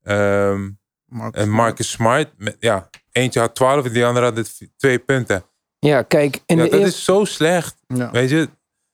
ehm, 0.02 0.70
Marcus 1.04 1.42
en 1.42 1.50
Marcus 1.50 1.90
Smart. 1.90 2.32
Met, 2.36 2.56
ja, 2.60 2.90
eentje 3.12 3.40
had 3.40 3.54
12 3.54 3.84
en 3.84 3.92
die 3.92 4.04
andere 4.06 4.26
had 4.32 4.52
twee 4.76 4.98
punten. 4.98 5.44
Ja, 5.78 6.02
kijk, 6.02 6.42
in 6.46 6.56
ja, 6.56 6.62
dat 6.62 6.72
eerste... 6.72 6.86
is 6.86 7.04
zo 7.04 7.24
slecht. 7.24 7.76
Ja. 7.86 8.10
Weet 8.10 8.30
je? 8.30 8.48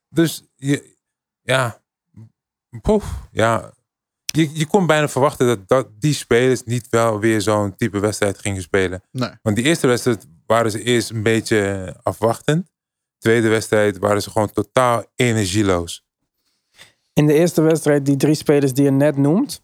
Dus 0.09 0.45
je, 0.57 0.97
ja, 1.43 1.82
poef, 2.81 3.05
ja. 3.31 3.73
Je, 4.25 4.51
je 4.53 4.67
kon 4.67 4.87
bijna 4.87 5.09
verwachten 5.09 5.47
dat, 5.47 5.69
dat 5.69 5.89
die 5.99 6.15
spelers 6.15 6.65
niet 6.65 6.89
wel 6.89 7.21
weer 7.21 7.41
zo'n 7.41 7.77
type 7.77 7.99
wedstrijd 7.99 8.39
gingen 8.39 8.63
spelen. 8.63 9.03
Nee. 9.11 9.31
Want 9.43 9.57
die 9.57 9.65
eerste 9.65 9.87
wedstrijd 9.87 10.27
waren 10.47 10.71
ze 10.71 10.83
eerst 10.83 11.11
een 11.11 11.23
beetje 11.23 11.95
afwachtend. 12.03 12.71
Tweede 13.19 13.49
wedstrijd 13.49 13.99
waren 13.99 14.23
ze 14.23 14.31
gewoon 14.31 14.51
totaal 14.51 15.05
energieloos. 15.15 16.05
In 17.13 17.27
de 17.27 17.33
eerste 17.33 17.63
wedstrijd, 17.63 18.07
die 18.07 18.17
drie 18.17 18.35
spelers 18.35 18.73
die 18.73 18.85
je 18.85 18.91
net 18.91 19.17
noemt. 19.17 19.63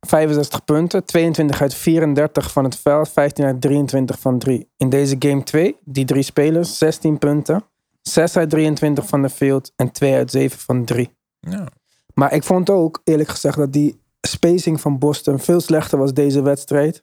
65 0.00 0.64
punten, 0.64 1.04
22 1.04 1.60
uit 1.60 1.74
34 1.74 2.52
van 2.52 2.64
het 2.64 2.76
veld, 2.76 3.08
15 3.08 3.44
uit 3.44 3.60
23 3.60 4.18
van 4.18 4.38
3. 4.38 4.68
In 4.76 4.88
deze 4.88 5.16
game 5.18 5.42
2, 5.42 5.76
die 5.84 6.04
drie 6.04 6.22
spelers, 6.22 6.78
16 6.78 7.18
punten, 7.18 7.64
6 8.02 8.36
uit 8.36 8.50
23 8.50 9.06
van 9.06 9.22
de 9.22 9.30
field 9.30 9.72
en 9.76 9.92
2 9.92 10.14
uit 10.14 10.30
7 10.30 10.58
van 10.58 10.84
3. 10.84 11.16
Ja. 11.40 11.68
Maar 12.14 12.32
ik 12.32 12.44
vond 12.44 12.70
ook, 12.70 13.00
eerlijk 13.04 13.28
gezegd, 13.28 13.56
dat 13.56 13.72
die 13.72 14.00
spacing 14.20 14.80
van 14.80 14.98
Boston 14.98 15.38
veel 15.38 15.60
slechter 15.60 15.98
was 15.98 16.12
deze 16.12 16.42
wedstrijd. 16.42 17.02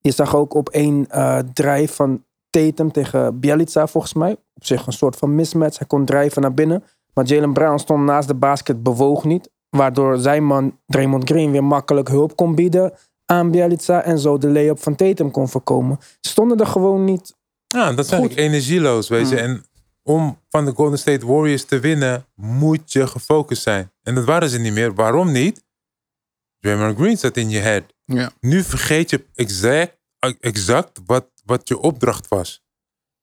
Je 0.00 0.10
zag 0.10 0.36
ook 0.36 0.54
op 0.54 0.68
één 0.68 1.06
eh 1.08 1.38
drijf 1.52 1.94
van 1.94 2.24
Tatum 2.50 2.92
tegen 2.92 3.40
Bielica 3.40 3.86
volgens 3.86 4.14
mij. 4.14 4.32
Op 4.54 4.64
zich 4.64 4.86
een 4.86 4.92
soort 4.92 5.16
van 5.16 5.34
mismatch. 5.34 5.78
Hij 5.78 5.86
kon 5.86 6.04
drijven 6.04 6.42
naar 6.42 6.54
binnen. 6.54 6.84
Maar 7.14 7.24
Jalen 7.24 7.52
Brown 7.52 7.78
stond 7.78 8.04
naast 8.04 8.28
de 8.28 8.34
basket, 8.34 8.82
bewoog 8.82 9.24
niet. 9.24 9.50
Waardoor 9.70 10.18
zijn 10.18 10.44
man 10.44 10.78
Draymond 10.86 11.24
Green 11.24 11.50
weer 11.50 11.64
makkelijk 11.64 12.08
hulp 12.08 12.36
kon 12.36 12.54
bieden 12.54 12.92
aan 13.24 13.50
Bielica. 13.50 14.02
En 14.02 14.18
zo 14.18 14.38
de 14.38 14.48
lay-up 14.48 14.82
van 14.82 14.94
Tatum 14.94 15.30
kon 15.30 15.48
voorkomen. 15.48 15.98
Ze 16.00 16.30
stonden 16.30 16.58
er 16.58 16.66
gewoon 16.66 17.04
niet. 17.04 17.34
Ja, 17.66 17.92
dat 17.92 18.06
zijn 18.06 18.28
energieloos, 18.28 19.08
weet 19.08 19.28
je. 19.28 19.36
En 19.40 19.64
om 20.06 20.38
van 20.48 20.64
de 20.64 20.72
Golden 20.72 20.98
State 20.98 21.26
Warriors 21.26 21.64
te 21.64 21.80
winnen, 21.80 22.26
moet 22.34 22.92
je 22.92 23.06
gefocust 23.06 23.62
zijn. 23.62 23.92
En 24.02 24.14
dat 24.14 24.24
waren 24.24 24.48
ze 24.48 24.58
niet 24.58 24.72
meer. 24.72 24.94
Waarom 24.94 25.32
niet? 25.32 25.64
Draymond 26.60 26.96
Green 26.96 27.18
zat 27.18 27.36
in 27.36 27.50
je 27.50 27.58
head. 27.58 27.82
Ja. 28.04 28.30
Nu 28.40 28.62
vergeet 28.62 29.10
je 29.10 29.24
exact, 29.34 29.98
exact 30.40 31.00
wat, 31.06 31.26
wat 31.44 31.68
je 31.68 31.78
opdracht 31.78 32.28
was. 32.28 32.64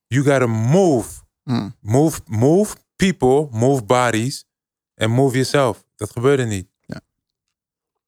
You 0.08 0.24
gotta 0.26 0.48
move. 0.48 1.22
Mm. 1.44 1.76
Move, 1.80 2.20
move 2.26 2.76
people, 2.96 3.48
move 3.52 3.84
bodies 3.84 4.46
en 4.94 5.12
move 5.12 5.34
yourself. 5.34 5.84
Dat 5.96 6.12
gebeurde 6.12 6.44
niet. 6.44 6.68
Ja. 6.82 7.02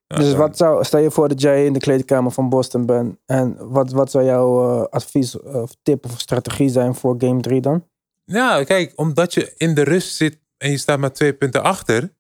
Dus 0.08 0.34
wat 0.34 0.58
zou, 0.58 0.84
stel 0.84 1.00
je 1.00 1.12
voor 1.12 1.28
dat 1.28 1.42
jij 1.42 1.66
in 1.66 1.74
de 1.74 1.80
kleedkamer 1.80 2.32
van 2.32 2.50
Boston 2.50 2.86
bent. 2.86 3.18
En 3.26 3.70
wat, 3.70 3.92
wat 3.92 4.12
zou 4.12 4.26
jouw 4.26 4.82
eh, 4.82 4.90
advies 4.90 5.40
of 5.40 5.76
tip 5.82 6.06
of 6.06 6.20
strategie 6.20 6.70
zijn 6.70 6.96
voor 6.96 7.16
game 7.18 7.42
3 7.42 7.62
dan? 7.62 7.84
Ja, 8.26 8.64
kijk, 8.64 8.92
omdat 8.96 9.34
je 9.34 9.54
in 9.58 9.74
de 9.76 9.84
rust 9.84 10.16
zit 10.16 10.40
en 10.58 10.72
je 10.72 10.78
staat 10.78 11.00
maar 11.00 11.14
twee 11.14 11.34
punten 11.34 11.64
achter, 11.64 12.14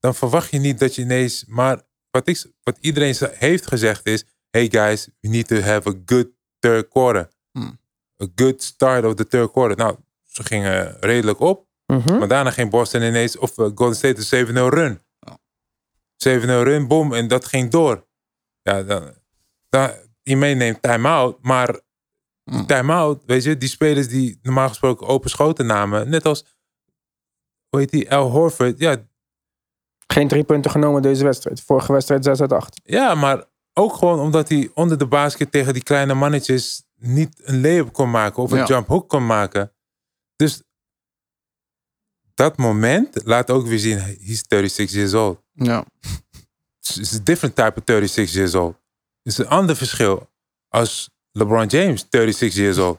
dan 0.00 0.14
verwacht 0.14 0.50
je 0.50 0.58
niet 0.58 0.78
dat 0.78 0.94
je 0.94 1.02
ineens. 1.02 1.44
Maar 1.46 1.82
wat, 2.10 2.28
ik, 2.28 2.44
wat 2.62 2.78
iedereen 2.80 3.14
heeft 3.30 3.66
gezegd 3.66 4.06
is: 4.06 4.24
hey 4.50 4.68
guys, 4.70 5.08
we 5.20 5.28
need 5.28 5.46
to 5.48 5.56
have 5.60 5.88
a 5.88 5.94
good 6.06 6.28
third 6.58 6.88
quarter. 6.88 7.28
Hmm. 7.52 7.78
A 8.22 8.26
good 8.34 8.62
start 8.62 9.04
of 9.04 9.14
the 9.14 9.26
third 9.26 9.50
quarter. 9.50 9.76
Nou, 9.76 9.96
ze 10.24 10.44
gingen 10.44 10.96
redelijk 11.00 11.40
op, 11.40 11.66
Mhm. 11.86 12.18
maar 12.18 12.28
daarna 12.28 12.50
ging 12.50 12.70
Boston 12.70 13.02
ineens, 13.02 13.38
of 13.38 13.58
eh, 13.58 13.64
Golden 13.74 13.96
State 13.96 14.16
een 14.18 14.46
7-0 14.46 14.68
run. 14.68 15.02
Ja. 15.20 15.38
7-0 16.16 16.62
run, 16.62 16.86
boom, 16.88 17.14
en 17.14 17.28
dat 17.28 17.44
ging 17.44 17.70
door. 17.70 18.06
Ja, 18.62 18.82
dan, 18.82 19.14
dan, 19.68 19.90
Ime 20.22 20.46
neemt 20.54 20.82
time-out, 20.82 21.42
maar. 21.42 21.80
Time-out, 22.66 23.22
weet 23.26 23.44
je, 23.44 23.58
die 23.58 23.68
spelers 23.68 24.08
die 24.08 24.38
normaal 24.42 24.68
gesproken 24.68 25.06
open 25.06 25.30
schoten 25.30 25.66
namen, 25.66 26.08
net 26.08 26.24
als, 26.26 26.44
hoe 27.68 27.80
heet 27.80 27.90
die, 27.90 28.12
Al 28.14 28.30
Horford, 28.30 28.78
ja, 28.78 29.06
Geen 30.06 30.28
drie 30.28 30.44
punten 30.44 30.70
genomen 30.70 31.02
deze 31.02 31.24
wedstrijd. 31.24 31.60
Vorige 31.60 31.92
wedstrijd 31.92 32.24
6 32.24 32.40
uit 32.40 32.52
8. 32.52 32.80
ja, 32.84 33.14
maar 33.14 33.44
ook 33.72 33.94
gewoon 33.94 34.20
omdat 34.20 34.48
hij 34.48 34.70
onder 34.74 34.98
de 34.98 35.06
basket 35.06 35.52
tegen 35.52 35.72
die 35.72 35.82
kleine 35.82 36.14
mannetjes 36.14 36.84
niet 36.96 37.40
een 37.44 37.60
layup 37.60 37.92
kon 37.92 38.10
maken 38.10 38.42
of 38.42 38.50
een 38.50 38.58
Ja. 38.58 38.64
jump 38.66 38.86
hook 38.88 39.08
kon 39.08 39.26
maken. 39.26 39.72
Dus 40.36 40.62
dat 42.34 42.56
moment 42.56 43.20
laat 43.24 43.50
ook 43.50 43.66
weer 43.66 43.78
zien, 43.78 43.98
he's 43.98 44.44
36 44.48 44.90
years 44.94 45.14
old. 45.14 45.42
Ja. 45.52 45.84
It's 46.80 47.14
a 47.14 47.18
different 47.22 47.54
type 47.56 47.74
of 47.76 47.82
36 47.84 48.32
years 48.32 48.54
old. 48.54 48.74
Het 49.22 49.32
is 49.32 49.38
een 49.38 49.48
ander 49.48 49.76
verschil 49.76 50.30
als 50.68 51.10
LeBron 51.36 51.66
James 51.66 52.06
36 52.10 52.54
years 52.54 52.78
old. 52.78 52.98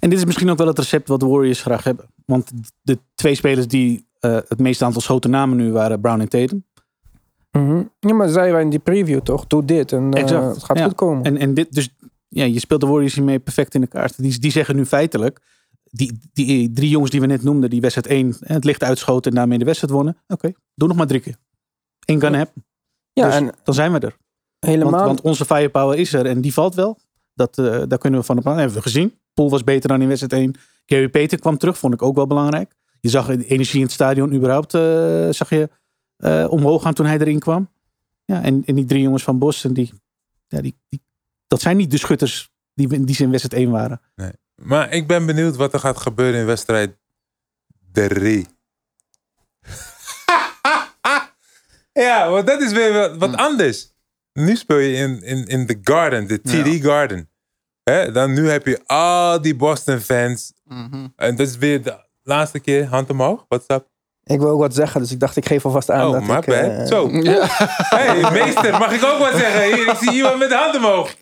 En 0.00 0.10
dit 0.10 0.18
is 0.18 0.24
misschien 0.24 0.50
ook 0.50 0.58
wel 0.58 0.66
het 0.66 0.78
recept 0.78 1.08
wat 1.08 1.20
de 1.20 1.26
Warriors 1.26 1.60
graag 1.60 1.84
hebben. 1.84 2.06
Want 2.26 2.50
de 2.82 2.98
twee 3.14 3.34
spelers 3.34 3.66
die 3.68 4.06
eh, 4.20 4.38
het 4.48 4.58
meeste 4.58 4.84
aantal 4.84 5.00
schoten 5.00 5.30
namen 5.30 5.56
nu 5.56 5.72
waren 5.72 6.00
Brown 6.00 6.20
en 6.20 6.28
Tatum. 6.28 6.64
Mhm. 7.52 7.82
Ja, 8.00 8.14
maar 8.14 8.28
zeiden 8.28 8.54
wij 8.54 8.62
in 8.62 8.70
die 8.70 8.78
preview 8.78 9.20
toch? 9.20 9.46
Doe 9.46 9.64
dit 9.64 9.92
en 9.92 10.12
eh, 10.12 10.22
Exact. 10.22 10.54
het 10.54 10.64
gaat 10.64 10.78
Ja. 10.78 10.84
goed 10.84 10.94
komen. 10.94 11.24
En, 11.24 11.36
en 11.36 11.54
dit, 11.54 11.72
dus 11.72 11.88
ja, 12.28 12.44
je 12.44 12.58
speelt 12.60 12.80
de 12.80 12.86
Warriors 12.86 13.14
hiermee 13.14 13.38
perfect 13.38 13.74
in 13.74 13.80
de 13.80 13.86
kaart. 13.86 14.22
Die, 14.22 14.38
die 14.38 14.50
zeggen 14.50 14.76
nu 14.76 14.86
feitelijk, 14.86 15.40
die, 15.90 16.18
die 16.32 16.72
drie 16.72 16.88
jongens 16.90 17.10
die 17.10 17.20
we 17.20 17.26
net 17.26 17.42
noemden, 17.42 17.70
die 17.70 17.80
wedstrijd 17.80 18.06
één, 18.06 18.36
eh, 18.40 18.54
het 18.54 18.64
licht 18.64 18.82
uitschoten 18.82 19.30
en 19.30 19.36
daarmee 19.36 19.58
de 19.58 19.64
wedstrijd 19.64 19.92
wonnen. 19.92 20.16
Oké, 20.26 20.52
doe 20.74 20.88
nog 20.88 20.96
maar 20.96 21.06
drie 21.06 21.20
keer. 21.20 21.36
Eén 22.04 22.18
kan 22.18 22.34
heb. 22.34 22.50
ja, 23.12 23.24
dus 23.26 23.34
en 23.34 23.50
dan 23.62 23.74
zijn 23.74 23.92
we 23.92 23.98
er. 23.98 24.16
Helemaal. 24.58 24.92
Want, 24.92 25.04
want 25.04 25.20
onze 25.20 25.44
firepower 25.44 25.98
is 25.98 26.12
er 26.12 26.26
en 26.26 26.40
die 26.40 26.52
valt 26.52 26.74
wel. 26.74 26.98
Dat, 27.34 27.58
eh, 27.58 27.82
daar 27.88 27.98
kunnen 27.98 28.20
we 28.20 28.26
van 28.26 28.38
op 28.38 28.46
aan. 28.46 28.56
hebben 28.56 28.76
we 28.76 28.82
gezien. 28.82 29.18
Poel 29.34 29.50
was 29.50 29.64
beter 29.64 29.88
dan 29.88 30.02
in 30.02 30.08
wedstrijd 30.08 30.32
1. 30.42 30.54
Gary 30.86 31.08
Peter 31.08 31.38
kwam 31.38 31.58
terug, 31.58 31.78
vond 31.78 31.94
ik 31.94 32.02
ook 32.02 32.14
wel 32.14 32.26
belangrijk. 32.26 32.72
Je 33.00 33.08
zag 33.08 33.26
de 33.26 33.46
energie 33.46 33.78
in 33.78 33.82
het 33.82 33.92
stadion 33.92 34.34
überhaupt 34.34 34.74
eh, 34.74 35.28
zag 35.30 35.50
je, 35.50 35.70
eh, 36.16 36.46
omhoog 36.50 36.82
gaan 36.82 36.94
toen 36.94 37.06
hij 37.06 37.18
erin 37.18 37.38
kwam. 37.38 37.68
Ja, 38.24 38.42
en, 38.42 38.62
en 38.66 38.74
die 38.74 38.84
drie 38.84 39.02
jongens 39.02 39.22
van 39.22 39.38
Boston, 39.38 39.72
die, 39.72 39.92
ja, 40.48 40.60
die, 40.60 40.76
die, 40.88 41.02
dat 41.46 41.60
zijn 41.60 41.76
niet 41.76 41.90
de 41.90 41.98
schutters 41.98 42.50
die, 42.74 43.04
die 43.04 43.14
ze 43.14 43.22
in 43.22 43.30
wedstrijd 43.30 43.62
1 43.62 43.72
waren. 43.72 44.00
Maar 44.54 44.92
ik 44.92 45.06
ben 45.06 45.26
benieuwd 45.26 45.56
wat 45.56 45.72
er 45.72 45.78
gaat 45.78 45.96
gebeuren 45.98 46.40
in 46.40 46.46
wedstrijd 46.46 46.96
3. 47.92 48.46
ja, 52.06 52.30
want 52.30 52.46
dat 52.46 52.60
is 52.60 52.72
weer 52.72 52.92
wat, 52.92 53.16
wat 53.16 53.36
anders. 53.36 53.96
Nu 54.38 54.56
speel 54.56 54.76
je 54.78 54.96
in, 54.96 55.22
in, 55.22 55.44
in 55.46 55.66
the 55.66 55.78
Garden, 55.82 56.28
de 56.28 56.40
TD 56.40 56.84
Garden. 56.84 57.28
Hè? 57.82 58.12
Dan 58.12 58.32
nu 58.32 58.48
heb 58.50 58.66
je 58.66 58.80
al 58.86 59.40
die 59.42 59.56
Boston 59.56 59.98
fans. 59.98 60.52
Mhm. 60.64 61.06
En 61.16 61.36
dat 61.36 61.46
is 61.46 61.56
weer 61.56 61.82
de 61.82 61.94
laatste 62.22 62.58
keer. 62.60 62.86
Hand 62.86 63.10
omhoog. 63.10 63.44
What's 63.48 63.64
up? 63.68 63.86
Ik 64.24 64.38
wil 64.40 64.48
ook 64.48 64.60
wat 64.60 64.74
zeggen, 64.74 65.00
dus 65.00 65.12
ik 65.12 65.20
dacht 65.20 65.36
ik 65.36 65.46
geef 65.46 65.64
alvast 65.64 65.90
aan 65.90 66.06
Oh, 66.06 66.12
dat 66.12 66.20
ik... 66.22 66.26
bad. 66.26 66.44
eh, 66.44 66.86
Zo. 66.86 67.08
hey, 67.96 68.30
meester, 68.32 68.70
mag 68.78 68.92
ik 68.92 69.04
ook 69.04 69.18
wat 69.18 69.32
zeggen? 69.36 69.62
Hier, 69.76 69.88
ik 69.88 69.96
zie 69.96 70.12
iemand 70.12 70.38
met 70.38 70.48
de 70.48 70.54
hand 70.54 70.76
omhoog. 70.76 71.14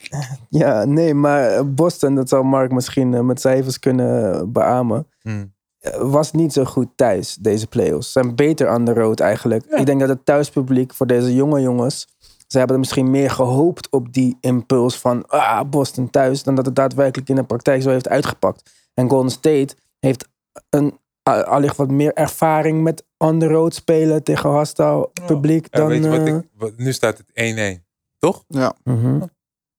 Ja, 0.49 0.85
nee, 0.85 1.15
maar 1.15 1.51
eh, 1.51 1.63
Boston, 1.65 2.15
dat 2.15 2.29
zal 2.29 2.43
Mark 2.43 2.73
misschien 2.73 3.15
eh, 3.15 3.21
met 3.21 3.41
cijfers 3.41 3.79
kunnen 3.79 4.53
beamen. 4.53 5.07
Hmm. 5.23 5.55
Was 5.99 6.33
niet 6.33 6.53
zo 6.53 6.65
goed 6.65 6.89
thuis, 6.97 7.35
deze 7.35 7.67
playoffs. 7.67 8.13
Ze 8.13 8.21
zijn 8.21 8.35
beter 8.35 8.75
on 8.75 8.85
the 8.85 8.93
road 8.93 9.21
eigenlijk. 9.21 9.65
Ja. 9.71 9.77
Ik 9.77 9.87
denk 9.87 10.01
dat 10.01 10.09
het 10.09 10.25
thuispubliek 10.25 10.95
voor 10.95 11.07
deze 11.07 11.35
jonge 11.35 11.61
jongens. 11.61 12.07
Ze 12.47 12.59
hebben 12.59 12.75
er 12.77 12.83
misschien 12.83 13.11
meer 13.11 13.31
gehoopt 13.31 13.91
op 13.91 14.13
die 14.13 14.37
impuls 14.41 14.99
van 14.99 15.27
ah, 15.27 15.69
Boston 15.71 16.11
thuis. 16.11 16.43
dan 16.43 16.55
dat 16.55 16.67
het 16.67 16.77
daadwerkelijk 16.77 17.29
in 17.29 17.35
de 17.35 17.45
praktijk 17.45 17.83
zo 17.83 17.91
heeft 17.91 18.09
uitgepakt. 18.09 18.91
En 18.95 19.09
Golden 19.09 19.31
State 19.31 19.75
heeft 19.99 20.29
een, 20.69 20.99
allicht 21.23 21.77
wat 21.77 21.91
meer 21.91 22.13
ervaring 22.13 22.83
met 22.83 23.05
on 23.19 23.39
the 23.39 23.47
road 23.47 23.75
spelen 23.75 24.23
tegen 24.23 24.51
hostile 24.51 25.11
publiek. 25.27 25.67
Ja, 25.71 25.79
dan, 25.79 25.89
weet 25.89 26.03
je 26.03 26.09
wat 26.11 26.27
eh, 26.27 26.37
ik, 26.37 26.49
wat, 26.53 26.77
nu 26.77 26.93
staat 26.93 27.19
het 27.19 27.81
1-1. 27.81 27.85
Toch? 28.19 28.45
Ja. 28.49 28.77
mhm. 28.85 29.23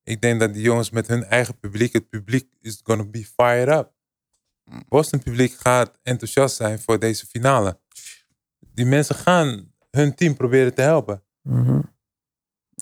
Ik 0.04 0.22
denk 0.22 0.40
dat 0.40 0.54
die 0.54 0.64
jongens 0.64 0.90
met 0.90 1.08
hun 1.08 1.24
eigen 1.24 1.60
publiek, 1.60 1.94
het 1.94 2.10
publiek 2.10 2.54
is 2.62 2.80
gonna 2.84 3.04
be 3.04 3.26
fired 3.26 3.68
up. 3.68 3.96
Boston 4.88 5.24
publiek 5.24 5.54
gaat 5.54 6.00
enthousiast 6.04 6.56
zijn 6.56 6.80
voor 6.80 7.00
deze 7.00 7.26
finale. 7.26 7.80
Die 8.74 8.86
mensen 8.86 9.16
gaan 9.16 9.74
hun 9.92 10.16
team 10.16 10.36
proberen 10.36 10.74
te 10.74 10.82
helpen. 10.82 11.24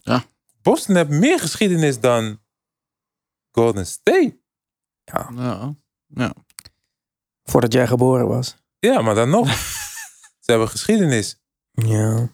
Mhm. 0.04 0.20
Boston 0.62 0.96
heeft 0.96 1.10
meer 1.10 1.40
geschiedenis 1.40 2.00
dan 2.00 2.40
Golden 3.52 3.86
State. 3.86 4.38
Ja. 5.04 5.30
Ja. 6.08 6.34
Voordat 7.44 7.74
jij 7.74 7.88
geboren 7.88 8.28
was. 8.28 8.56
Ja, 8.80 9.02
maar 9.02 9.16
dan 9.16 9.30
nog. 9.30 9.48
Ze 10.46 10.52
hebben 10.52 10.70
geschiedenis. 10.70 11.42
Ja. 11.72 12.30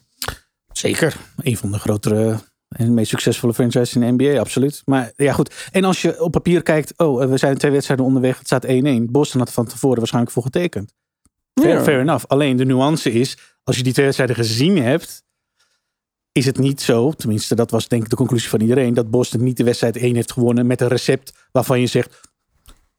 Zeker. 0.72 1.16
Een 1.36 1.56
van 1.56 1.70
de 1.70 1.78
grotere 1.78 2.38
en 2.68 2.94
meest 2.94 3.10
succesvolle 3.10 3.54
franchises 3.54 3.94
in 3.94 4.00
de 4.00 4.24
NBA, 4.24 4.40
absoluut. 4.40 4.82
Maar 4.84 5.12
ja, 5.16 5.32
goed. 5.32 5.68
En 5.70 5.84
als 5.84 6.02
je 6.02 6.22
op 6.22 6.32
papier 6.32 6.62
kijkt, 6.62 6.98
oh, 6.98 7.24
we 7.24 7.36
zijn 7.36 7.58
twee 7.58 7.70
wedstrijden 7.70 8.06
onderweg, 8.06 8.38
het 8.38 8.46
staat 8.46 8.66
1-1. 8.66 8.68
Boston 9.10 9.38
had 9.38 9.48
er 9.48 9.54
van 9.54 9.66
tevoren 9.66 9.98
waarschijnlijk 9.98 10.32
voor 10.32 10.42
getekend. 10.42 10.94
Fair, 11.60 11.74
Ja. 11.76 11.82
fair 11.82 12.00
enough. 12.00 12.24
Alleen 12.26 12.56
de 12.56 12.64
nuance 12.64 13.12
is, 13.12 13.38
als 13.64 13.76
je 13.76 13.82
die 13.82 13.92
twee 13.92 14.04
wedstrijden 14.04 14.36
gezien 14.36 14.82
hebt, 14.82 15.24
is 16.32 16.46
het 16.46 16.58
niet 16.58 16.80
zo, 16.80 17.12
tenminste 17.12 17.54
dat 17.54 17.70
was 17.70 17.88
denk 17.88 18.02
ik 18.02 18.08
de 18.10 18.16
conclusie 18.16 18.48
van 18.48 18.60
iedereen, 18.60 18.94
dat 18.94 19.10
Boston 19.10 19.42
niet 19.42 19.56
de 19.56 19.64
wedstrijd 19.64 19.96
1 19.96 20.14
heeft 20.14 20.32
gewonnen 20.32 20.66
met 20.66 20.80
een 20.80 20.88
recept 20.88 21.32
waarvan 21.52 21.80
je 21.80 21.86
zegt, 21.86 22.20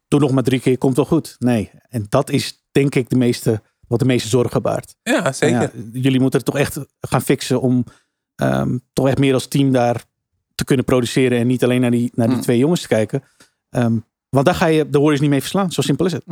doe 0.07 0.19
nog 0.19 0.31
maar 0.31 0.43
drie 0.43 0.59
keer, 0.59 0.77
komt 0.77 0.95
wel 0.95 1.05
goed. 1.05 1.35
Nee, 1.39 1.71
en 1.89 2.05
dat 2.09 2.29
is 2.29 2.63
denk 2.71 2.95
ik 2.95 3.09
de 3.09 3.15
meeste, 3.15 3.61
wat 3.87 3.99
de 3.99 4.05
meeste 4.05 4.27
zorgen 4.29 4.61
baart. 4.61 4.95
Ja, 5.03 5.31
zeker. 5.31 5.61
Ja, 5.61 5.71
jullie 5.93 6.19
moeten 6.19 6.39
het 6.39 6.47
toch 6.47 6.57
echt 6.57 6.79
gaan 6.99 7.21
fixen 7.21 7.61
om 7.61 7.83
ehm, 8.35 8.77
toch 8.93 9.07
echt 9.07 9.17
meer 9.17 9.33
als 9.33 9.47
team 9.47 9.71
daar 9.71 10.03
te 10.55 10.63
kunnen 10.63 10.85
produceren 10.85 11.37
en 11.37 11.47
niet 11.47 11.63
alleen 11.63 11.81
naar 11.81 11.91
die, 11.91 12.11
naar 12.15 12.27
die 12.27 12.35
Mm. 12.35 12.41
twee 12.41 12.57
jongens 12.57 12.81
te 12.81 12.87
kijken. 12.87 13.23
Ehm, 13.69 13.97
want 14.29 14.45
daar 14.45 14.55
ga 14.55 14.65
je 14.65 14.89
de 14.89 14.97
Warriors 14.97 15.19
niet 15.21 15.29
mee 15.29 15.39
verslaan. 15.41 15.71
Zo 15.71 15.81
simpel 15.81 16.05
is 16.05 16.11
het. 16.11 16.23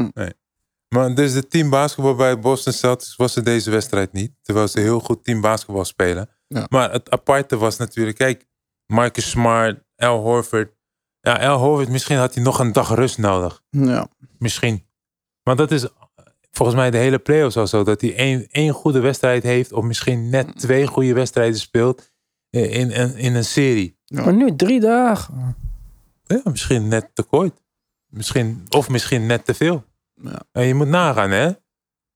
Maar 0.88 1.16
dus 1.16 1.34
de 1.34 1.48
team 1.48 1.70
basketbal 1.70 2.16
bij 2.16 2.40
Boston 2.40 2.74
Celtics 2.74 3.16
was 3.16 3.36
er 3.36 3.44
deze 3.44 3.72
wedstrijd 3.72 4.12
niet. 4.14 4.32
Terwijl 4.42 4.68
ze 4.68 4.80
heel 4.80 5.00
goed 5.00 5.24
team 5.24 5.42
basketbal 5.42 5.86
spelen. 5.86 6.30
Ja. 6.54 6.66
Maar 6.70 6.92
het 6.92 7.10
aparte 7.10 7.58
was 7.58 7.78
natuurlijk, 7.78 8.18
kijk, 8.18 8.46
Marcus 8.86 9.30
Smart, 9.30 9.84
Al 9.96 10.20
Horford. 10.20 10.74
Ja, 11.20 11.48
Al 11.48 11.58
Horford, 11.58 11.90
misschien 11.90 12.18
had 12.18 12.34
hij 12.34 12.44
nog 12.44 12.60
een 12.60 12.72
dag 12.72 12.96
rust 12.96 13.18
nodig. 13.18 13.64
Ja. 13.70 14.08
Misschien. 14.38 14.86
Maar 15.44 15.56
dat 15.56 15.72
is 15.72 15.88
volgens 16.52 16.78
mij 16.78 16.92
de 16.92 16.98
hele 16.98 17.20
playoffs 17.20 17.58
al 17.58 17.68
zo. 17.68 17.84
Dat 17.84 18.02
hij 18.02 18.16
één, 18.16 18.48
één 18.50 18.74
goede 18.74 19.00
wedstrijd 19.00 19.44
heeft. 19.44 19.72
Of 19.72 19.84
misschien 19.84 20.30
net 20.30 20.60
twee 20.60 20.88
goede 20.88 21.14
wedstrijden 21.14 21.60
speelt. 21.60 22.12
In, 22.50 22.92
in, 22.92 23.16
in 23.16 23.36
een 23.36 23.46
serie. 23.46 23.98
Maar 24.08 24.34
nu 24.34 24.56
drie 24.56 24.80
dagen. 24.80 25.56
Ja, 26.24 26.42
misschien 26.44 26.88
net 26.88 27.10
te 27.14 27.24
kort. 27.24 27.62
Misschien, 28.08 28.66
of 28.70 28.90
misschien 28.90 29.26
net 29.26 29.46
te 29.46 29.54
veel. 29.54 29.84
Ja. 30.14 30.42
En 30.52 30.66
je 30.66 30.74
moet 30.74 30.88
nagaan, 30.88 31.32
hè. 31.32 31.52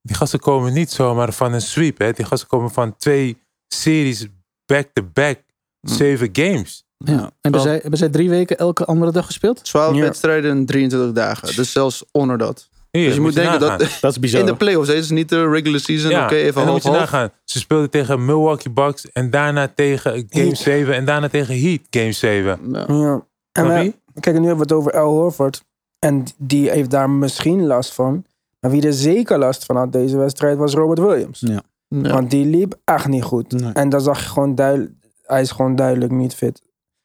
Die 0.02 0.16
gasten 0.16 0.40
komen 0.40 0.72
niet 0.72 0.90
zomaar 0.90 1.32
van 1.32 1.52
een 1.52 1.60
sweep, 1.60 1.98
hè. 1.98 2.12
Die 2.12 2.24
gasten 2.24 2.48
komen 2.48 2.70
van 2.70 2.96
twee 2.96 3.45
series 3.68 4.26
back-to-back. 4.66 5.38
Zeven 5.80 6.28
games. 6.32 6.84
Ja. 6.98 7.30
Hebben, 7.40 7.60
zij, 7.60 7.78
hebben 7.80 7.98
zij 7.98 8.08
drie 8.08 8.28
weken 8.30 8.58
elke 8.58 8.84
andere 8.84 9.12
dag 9.12 9.26
gespeeld? 9.26 9.64
12 9.64 9.94
Ja. 9.94 10.00
wedstrijden 10.00 10.56
in 10.56 10.66
23 10.66 11.12
dagen. 11.12 11.56
Dus 11.56 11.72
zelfs 11.72 12.04
onder 12.12 12.38
dat. 12.38 12.68
Hier, 12.90 13.04
Dus 13.06 13.14
je 13.14 13.20
moet 13.20 13.34
denken 13.34 13.60
nagaan. 13.60 13.78
dat 13.78 13.98
Dat 14.00 14.10
is 14.10 14.18
bizar. 14.18 14.40
in 14.40 14.46
de 14.46 14.56
playoffs, 14.56 14.88
is 14.90 15.10
niet 15.10 15.28
de 15.28 15.48
regular 15.48 15.80
season. 15.80 16.10
Ja, 16.10 16.24
Oké, 16.24 16.34
even 16.34 16.46
en 16.46 16.52
dan 16.54 16.62
half 16.64 16.72
moet 16.74 16.82
je 16.82 16.88
half. 16.88 17.00
nagaan. 17.00 17.30
Ze 17.44 17.58
speelden 17.58 17.90
tegen 17.90 18.24
Milwaukee 18.24 18.72
Bucks 18.72 19.10
en 19.10 19.30
daarna 19.30 19.68
tegen 19.74 20.26
Game 20.28 20.44
Heat. 20.44 20.58
7 20.58 20.94
en 20.94 21.04
daarna 21.04 21.28
tegen 21.28 21.60
Heat 21.60 21.80
Game 21.90 22.12
7. 22.12 22.58
Ja. 22.72 22.84
Ja. 22.88 23.26
En 23.52 23.84
je? 23.84 23.94
kijk, 24.20 24.38
nu 24.38 24.46
hebben 24.46 24.56
we 24.56 24.62
het 24.62 24.72
over 24.72 24.92
Al 24.92 25.10
Horford. 25.12 25.64
En 25.98 26.24
die 26.38 26.70
heeft 26.70 26.90
daar 26.90 27.10
misschien 27.10 27.66
last 27.66 27.92
van. 27.94 28.24
Maar 28.60 28.70
wie 28.70 28.82
er 28.86 28.92
zeker 28.92 29.38
last 29.38 29.64
van 29.64 29.76
had 29.76 29.92
deze 29.92 30.16
wedstrijd 30.16 30.58
was 30.58 30.74
Robert 30.74 30.98
Williams. 30.98 31.40
Ja. 31.40 31.62
Ja. 31.88 32.12
Want 32.12 32.30
die 32.30 32.46
liep 32.46 32.74
echt 32.84 33.08
niet 33.08 33.22
goed. 33.22 33.52
Nee. 33.52 33.72
En 33.72 33.88
dan 33.88 34.00
zag 34.00 34.20
je 34.22 34.28
gewoon 34.28 34.54
duidelijk, 34.54 34.92
hij 35.22 35.40
is 35.40 35.50
gewoon 35.50 35.76
duidelijk 35.76 36.12
niet 36.12 36.34
fit. 36.34 36.62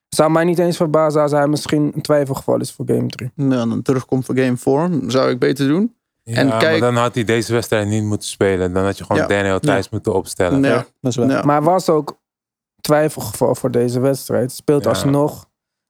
Zou 0.09 0.31
mij 0.31 0.43
niet 0.43 0.59
eens 0.59 0.77
verbazen 0.77 1.21
als 1.21 1.31
hij 1.31 1.47
misschien 1.47 1.91
een 1.95 2.01
twijfelgeval 2.01 2.59
is 2.59 2.71
voor 2.71 2.85
game 2.87 3.07
3. 3.07 3.31
Ja, 3.35 3.43
en 3.61 3.69
dan 3.69 3.81
terugkomt 3.81 4.25
voor 4.25 4.37
game 4.37 4.57
4. 4.57 4.89
Zou 5.11 5.29
ik 5.29 5.39
beter 5.39 5.67
doen. 5.67 5.95
Ja, 6.23 6.35
En 6.35 6.49
kijk- 6.57 6.79
maar 6.79 6.91
dan 6.93 7.01
had 7.01 7.15
hij 7.15 7.23
deze 7.23 7.53
wedstrijd 7.53 7.87
niet 7.87 8.03
moeten 8.03 8.27
spelen. 8.27 8.73
Dan 8.73 8.83
had 8.83 8.97
je 8.97 9.03
gewoon 9.05 9.21
Ja. 9.21 9.27
Daniel 9.27 9.59
Thijs 9.59 9.89
moeten 9.89 10.13
opstellen. 10.13 10.63
Ja. 10.63 10.75
Dat 11.01 11.11
is 11.11 11.15
wel. 11.15 11.29
Ja. 11.29 11.41
Maar 11.41 11.55
hij 11.61 11.65
was 11.71 11.89
ook 11.89 12.19
twijfelgeval 12.81 13.55
voor 13.55 13.71
deze 13.71 13.99
wedstrijd. 13.99 14.51
Speelt 14.51 14.83
Ja. 14.83 14.89
alsnog. 14.89 15.33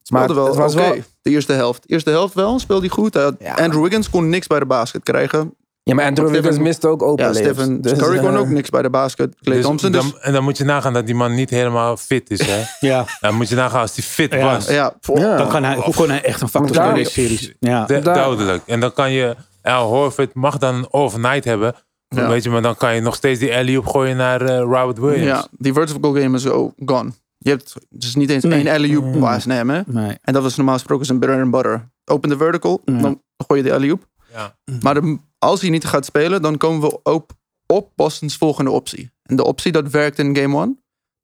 Maar 0.10 0.21
Speelde 0.23 0.34
wel 0.41 0.45
het 0.49 0.56
was 0.56 0.73
oké. 0.75 0.82
wel... 0.84 0.97
De 1.21 1.30
eerste 1.30 1.54
helft. 1.54 1.82
De 1.88 1.93
eerste 1.93 2.10
helft 2.10 2.34
wel, 2.34 2.60
speelde 2.60 2.82
hij 2.86 2.89
goed. 2.95 3.15
Andrew 3.15 3.82
Wiggins 3.82 4.10
kon 4.10 4.30
niks 4.30 4.47
bij 4.47 4.60
de 4.60 4.65
basket 4.65 5.04
krijgen. 5.04 5.56
Ja, 5.84 5.94
maar 5.96 6.06
Andrew 6.06 6.30
Wiggins 6.30 6.58
miste 6.58 6.88
ook 6.88 7.02
open 7.04 7.26
Ja. 7.26 7.34
Stephen 7.34 7.82
Dus, 7.82 7.98
Curry 7.98 8.20
kon 8.20 8.38
ook 8.38 8.48
niks 8.50 8.70
bij 8.70 8.82
de 8.82 8.89
basket. 8.89 9.36
Clay 9.41 9.56
Dus 9.56 9.65
Thompson 9.65 9.91
dus... 9.91 10.02
dan, 10.02 10.20
en 10.22 10.34
dan 10.34 10.44
moet 10.44 10.58
je 10.58 10.63
nagaan 10.63 10.94
dat 10.94 11.06
die 11.06 11.15
man 11.15 11.36
niet 11.36 11.50
helemaal 11.50 11.98
fit 11.98 12.30
is. 12.30 12.41
Hè? 12.46 12.62
Ja. 12.89 13.06
dan 13.20 13.36
moet 13.36 13.50
je 13.50 13.56
nagaan 13.56 13.82
als 13.82 13.96
hij 13.96 14.04
fit 14.04 14.34
Ja. 14.34 14.39
was. 14.54 14.67
Ja, 14.67 14.94
voor- 15.02 15.20
Ja. 15.20 15.38
Dan 15.38 15.48
kan 15.50 15.63
hij, 15.63 15.76
hoe 15.76 15.94
kon 15.94 16.10
hij 16.10 16.24
echt 16.24 16.41
een 16.41 16.50
factor 16.50 16.76
zijn 16.76 16.89
in 16.89 16.96
deze 16.96 17.12
series? 17.12 17.54
Ja. 17.60 17.86
De- 17.86 18.00
Daar- 18.00 18.13
duidelijk. 18.15 18.63
En 18.65 18.80
dan 18.80 18.94
kan 18.94 19.12
je, 19.12 19.36
Al 19.62 19.88
Horford 19.88 20.34
mag 20.34 20.58
dan 20.58 20.76
een 20.76 20.88
overnight 20.94 21.44
hebben. 21.46 21.76
Ja. 22.08 22.28
Weet 22.30 22.44
je, 22.44 22.50
maar 22.50 22.62
dan 22.62 22.76
kan 22.76 22.96
je 22.96 23.02
nog 23.02 23.15
steeds 23.15 23.39
die 23.39 23.56
alley-oop 23.56 23.88
gooien 23.88 24.17
naar 24.17 24.41
eh, 24.41 24.58
Robert 24.58 24.98
Williams. 25.00 25.26
ja, 25.26 25.48
die 25.58 25.74
vertical 25.74 26.13
game 26.13 26.38
is 26.38 26.46
oh, 26.46 26.72
gone. 26.86 27.12
Je 27.38 27.50
hebt 27.50 27.74
dus 27.89 28.15
niet 28.15 28.30
eens 28.30 28.44
Nee. 28.44 28.63
één 28.65 28.76
alley-oop 28.76 29.04
Mm. 29.04 29.20
pass 29.20 29.46
nemen. 29.46 29.76
hè. 29.76 29.82
Nee. 30.02 30.17
En 30.22 30.34
dat 30.34 30.44
was 30.44 30.56
normaal 30.56 30.76
gesproken 30.76 31.06
zijn 31.06 31.20
bread 31.20 31.41
and 31.41 31.52
butter. 31.52 31.89
Open 32.06 32.30
de 32.30 32.38
vertical, 32.38 32.82
dan 32.86 33.22
gooi 33.48 33.62
je 33.63 33.67
de 33.70 33.76
alley-oop. 33.76 34.10
Ja. 34.34 34.56
Maar 34.82 34.94
de- 34.94 35.17
als 35.38 35.62
hij 35.62 35.70
niet 35.70 35.86
gaat 35.86 36.06
spelen, 36.06 36.41
dan 36.41 36.58
komen 36.58 36.82
we 36.89 37.00
op, 37.04 37.32
op 37.65 37.91
Boston's 37.96 38.38
volgende 38.38 38.72
optie. 38.72 39.12
En 39.24 39.36
de 39.36 39.44
optie 39.44 39.72
dat 39.72 39.89
werkt 39.89 40.20
in 40.20 40.36
game 40.36 40.56
one. 40.58 40.76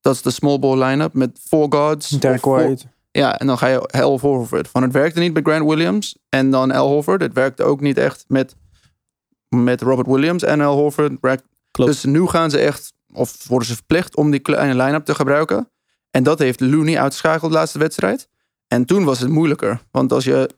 Dat 0.01 0.15
is 0.15 0.21
de 0.21 0.31
small 0.31 0.59
ball 0.59 0.83
line-up 0.83 1.13
met 1.13 1.39
four 1.47 1.65
guards. 1.69 2.09
Derek 2.09 2.35
of 2.35 2.41
four- 2.41 2.63
White. 2.65 2.85
Ja, 3.11 3.39
en 3.39 3.47
dan 3.47 3.57
ga 3.57 3.67
je 3.67 3.79
Al 3.81 4.19
Horford. 4.19 4.67
Van 4.67 4.81
het 4.81 4.91
werkte 4.91 5.19
niet 5.19 5.33
met 5.33 5.47
Grant 5.47 5.65
Williams 5.69 6.17
en 6.29 6.51
dan 6.51 6.71
Al 6.71 6.87
Horford. 6.87 7.21
Het 7.21 7.33
werkte 7.33 7.63
ook 7.63 7.81
niet 7.81 7.97
echt 7.97 8.25
met, 8.27 8.55
met 9.49 9.81
Robert 9.81 10.07
Williams 10.07 10.43
en 10.43 10.61
Al 10.61 10.75
Horford. 10.77 11.19
Klopt. 11.71 11.91
Dus 11.91 12.03
nu 12.03 12.27
gaan 12.27 12.49
ze 12.49 12.57
echt, 12.59 12.93
of 13.13 13.47
worden 13.47 13.67
ze 13.67 13.75
verplicht 13.75 14.15
om 14.15 14.31
die 14.31 14.39
kleine 14.39 14.83
line-up 14.83 15.05
te 15.05 15.15
gebruiken. 15.15 15.69
En 16.11 16.23
dat 16.23 16.39
heeft 16.39 16.59
Looney 16.59 16.99
uitgeschakeld 16.99 17.51
de 17.51 17.57
laatste 17.57 17.79
wedstrijd. 17.79 18.27
En 18.67 18.85
toen 18.85 19.03
was 19.03 19.19
het 19.19 19.29
moeilijker. 19.29 19.81
Want 19.91 20.13
als 20.13 20.23
je 20.23 20.49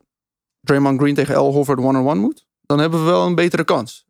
Draymond 0.62 1.00
Green 1.00 1.15
tegen 1.15 1.36
Al 1.36 1.52
Horford 1.54 1.80
one-on-one 1.80 2.19
moet, 2.19 2.48
dan 2.65 2.80
hebben 2.80 3.00
we 3.00 3.06
wel 3.06 3.26
een 3.26 3.36
betere 3.36 3.63
kans. 3.63 4.08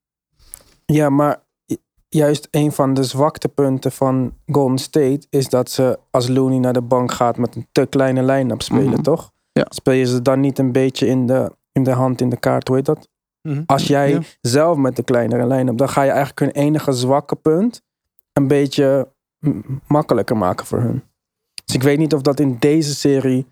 Ja, 0.86 1.10
maar 1.10 1.44
ju- 1.66 1.78
juist 2.10 2.48
een 2.52 2.72
van 2.72 2.94
de 2.94 3.04
zwaktepunten 3.04 3.92
van 3.92 4.34
Golden 4.52 4.78
State 4.78 5.22
is 5.30 5.50
dat 5.50 5.70
ze 5.70 6.00
als 6.12 6.28
Looney 6.28 6.58
naar 6.60 6.74
de 6.74 6.82
bank 6.82 7.12
gaat 7.12 7.38
met 7.38 7.56
een 7.56 7.68
te 7.72 7.86
kleine 7.86 8.24
line-up 8.24 8.62
spelen, 8.62 8.90
Mhm. 8.90 9.02
toch? 9.02 9.32
Ja. 9.52 9.66
Speel 9.70 9.94
je 9.94 10.06
ze 10.06 10.22
dan 10.22 10.40
niet 10.40 10.60
een 10.60 10.72
beetje 10.72 11.08
in 11.08 11.26
de, 11.28 11.52
in 11.72 11.84
de 11.84 11.92
hand, 11.92 12.22
in 12.22 12.30
de 12.30 12.38
kaart, 12.40 12.68
hoe 12.68 12.78
heet 12.78 12.86
dat? 12.86 13.08
Mhm. 13.42 13.64
Als 13.66 13.88
jij 13.88 14.10
Ja. 14.12 14.20
zelf 14.42 14.78
met 14.78 14.96
de 14.96 15.04
kleinere 15.04 15.48
line-up, 15.48 15.78
dan 15.78 15.90
ga 15.90 16.02
je 16.02 16.10
eigenlijk 16.10 16.40
hun 16.40 16.52
enige 16.64 16.92
zwakke 16.92 17.36
punt 17.36 17.82
een 18.34 18.48
beetje 18.48 19.08
makkelijker 19.88 20.38
maken 20.38 20.66
voor 20.66 20.80
hun. 20.80 21.04
Dus 21.66 21.76
ik 21.76 21.84
weet 21.84 21.98
niet 21.98 22.14
of 22.14 22.22
dat 22.22 22.40
in 22.40 22.56
deze 22.60 22.96
serie 22.96 23.48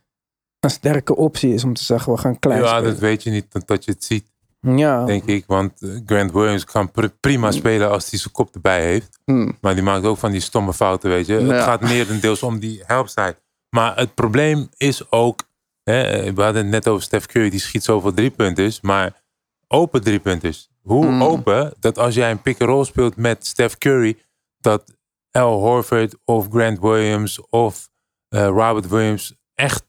een 0.59 0.69
sterke 0.69 1.15
optie 1.15 1.53
is 1.53 1.63
om 1.63 1.73
te 1.73 1.83
zeggen, 1.83 2.13
we 2.13 2.17
gaan 2.19 2.39
klein 2.39 2.61
Ja, 2.61 2.67
spelen. 2.67 2.83
dat 2.83 2.99
weet 2.99 3.23
je 3.23 3.29
niet 3.29 3.51
totdat 3.51 3.85
je 3.85 3.91
het 3.91 4.03
ziet, 4.03 4.31
Ja, 4.61 5.05
denk 5.05 5.23
ik. 5.25 5.43
Want 5.47 5.81
eh, 5.81 5.89
Grant 6.05 6.31
Williams 6.31 6.63
kan 6.65 6.91
pr- 6.91 7.05
prima 7.19 7.51
spelen 7.51 7.89
als 7.89 8.09
hij 8.09 8.19
zijn 8.19 8.33
kop 8.33 8.53
erbij 8.55 8.85
heeft. 8.85 9.19
Hmm. 9.25 9.57
Maar 9.61 9.73
die 9.73 9.83
maakt 9.83 10.05
ook 10.05 10.17
van 10.17 10.31
die 10.31 10.41
stomme 10.41 10.73
fouten, 10.73 11.09
weet 11.09 11.25
je. 11.25 11.33
Ja. 11.39 11.53
Het 11.53 11.63
gaat 11.63 11.81
merendeels 11.81 12.43
om 12.43 12.59
die 12.59 12.83
helpside. 12.85 13.37
Maar 13.69 13.95
het 13.97 14.13
probleem 14.13 14.69
is 14.77 15.11
ook... 15.11 15.45
Hè, 15.83 16.33
we 16.33 16.41
hadden 16.41 16.61
het 16.61 16.71
net 16.71 16.87
over 16.87 17.03
Steph 17.03 17.25
Curry, 17.25 17.49
die 17.49 17.59
schiet 17.59 17.83
zoveel 17.83 18.13
driepunters. 18.13 18.81
Maar 18.81 19.23
open 19.67 20.01
driepunters. 20.03 20.69
Hoe 20.81 21.05
Mm. 21.05 21.23
open 21.23 21.73
dat 21.79 21.97
als 21.97 22.15
jij 22.15 22.31
een 22.31 22.41
pick-and-roll 22.41 22.83
speelt 22.85 23.15
met 23.15 23.45
Steph 23.47 23.77
Curry... 23.77 24.17
dat 24.59 24.83
Al 25.31 25.59
Horford 25.59 26.15
of 26.25 26.47
Grant 26.49 26.79
Williams 26.79 27.39
of 27.49 27.89
eh, 28.29 28.45
Robert 28.47 28.87
Williams 28.87 29.35
echt 29.53 29.83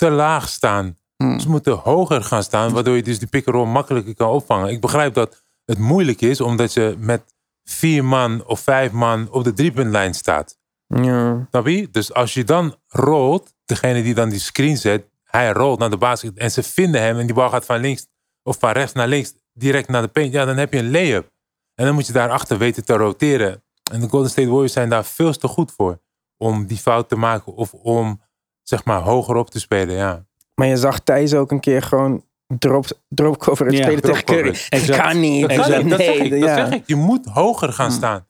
te 0.00 0.10
laag 0.10 0.48
staan. 0.48 0.96
Hmm. 1.16 1.40
Ze 1.40 1.48
moeten 1.48 1.72
hoger 1.72 2.22
gaan 2.22 2.42
staan, 2.42 2.72
waardoor 2.72 2.96
je 2.96 3.02
dus 3.02 3.18
die 3.18 3.28
pick-and-roll 3.28 3.68
makkelijker 3.68 4.14
kan 4.14 4.28
opvangen. 4.28 4.68
Ik 4.68 4.80
begrijp 4.80 5.14
dat 5.14 5.42
het 5.64 5.78
moeilijk 5.78 6.20
is, 6.20 6.40
omdat 6.40 6.72
je 6.72 6.94
met 6.98 7.34
vier 7.64 8.04
man 8.04 8.44
of 8.46 8.60
vijf 8.60 8.92
man 8.92 9.28
op 9.30 9.44
de 9.44 9.52
driepuntlijn 9.52 10.14
staat. 10.14 10.58
ja. 10.86 11.46
Snap 11.50 11.66
je? 11.66 11.88
Dus 11.90 12.12
als 12.12 12.34
je 12.34 12.44
dan 12.44 12.76
rolt, 12.88 13.54
degene 13.64 14.02
die 14.02 14.14
dan 14.14 14.28
die 14.28 14.38
screen 14.38 14.76
zet, 14.76 15.08
hij 15.24 15.52
rolt 15.52 15.78
naar 15.78 15.90
de 15.90 15.96
basket 15.96 16.36
en 16.36 16.50
ze 16.50 16.62
vinden 16.62 17.02
hem 17.02 17.18
en 17.18 17.26
die 17.26 17.34
bal 17.34 17.50
gaat 17.50 17.64
van 17.64 17.80
links 17.80 18.06
of 18.42 18.56
van 18.58 18.70
rechts 18.70 18.92
naar 18.92 19.08
links 19.08 19.34
direct 19.52 19.88
naar 19.88 20.02
de 20.02 20.08
paint, 20.08 20.32
ja, 20.32 20.44
dan 20.44 20.56
heb 20.56 20.72
je 20.72 20.78
een 20.78 20.90
layup. 20.90 21.30
En 21.74 21.84
dan 21.84 21.94
moet 21.94 22.06
je 22.06 22.12
daarachter 22.12 22.58
weten 22.58 22.84
te 22.84 22.96
roteren. 22.96 23.62
En 23.92 24.00
de 24.00 24.08
Golden 24.08 24.30
State 24.30 24.48
Warriors 24.48 24.72
zijn 24.72 24.88
daar 24.88 25.04
veel 25.04 25.32
te 25.32 25.48
goed 25.48 25.72
voor. 25.72 26.00
Om 26.36 26.66
die 26.66 26.78
fout 26.78 27.08
te 27.08 27.16
maken 27.16 27.54
of 27.54 27.74
om, 27.74 28.20
zeg 28.70 28.84
maar, 28.84 29.00
hoger 29.00 29.36
op 29.36 29.50
te 29.50 29.60
spelen, 29.60 29.94
ja. 29.96 30.26
Maar 30.54 30.66
je 30.66 30.76
zag 30.76 30.98
Thijs 31.00 31.34
ook 31.34 31.50
een 31.50 31.60
keer 31.60 31.82
gewoon 31.82 32.24
drop, 32.46 32.86
drop 33.08 33.38
cover 33.38 33.66
het 33.66 33.76
Ja, 33.76 33.82
spelen 33.82 34.00
drop 34.02 34.16
tegen 34.16 34.24
Curry. 34.68 34.96
Kan 34.98 35.20
niet. 35.20 35.48
Dat, 35.48 35.66
kan 35.66 35.80
niet, 35.82 35.90
dat, 35.90 36.00
zeg 36.00 36.14
ik, 36.16 36.30
dat 36.30 36.38
ja. 36.38 36.54
zeg 36.54 36.70
ik. 36.70 36.82
Je 36.86 36.94
moet 36.94 37.26
hoger 37.26 37.72
gaan 37.72 37.90
staan. 37.92 38.26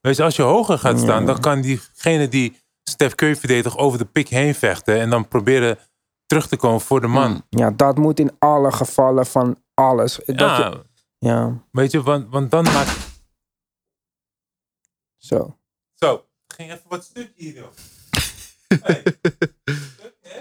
Weet 0.00 0.16
je, 0.16 0.22
als 0.22 0.36
je 0.36 0.42
hoger 0.42 0.78
gaat 0.78 0.98
staan, 1.00 1.26
dan 1.26 1.40
kan 1.40 1.60
diegene 1.60 2.28
die 2.28 2.56
Steph 2.90 3.14
Curry 3.14 3.36
verdedigt 3.36 3.76
over 3.76 3.98
de 3.98 4.04
pik 4.04 4.28
heen 4.28 4.54
vechten. 4.54 5.00
En 5.00 5.10
dan 5.10 5.28
proberen 5.28 5.78
terug 6.26 6.48
te 6.48 6.56
komen 6.56 6.80
voor 6.80 7.00
de 7.00 7.06
man. 7.06 7.42
Ja, 7.50 7.70
dat 7.70 7.96
moet 7.96 8.18
in 8.20 8.30
alle 8.38 8.72
gevallen 8.72 9.26
van 9.26 9.58
alles. 9.74 10.20
Dat 10.26 10.38
Ja, 10.38 10.58
je- 10.68 10.82
ja, 11.18 11.62
weet 11.70 11.90
je, 11.92 12.02
want, 12.02 12.26
want 12.30 12.50
dan 12.50 12.64
maakt... 12.64 12.96
zo. 15.16 15.56
Zo, 15.94 16.24
ging 16.46 16.70
even 16.72 16.84
wat 16.88 17.04
stukje 17.04 17.32
hier, 17.44 17.54
joh. 17.54 17.68
Hey. 18.82 19.02
Stuk, 19.62 20.16
hè? 20.20 20.40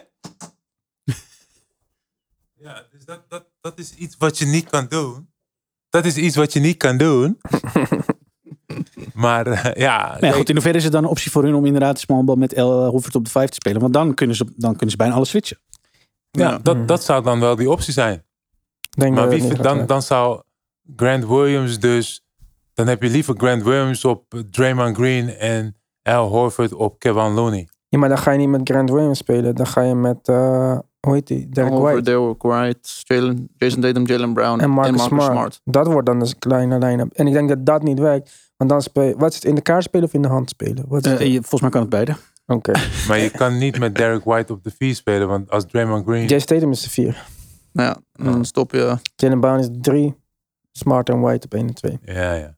Ja, 2.53 2.85
dus 3.05 3.15
dat, 3.15 3.29
dat, 3.29 3.45
dat 3.61 3.79
is 3.79 3.95
iets 3.95 4.15
wat 4.17 4.37
je 4.37 4.45
niet 4.45 4.69
kan 4.69 4.85
doen. 4.89 5.29
Dat 5.89 6.05
is 6.05 6.17
iets 6.17 6.35
wat 6.35 6.53
je 6.53 6.59
niet 6.59 6.77
kan 6.77 6.97
doen. 6.97 7.37
maar 9.13 9.47
eh, 9.47 9.73
ja, 9.73 10.17
Maar 10.19 10.29
ja, 10.29 10.31
goed, 10.31 10.49
in 10.49 10.53
hoeverre 10.55 10.77
is 10.77 10.83
het 10.83 10.93
dan 10.93 11.03
een 11.03 11.09
optie 11.09 11.31
voor 11.31 11.43
hun 11.43 11.55
om 11.55 11.65
inderdaad 11.65 11.99
smallball 11.99 12.35
met 12.35 12.53
El 12.53 12.85
Hoffert 12.85 13.15
op 13.15 13.25
de 13.25 13.31
5 13.31 13.49
te 13.49 13.55
spelen? 13.55 13.81
Want 13.81 13.93
dan 13.93 14.13
kunnen 14.13 14.35
ze, 14.35 14.45
dan 14.55 14.71
kunnen 14.71 14.89
ze 14.89 14.97
bijna 14.97 15.13
alles 15.13 15.29
switchen. 15.29 15.57
ja, 16.31 16.49
Ja. 16.49 16.57
dat, 16.57 16.87
dat 16.87 17.03
zou 17.03 17.23
dan 17.23 17.39
wel 17.39 17.55
die 17.55 17.69
optie 17.69 17.93
zijn. 17.93 18.23
Denk 18.89 19.15
Maar 19.15 19.29
wie, 19.29 19.55
dan, 19.55 19.85
dan 19.85 20.01
zou 20.01 20.41
Grant 20.95 21.25
Williams 21.25 21.79
dus... 21.79 22.21
Dan 22.73 22.87
heb 22.87 23.01
je 23.03 23.09
liever 23.09 23.35
Grant 23.37 23.63
Williams 23.63 24.05
op 24.05 24.43
Draymond 24.51 24.95
Green 24.95 25.29
en 25.29 25.75
Al 26.01 26.27
Horford 26.27 26.73
op 26.73 26.99
Kevin 26.99 27.31
Looney. 27.31 27.69
Ja, 27.87 27.99
maar 27.99 28.09
dan 28.09 28.17
ga 28.17 28.31
je 28.31 28.37
niet 28.37 28.49
met 28.49 28.61
Grant 28.63 28.89
Williams 28.89 29.17
spelen. 29.17 29.55
Dan 29.55 29.67
ga 29.67 29.81
je 29.81 29.95
met, 29.95 30.27
eh, 30.27 30.77
hoe 31.05 31.13
heet 31.13 31.27
die? 31.27 31.49
Derek 31.49 31.73
White. 31.73 32.01
Derek 32.01 32.41
White, 32.41 32.89
Jalen, 33.03 33.49
Jason 33.57 33.81
Tatum, 33.81 34.05
Jalen 34.05 34.33
Brown 34.33 34.59
En 34.59 34.69
Marcus, 34.69 35.03
Smart. 35.03 35.61
Dat 35.63 35.87
wordt 35.87 36.05
dan 36.07 36.19
dus 36.19 36.29
een 36.31 36.39
kleine 36.39 36.77
line-up. 36.77 37.13
En 37.13 37.27
ik 37.27 37.33
denk 37.33 37.49
dat 37.49 37.65
dat 37.65 37.83
niet 37.83 37.99
werkt. 37.99 38.51
Want 38.57 38.69
dan 38.69 38.81
speel 38.81 39.03
je, 39.03 39.15
wat 39.17 39.29
is 39.29 39.35
het, 39.35 39.45
in 39.45 39.55
de 39.55 39.61
kaart 39.61 39.83
spelen 39.83 40.05
of 40.07 40.13
in 40.13 40.21
de 40.21 40.27
hand 40.27 40.49
spelen? 40.49 40.85
Wat 40.87 41.05
is 41.05 41.11
Eh, 41.11 41.19
je- 41.27 41.33
volgens 41.39 41.61
mij 41.61 41.69
kan 41.69 41.81
het 41.81 41.89
beide. 41.89 42.15
Oké. 42.47 42.71
Maar 43.07 43.19
je 43.19 43.29
kan 43.29 43.57
niet 43.57 43.79
met 43.79 43.95
Derek 43.95 44.23
White 44.23 44.53
op 44.53 44.63
de 44.63 44.71
4 44.77 44.95
spelen. 44.95 45.27
Want 45.27 45.49
als 45.51 45.65
Draymond 45.65 46.05
Green... 46.05 46.27
Jay 46.27 46.39
Statham 46.39 46.71
is 46.71 46.81
de 46.81 46.89
vier. 46.89 47.25
Nou 47.71 47.87
ja, 48.13 48.23
dan 48.23 48.45
stop 48.45 48.71
je. 48.71 48.97
Jalen 49.15 49.39
Brown 49.39 49.59
is 49.59 49.67
de 49.69 49.79
drie. 49.79 50.15
Smart 50.71 51.09
en 51.09 51.19
White 51.19 51.45
op 51.45 51.53
1 51.53 51.67
en 51.67 51.73
2. 51.73 51.99
Ja, 52.05 52.33
ja. 52.33 52.55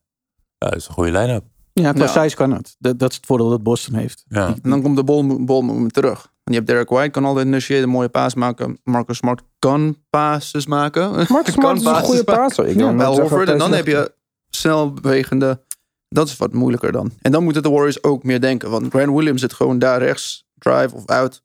Ja, 0.58 0.68
dat 0.68 0.74
is 0.76 0.86
een 0.88 0.94
goede 0.94 1.12
line-up. 1.12 1.44
Ja, 1.72 1.92
qua 1.92 2.04
Ja. 2.04 2.22
size 2.22 2.36
kan 2.36 2.52
het. 2.52 2.76
Dat, 2.78 2.98
dat 2.98 3.10
is 3.10 3.16
het 3.16 3.26
voordeel 3.26 3.48
dat 3.50 3.62
Boston 3.62 3.94
heeft. 3.94 4.24
Ja. 4.28 4.46
En 4.62 4.70
dan 4.70 4.82
komt 4.82 4.96
de 4.96 5.04
ball 5.04 5.22
movement 5.22 5.92
terug. 5.92 6.32
En 6.46 6.52
je 6.52 6.58
hebt 6.58 6.66
Derek 6.66 6.88
White, 6.88 7.10
kan 7.10 7.24
altijd 7.24 7.46
initiëren, 7.46 7.82
een 7.82 7.88
mooie 7.88 8.08
paas 8.08 8.34
maken. 8.34 8.78
Marcus 8.84 9.16
Smart 9.16 9.42
kan 9.58 9.96
passes 10.10 10.66
maken. 10.66 11.10
Marcus 11.10 11.54
Kan 11.64 11.78
Smart 11.78 11.78
is 11.78 11.84
een 11.86 12.04
goede 12.04 12.24
passer. 12.24 12.66
Ik 12.66 12.76
Ja, 12.76 13.04
Horford. 13.04 13.48
En 13.48 13.58
dan 13.58 13.72
heb 13.72 13.86
je 13.86 14.12
snel 14.50 14.92
bewegende. 14.92 15.64
Dat 16.08 16.28
is 16.28 16.36
wat 16.36 16.52
moeilijker 16.52 16.92
dan. 16.92 17.12
En 17.20 17.32
dan 17.32 17.44
moeten 17.44 17.62
de 17.62 17.68
Warriors 17.68 18.02
ook 18.02 18.22
meer 18.22 18.40
denken. 18.40 18.70
Want 18.70 18.90
Grant 18.90 19.12
Williams 19.16 19.40
zit 19.40 19.52
gewoon 19.52 19.78
daar 19.78 19.98
rechts, 19.98 20.46
drive 20.54 20.94
of 20.94 21.06
out. 21.06 21.42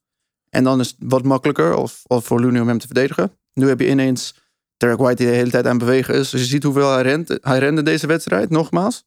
En 0.50 0.64
dan 0.64 0.80
is 0.80 0.88
het 0.88 0.98
wat 1.00 1.24
makkelijker 1.24 1.76
of, 1.76 2.02
of 2.08 2.26
voor 2.26 2.42
Looney 2.42 2.62
om 2.62 2.68
hem 2.68 2.80
te 2.80 2.88
verdedigen. 2.88 3.32
Nu 3.54 3.68
heb 3.68 3.80
je 3.80 3.90
ineens 3.90 4.36
Derek 4.78 4.98
White 4.98 5.16
die 5.16 5.32
de 5.32 5.38
hele 5.38 5.52
tijd 5.52 5.66
aan 5.66 5.76
het 5.76 5.86
bewegen 5.86 6.16
is. 6.16 6.30
Dus 6.30 6.42
je 6.42 6.48
ziet 6.48 6.64
hoeveel 6.64 6.92
hij 6.92 7.02
rent. 7.02 7.38
Hij 7.42 7.60
rende 7.60 7.84
deze 7.84 8.08
wedstrijd, 8.08 8.50
nogmaals. 8.50 9.04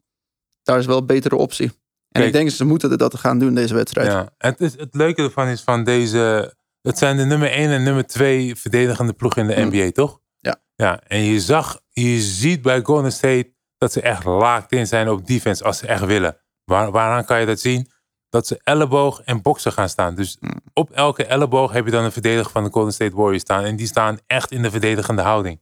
Daar 0.62 0.78
is 0.78 0.87
wel 0.87 0.98
een 0.98 1.07
betere 1.07 1.37
optie. 1.37 1.72
En 2.14 2.20
Kijk. 2.20 2.35
ik 2.35 2.40
denk 2.40 2.50
ze 2.50 2.64
moeten 2.64 2.98
dat 2.98 3.16
gaan 3.18 3.38
doen 3.38 3.55
deze 3.55 3.74
wedstrijd. 3.74 4.12
Ja, 4.12 4.29
het, 4.38 4.61
is, 4.61 4.77
het 4.77 4.94
leuke 4.94 5.22
ervan 5.22 5.48
is 5.48 5.61
van 5.61 5.85
deze... 5.85 6.55
Het 6.81 6.98
zijn 6.98 7.16
de 7.16 7.24
nummer 7.24 7.50
1 7.50 7.70
en 7.70 7.83
nummer 7.83 8.07
2 8.07 8.57
verdedigende 8.57 9.12
ploegen 9.12 9.42
in 9.42 9.48
de 9.57 9.62
Mm. 9.62 9.68
NBA, 9.68 9.90
toch? 9.90 10.20
Ja. 10.40 10.57
Ja, 10.74 11.00
en 11.07 11.18
je 11.20 11.40
zag, 11.40 11.81
je 11.90 12.20
ziet 12.20 12.62
bij 12.62 12.81
Golden 12.83 13.12
State 13.12 13.53
dat 13.79 13.92
ze 13.92 14.00
echt 14.00 14.24
laakt 14.24 14.72
in 14.72 14.87
zijn 14.87 15.09
op 15.09 15.27
defense 15.27 15.64
als 15.64 15.79
ze 15.79 15.87
echt 15.87 16.05
willen. 16.05 16.37
Waar, 16.64 16.90
waaraan 16.90 17.24
kan 17.24 17.40
je 17.40 17.46
dat 17.46 17.61
zien? 17.61 17.88
Dat 18.29 18.46
ze 18.46 18.61
elleboog 18.64 19.20
en 19.20 19.42
boksen 19.42 19.72
gaan 19.72 19.88
staan. 19.88 20.14
Dus 20.14 20.37
Mm. 20.40 20.50
op 20.72 20.90
elke 20.90 21.24
elleboog 21.24 21.72
heb 21.72 21.85
je 21.85 21.90
dan 21.90 22.05
een 22.05 22.12
verdediger 22.12 22.50
van 22.50 22.64
de 22.64 22.70
Golden 22.70 22.92
State 22.92 23.16
Warriors 23.16 23.42
staan. 23.42 23.64
En 23.64 23.77
die 23.77 23.87
staan 23.87 24.18
echt 24.27 24.50
in 24.50 24.62
de 24.62 24.70
verdedigende 24.70 25.22
houding. 25.22 25.61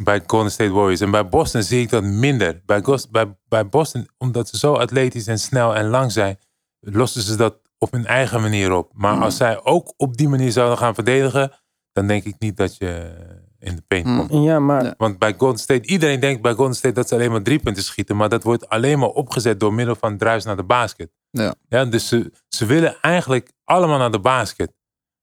Bij 0.00 0.22
Golden 0.26 0.50
State 0.52 0.70
Warriors. 0.72 1.00
En 1.00 1.10
bij 1.10 1.28
Boston 1.28 1.62
zie 1.62 1.80
ik 1.80 1.90
dat 1.90 2.02
minder. 2.02 2.62
Bij, 2.66 2.82
bij, 3.10 3.36
bij 3.48 3.68
Boston, 3.68 4.08
omdat 4.18 4.48
ze 4.48 4.58
zo 4.58 4.74
atletisch 4.74 5.26
en 5.26 5.38
snel 5.38 5.74
en 5.76 5.88
lang 5.88 6.12
zijn, 6.12 6.38
lossen 6.80 7.22
ze 7.22 7.36
dat 7.36 7.60
op 7.78 7.92
hun 7.92 8.06
eigen 8.06 8.40
manier 8.40 8.72
op. 8.72 8.90
Maar 8.94 9.14
Mm. 9.16 9.22
als 9.22 9.36
zij 9.36 9.64
ook 9.64 9.94
op 9.96 10.16
die 10.16 10.28
manier 10.28 10.52
zouden 10.52 10.78
gaan 10.78 10.94
verdedigen, 10.94 11.52
dan 11.92 12.06
denk 12.06 12.24
ik 12.24 12.34
niet 12.38 12.56
dat 12.56 12.76
je 12.76 13.14
in 13.58 13.76
de 13.76 13.82
paint 13.88 14.06
Mm. 14.06 14.28
komt. 14.28 14.44
Ja, 14.44 14.58
maar. 14.58 14.94
Want 14.96 15.18
bij 15.18 15.34
Golden 15.38 15.58
State, 15.58 15.86
iedereen 15.88 16.20
denkt 16.20 16.42
bij 16.42 16.52
Golden 16.54 16.74
State 16.76 16.94
dat 16.94 17.08
ze 17.08 17.14
alleen 17.14 17.30
maar 17.30 17.42
drie 17.42 17.58
punten 17.58 17.82
schieten. 17.82 18.16
Maar 18.16 18.28
dat 18.28 18.42
wordt 18.42 18.68
alleen 18.68 18.98
maar 18.98 19.08
opgezet 19.08 19.60
door 19.60 19.74
middel 19.74 19.94
van 19.94 20.16
druis 20.16 20.44
naar 20.44 20.56
de 20.56 20.62
basket. 20.64 21.10
Ja. 21.30 21.54
Ja, 21.68 21.84
dus 21.84 22.08
ze, 22.08 22.32
ze 22.48 22.66
willen 22.66 22.96
eigenlijk 23.00 23.52
allemaal 23.64 23.98
naar 23.98 24.10
de 24.10 24.20
basket. 24.20 24.72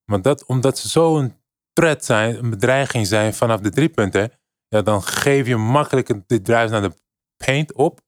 Maar 0.05 0.21
dat, 0.21 0.45
omdat 0.45 0.77
ze 0.77 0.89
zo'n 0.89 1.34
threat 1.73 2.05
zijn, 2.05 2.38
een 2.38 2.49
bedreiging 2.49 3.08
zijn 3.08 3.34
vanaf 3.34 3.60
de 3.60 3.69
drie 3.69 3.89
punten. 3.89 4.32
Ja, 4.69 4.82
dan 4.82 5.01
geef 5.01 5.47
je 5.47 5.58
makkelijk 5.58 6.23
de 6.27 6.41
druis 6.41 6.71
naar 6.71 6.82
de 6.82 6.93
paint 7.38 7.73
op. 7.73 8.01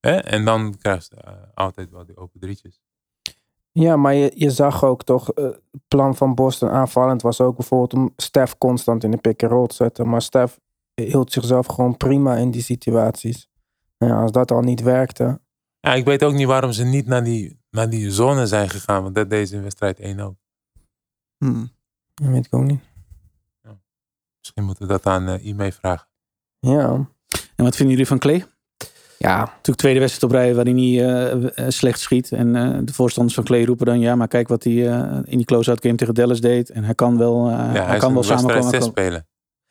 Hè? 0.00 0.16
En 0.16 0.44
dan 0.44 0.76
krijg 0.78 1.08
je 1.08 1.16
eh, 1.16 1.32
altijd 1.54 1.90
wel 1.90 2.06
die 2.06 2.16
open 2.16 2.40
drietjes. 2.40 2.80
Ja, 3.72 3.96
maar 3.96 4.14
je, 4.14 4.32
je 4.34 4.50
zag 4.50 4.84
ook 4.84 5.04
toch, 5.04 5.32
eh, 5.32 5.44
het 5.44 5.88
plan 5.88 6.16
van 6.16 6.34
Boston 6.34 6.68
aanvallend 6.68 7.22
was 7.22 7.40
ook 7.40 7.56
bijvoorbeeld 7.56 7.94
om 7.94 8.12
Stef 8.16 8.58
constant 8.58 9.04
in 9.04 9.10
de 9.10 9.16
pick-and-roll 9.16 9.66
te 9.66 9.74
zetten. 9.74 10.08
Maar 10.08 10.22
Stef 10.22 10.58
hield 10.94 11.32
zichzelf 11.32 11.66
gewoon 11.66 11.96
prima 11.96 12.36
in 12.36 12.50
die 12.50 12.62
situaties. 12.62 13.48
Nou 13.98 14.12
ja, 14.12 14.20
als 14.22 14.32
dat 14.32 14.50
al 14.50 14.60
niet 14.60 14.82
werkte. 14.82 15.40
Ja, 15.80 15.94
ik 15.94 16.04
weet 16.04 16.24
ook 16.24 16.32
niet 16.32 16.46
waarom 16.46 16.72
ze 16.72 16.84
niet 16.84 17.06
naar 17.06 17.24
die, 17.24 17.60
naar 17.70 17.90
die 17.90 18.10
zone 18.10 18.46
zijn 18.46 18.68
gegaan. 18.68 19.02
Want 19.02 19.14
dat 19.14 19.30
deed 19.30 19.48
ze 19.48 19.56
in 19.56 19.62
wedstrijd 19.62 20.00
1 20.00 20.20
ook. 20.20 20.36
Hmm. 21.38 21.70
Dat 22.14 22.28
weet 22.28 22.46
ik 22.46 22.54
ook 22.54 22.64
niet. 22.64 22.89
Misschien 24.50 24.64
moeten 24.64 24.86
we 24.86 24.92
dat 24.92 25.06
aan 25.06 25.28
eh 25.28 25.50
e-mail 25.50 25.70
vragen. 25.70 26.08
Ja. 26.58 27.08
En 27.56 27.64
wat 27.64 27.76
vinden 27.76 27.88
jullie 27.90 28.06
van 28.06 28.18
Clay? 28.18 28.44
Ja, 29.18 29.38
Natuurlijk 29.38 29.78
tweede 29.78 30.00
wedstrijd 30.00 30.32
op 30.32 30.38
rij 30.38 30.54
waar 30.54 30.64
hij 30.64 30.72
niet 30.72 30.98
eh, 31.00 31.32
eh, 31.58 31.70
slecht 31.70 32.00
schiet. 32.00 32.32
En 32.32 32.56
eh, 32.56 32.78
de 32.84 32.92
voorstanders 32.92 33.34
van 33.36 33.44
Clay 33.44 33.64
roepen 33.64 33.86
dan... 33.86 34.00
ja, 34.00 34.14
maar 34.14 34.28
kijk 34.28 34.48
wat 34.48 34.64
hij 34.64 34.88
eh, 34.92 35.18
in 35.24 35.36
die 35.36 35.44
close-out 35.46 35.82
game 35.82 35.94
tegen 35.94 36.14
Dallas 36.14 36.40
deed. 36.40 36.70
En 36.70 36.84
hij 36.84 36.94
kan 36.94 37.18
wel, 37.18 37.46
eh, 37.48 37.52
Ja, 37.74 37.84
hij 37.86 37.98
kan 37.98 38.12
wel 38.14 38.22
samenkomen. 38.22 38.62
6 38.62 38.70
Hij 38.70 38.80
kan- 38.80 38.88
spelen. 38.88 39.26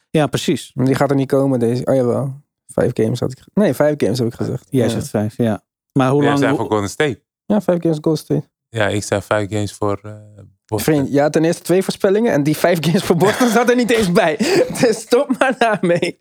Ja, 0.09 0.27
precies. 0.27 0.71
die 0.73 0.95
gaat 0.95 1.09
er 1.09 1.15
niet 1.15 1.27
komen 1.27 1.59
deze. 1.59 1.85
Oh 1.85 1.95
jawel. 1.95 2.41
Vijf 2.67 2.91
games 2.93 3.19
had 3.19 3.31
ik. 3.31 3.39
Nee, 3.53 3.73
vijf 3.73 3.93
games 3.97 4.17
heb 4.19 4.27
ik 4.27 4.33
gezegd. 4.33 4.67
Jij 4.69 4.83
ja. 4.85 4.89
zegt 4.91 5.09
vijf, 5.09 5.37
ja. 5.37 5.63
Maar 5.91 6.09
hoe 6.09 6.17
Jij 6.19 6.27
lang... 6.27 6.39
zei 6.39 6.51
hoe- 6.51 6.59
voor 6.59 6.69
Golden 6.69 6.89
State. 6.89 7.23
Ja, 7.45 7.61
vijf 7.61 7.81
games 7.81 7.97
Gold 8.01 8.17
State. 8.17 8.49
Ja, 8.69 8.87
ik 8.87 9.03
zei 9.03 9.21
vijf 9.21 9.49
games 9.49 9.73
voor 9.73 10.01
Vriend, 10.77 11.11
ja, 11.11 11.29
ten 11.29 11.45
eerste 11.45 11.61
twee 11.61 11.83
voorspellingen 11.83 12.31
en 12.33 12.43
die 12.43 12.57
vijf 12.57 12.77
games 12.81 13.03
voor 13.03 13.15
Boston 13.15 13.49
zat 13.49 13.69
er 13.69 13.75
niet 13.75 13.89
eens 13.89 14.11
bij. 14.11 14.35
Dus 14.81 14.99
stop 14.99 15.37
maar 15.39 15.55
daarmee. 15.57 16.17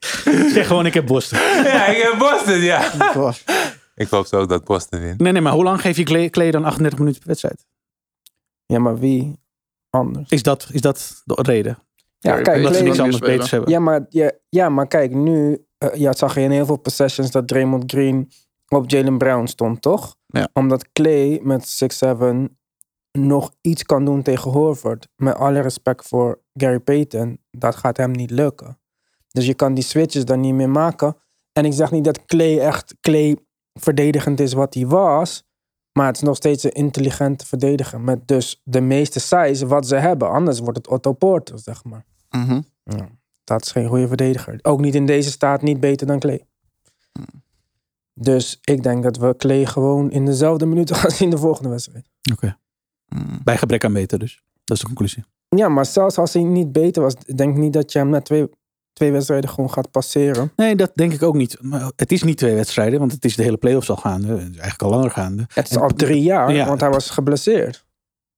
Zeg 0.52 0.66
gewoon, 0.66 0.86
ik 0.86 0.94
heb 0.94 1.06
Boston. 1.06 1.38
Ja, 1.64 1.86
ik 1.86 2.02
heb 2.02 2.18
Boston, 2.18 2.58
ja. 2.60 2.92
Ik 3.94 4.08
hoop 4.08 4.26
zo 4.26 4.46
dat 4.46 4.64
Boston 4.64 5.00
wint. 5.00 5.20
Nee, 5.20 5.32
nee, 5.32 5.42
maar 5.42 5.52
hoe 5.52 5.64
lang 5.64 5.80
geef 5.80 5.96
je 5.96 6.30
Clay, 6.30 6.50
dan 6.50 6.64
38 6.64 6.98
minuten 6.98 7.18
per 7.20 7.28
wedstrijd? 7.28 7.66
Ja, 8.66 8.78
maar 8.78 8.98
wie 8.98 9.38
anders? 9.90 10.30
Is 10.30 10.42
dat, 10.42 10.68
is 10.72 10.80
dat 10.80 11.22
de 11.24 11.42
reden? 11.42 11.78
Ja, 12.18 12.40
kijk, 12.40 12.56
Omdat 12.56 12.76
ze 12.76 12.82
niks 12.82 12.98
anders 12.98 13.18
beters 13.18 13.50
hebben. 13.50 13.70
ja, 13.70 13.78
maar, 13.78 14.06
ja, 14.08 14.32
ja, 14.48 14.68
maar 14.68 14.86
kijk, 14.86 15.14
nu 15.14 15.64
eh, 15.78 15.94
ja, 15.94 16.12
zag 16.12 16.34
je 16.34 16.40
in 16.40 16.50
heel 16.50 16.66
veel 16.66 16.78
possessions 16.78 17.30
dat 17.30 17.48
Draymond 17.48 17.92
Green 17.92 18.30
op 18.68 18.90
Jalen 18.90 19.18
Brown 19.18 19.46
stond, 19.46 19.82
toch? 19.82 20.16
Ja. 20.26 20.48
Omdat 20.52 20.92
Clay 20.92 21.40
met 21.42 21.90
6'7 22.16 22.57
nog 23.26 23.52
iets 23.60 23.82
kan 23.82 24.04
doen 24.04 24.22
tegen 24.22 24.50
Horford. 24.50 25.08
Met 25.16 25.34
alle 25.34 25.60
respect 25.60 26.08
voor 26.08 26.40
Gary 26.52 26.80
Payton, 26.80 27.38
dat 27.50 27.76
gaat 27.76 27.96
hem 27.96 28.10
niet 28.10 28.30
lukken. 28.30 28.78
Dus 29.28 29.46
je 29.46 29.54
kan 29.54 29.74
die 29.74 29.84
switches 29.84 30.24
dan 30.24 30.40
niet 30.40 30.54
meer 30.54 30.70
maken. 30.70 31.16
En 31.52 31.64
ik 31.64 31.72
zeg 31.72 31.90
niet 31.90 32.04
dat 32.04 32.24
Clay 32.24 32.58
echt 32.58 32.94
Clay 33.00 33.36
verdedigend 33.72 34.40
is 34.40 34.52
wat 34.52 34.74
hij 34.74 34.86
was. 34.86 35.46
Maar 35.92 36.06
het 36.06 36.16
is 36.16 36.22
nog 36.22 36.36
steeds 36.36 36.64
een 36.64 36.70
intelligente 36.70 37.46
verdediger. 37.46 38.00
Met 38.00 38.28
dus 38.28 38.60
de 38.64 38.80
meeste 38.80 39.20
size 39.20 39.66
wat 39.66 39.86
ze 39.86 39.96
hebben. 39.96 40.30
Anders 40.30 40.58
wordt 40.58 40.76
het 40.76 40.88
Otto 40.88 41.12
Porter, 41.12 41.58
zeg 41.58 41.84
maar. 41.84 42.04
Mhm. 42.30 42.60
Ja, 42.82 43.08
dat 43.44 43.62
is 43.64 43.72
geen 43.72 43.88
goede 43.88 44.08
verdediger. 44.08 44.58
Ook 44.62 44.80
niet 44.80 44.94
in 44.94 45.06
deze 45.06 45.30
staat 45.30 45.62
niet 45.62 45.80
beter 45.80 46.06
dan 46.06 46.18
Clay. 46.18 46.46
Dus 48.14 48.58
ik 48.64 48.82
denk 48.82 49.02
dat 49.02 49.16
we 49.16 49.36
Clay 49.36 49.66
gewoon 49.66 50.10
in 50.10 50.24
dezelfde 50.24 50.66
minuten 50.66 50.96
gaan 51.00 51.10
zien 51.10 51.30
de 51.30 51.38
volgende 51.38 51.68
wedstrijd. 51.68 52.08
Hmm. 53.08 53.40
Bij 53.44 53.56
gebrek 53.58 53.84
aan 53.84 53.92
beter 53.92 54.18
dus. 54.18 54.42
Dat 54.64 54.76
is 54.76 54.80
de 54.82 54.86
conclusie. 54.86 55.24
Ja, 55.48 55.68
maar 55.68 55.86
zelfs 55.86 56.18
als 56.18 56.32
hij 56.32 56.42
niet 56.42 56.72
beter 56.72 57.02
was, 57.02 57.14
denk 57.14 57.50
ik 57.54 57.60
niet 57.62 57.72
dat 57.72 57.92
je 57.92 57.98
hem 57.98 58.08
na 58.08 58.20
twee, 58.20 58.48
twee 58.92 59.12
wedstrijden 59.12 59.50
gewoon 59.50 59.72
gaat 59.72 59.90
passeren. 59.90 60.52
Nee, 60.56 60.76
dat 60.76 60.90
denk 60.94 61.12
ik 61.12 61.22
ook 61.22 61.34
niet. 61.34 61.56
Maar 61.60 61.90
het 61.96 62.12
is 62.12 62.22
niet 62.22 62.36
twee 62.36 62.54
wedstrijden, 62.54 62.98
want 62.98 63.12
het 63.12 63.24
is 63.24 63.36
de 63.36 63.42
hele 63.42 63.56
playoffs 63.56 63.90
al 63.90 63.96
gaande. 63.96 64.28
Het 64.28 64.38
is 64.38 64.44
eigenlijk 64.46 64.82
al 64.82 64.90
langer 64.90 65.10
gaande. 65.10 65.44
Het 65.48 65.70
is 65.70 65.76
En- 65.76 65.82
al 65.82 65.88
drie 65.94 66.22
jaar, 66.22 66.52
Ja. 66.52 66.66
want 66.66 66.80
hij 66.80 66.90
was 66.90 67.10
geblesseerd. 67.10 67.86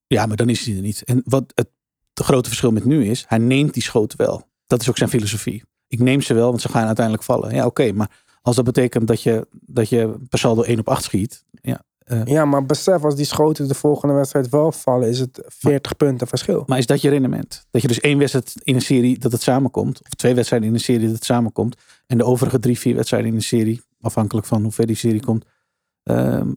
Ja, 0.07 0.25
maar 0.25 0.37
dan 0.37 0.49
is 0.49 0.65
hij 0.65 0.75
er 0.75 0.81
niet. 0.81 1.03
En 1.03 1.21
wat 1.25 1.43
het 1.55 1.69
grote 2.13 2.47
verschil 2.49 2.71
met 2.71 2.85
nu 2.85 3.05
is, 3.05 3.25
hij 3.27 3.37
neemt 3.37 3.73
die 3.73 3.83
schoten 3.83 4.17
wel. 4.17 4.47
Dat 4.67 4.81
is 4.81 4.89
ook 4.89 4.97
zijn 4.97 5.09
filosofie. 5.09 5.63
Ik 5.87 5.99
neem 5.99 6.21
ze 6.21 6.33
wel, 6.33 6.49
want 6.49 6.61
ze 6.61 6.69
gaan 6.69 6.85
uiteindelijk 6.85 7.25
vallen. 7.25 7.53
Ja, 7.55 7.65
oké, 7.65 7.91
maar 7.91 8.09
als 8.41 8.55
dat 8.55 8.65
betekent 8.65 9.07
dat 9.07 9.21
je, 9.21 9.47
dat 9.51 9.89
je 9.89 10.13
per 10.29 10.39
saldo 10.39 10.61
1 10.61 10.79
op 10.79 10.87
8 10.89 11.03
schiet. 11.03 11.43
Ja, 12.15 12.21
Ja, 12.25 12.45
maar 12.45 12.65
besef, 12.65 13.03
als 13.03 13.15
die 13.15 13.25
schoten 13.25 13.67
de 13.67 13.73
volgende 13.73 14.13
wedstrijd 14.13 14.49
wel 14.49 14.71
vallen, 14.71 15.09
is 15.09 15.19
het 15.19 15.41
40 15.47 15.97
punten 15.97 16.27
verschil. 16.27 16.63
maar 16.67 16.77
is 16.77 16.85
dat 16.85 17.01
je 17.01 17.09
rendement? 17.09 17.65
Dat 17.71 17.81
je 17.81 17.87
dus 17.87 17.99
één 17.99 18.17
wedstrijd 18.17 18.53
in 18.63 18.75
een 18.75 18.81
serie 18.81 19.19
dat 19.19 19.31
het 19.31 19.41
samenkomt. 19.41 20.01
Of 20.03 20.09
twee 20.09 20.35
wedstrijden 20.35 20.67
in 20.67 20.73
een 20.73 20.79
serie 20.79 21.05
dat 21.05 21.15
het 21.15 21.25
samenkomt. 21.25 21.75
En 22.07 22.17
de 22.17 22.23
overige 22.23 22.59
drie, 22.59 22.79
vier 22.79 22.95
wedstrijden 22.95 23.29
in 23.29 23.35
een 23.35 23.41
serie, 23.41 23.81
afhankelijk 24.01 24.47
van 24.47 24.61
hoe 24.63 24.71
ver 24.71 24.87
die 24.87 24.95
serie 24.95 25.23
komt. 25.25 25.45
ehm, 26.03 26.47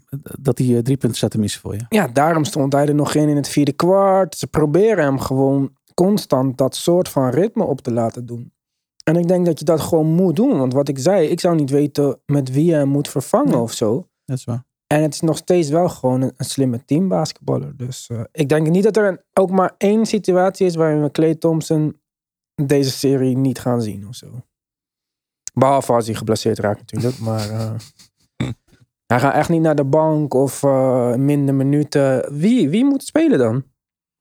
dat 0.40 0.56
die 0.56 0.76
eh, 0.76 0.82
drie 0.82 0.96
punten 0.96 1.18
staat 1.18 1.30
te 1.30 1.38
missen 1.38 1.60
voor 1.60 1.74
je. 1.74 1.84
Ja, 1.88 2.06
daarom 2.08 2.44
stond 2.44 2.72
hij 2.72 2.86
er 2.86 2.94
nog 2.94 3.12
geen 3.12 3.28
in 3.28 3.36
het 3.36 3.48
vierde 3.48 3.72
kwart. 3.72 4.34
Ze 4.36 4.46
proberen 4.46 5.04
hem 5.04 5.18
gewoon 5.18 5.72
constant 5.94 6.58
dat 6.58 6.76
soort 6.76 7.08
van 7.08 7.28
ritme 7.30 7.64
op 7.64 7.80
te 7.80 7.92
laten 7.92 8.26
doen. 8.26 8.52
En 9.04 9.16
ik 9.16 9.28
denk 9.28 9.46
dat 9.46 9.58
je 9.58 9.64
dat 9.64 9.80
gewoon 9.80 10.06
moet 10.06 10.36
doen. 10.36 10.58
Want 10.58 10.72
wat 10.72 10.88
ik 10.88 10.98
zei, 10.98 11.26
ik 11.28 11.40
zou 11.40 11.54
niet 11.56 11.70
weten 11.70 12.18
met 12.26 12.50
wie 12.52 12.64
je 12.64 12.74
hem 12.74 12.88
moet 12.88 13.08
vervangen 13.08 13.48
Nee. 13.50 13.58
of 13.60 13.72
zo. 13.72 14.08
Dat 14.24 14.36
is 14.38 14.44
waar. 14.44 14.64
En 14.87 15.03
het 15.03 15.14
is 15.14 15.20
nog 15.20 15.37
steeds 15.37 15.68
wel 15.68 15.88
gewoon 15.88 16.23
een, 16.23 16.33
een 16.37 16.44
slimme 16.44 16.85
teambasketballer. 16.85 17.77
Dus 17.77 18.09
eh, 18.09 18.20
ik 18.33 18.49
denk 18.49 18.68
niet 18.68 18.85
dat 18.85 18.97
er 18.97 19.09
een, 19.09 19.20
ook 19.33 19.51
maar 19.51 19.75
één 19.79 20.07
situatie 20.07 20.66
is 20.66 20.75
waarin 20.75 21.03
we 21.03 21.11
Clay 21.11 21.35
Thompson 21.35 22.01
deze 22.55 22.90
serie 22.90 23.37
niet 23.37 23.59
gaan 23.59 23.83
zien 23.83 24.09
of 24.09 24.14
zo. 24.14 24.44
Behalve 25.55 25.92
als 25.92 26.07
hij 26.07 26.14
geblesseerd 26.14 26.59
raakt 26.59 26.81
natuurlijk. 26.81 27.18
Maar 27.29 27.51
eh, 27.51 27.75
hij 29.07 29.20
gaat 29.20 29.35
echt 29.35 29.49
niet 29.49 29.61
naar 29.61 29.75
de 29.75 29.85
bank 29.85 30.35
of 30.35 30.62
eh, 30.62 31.14
minder 31.14 31.55
minuten. 31.55 32.38
Wie, 32.38 32.68
wie 32.68 32.85
moet 32.85 33.05
spelen 33.05 33.38
dan? 33.38 33.64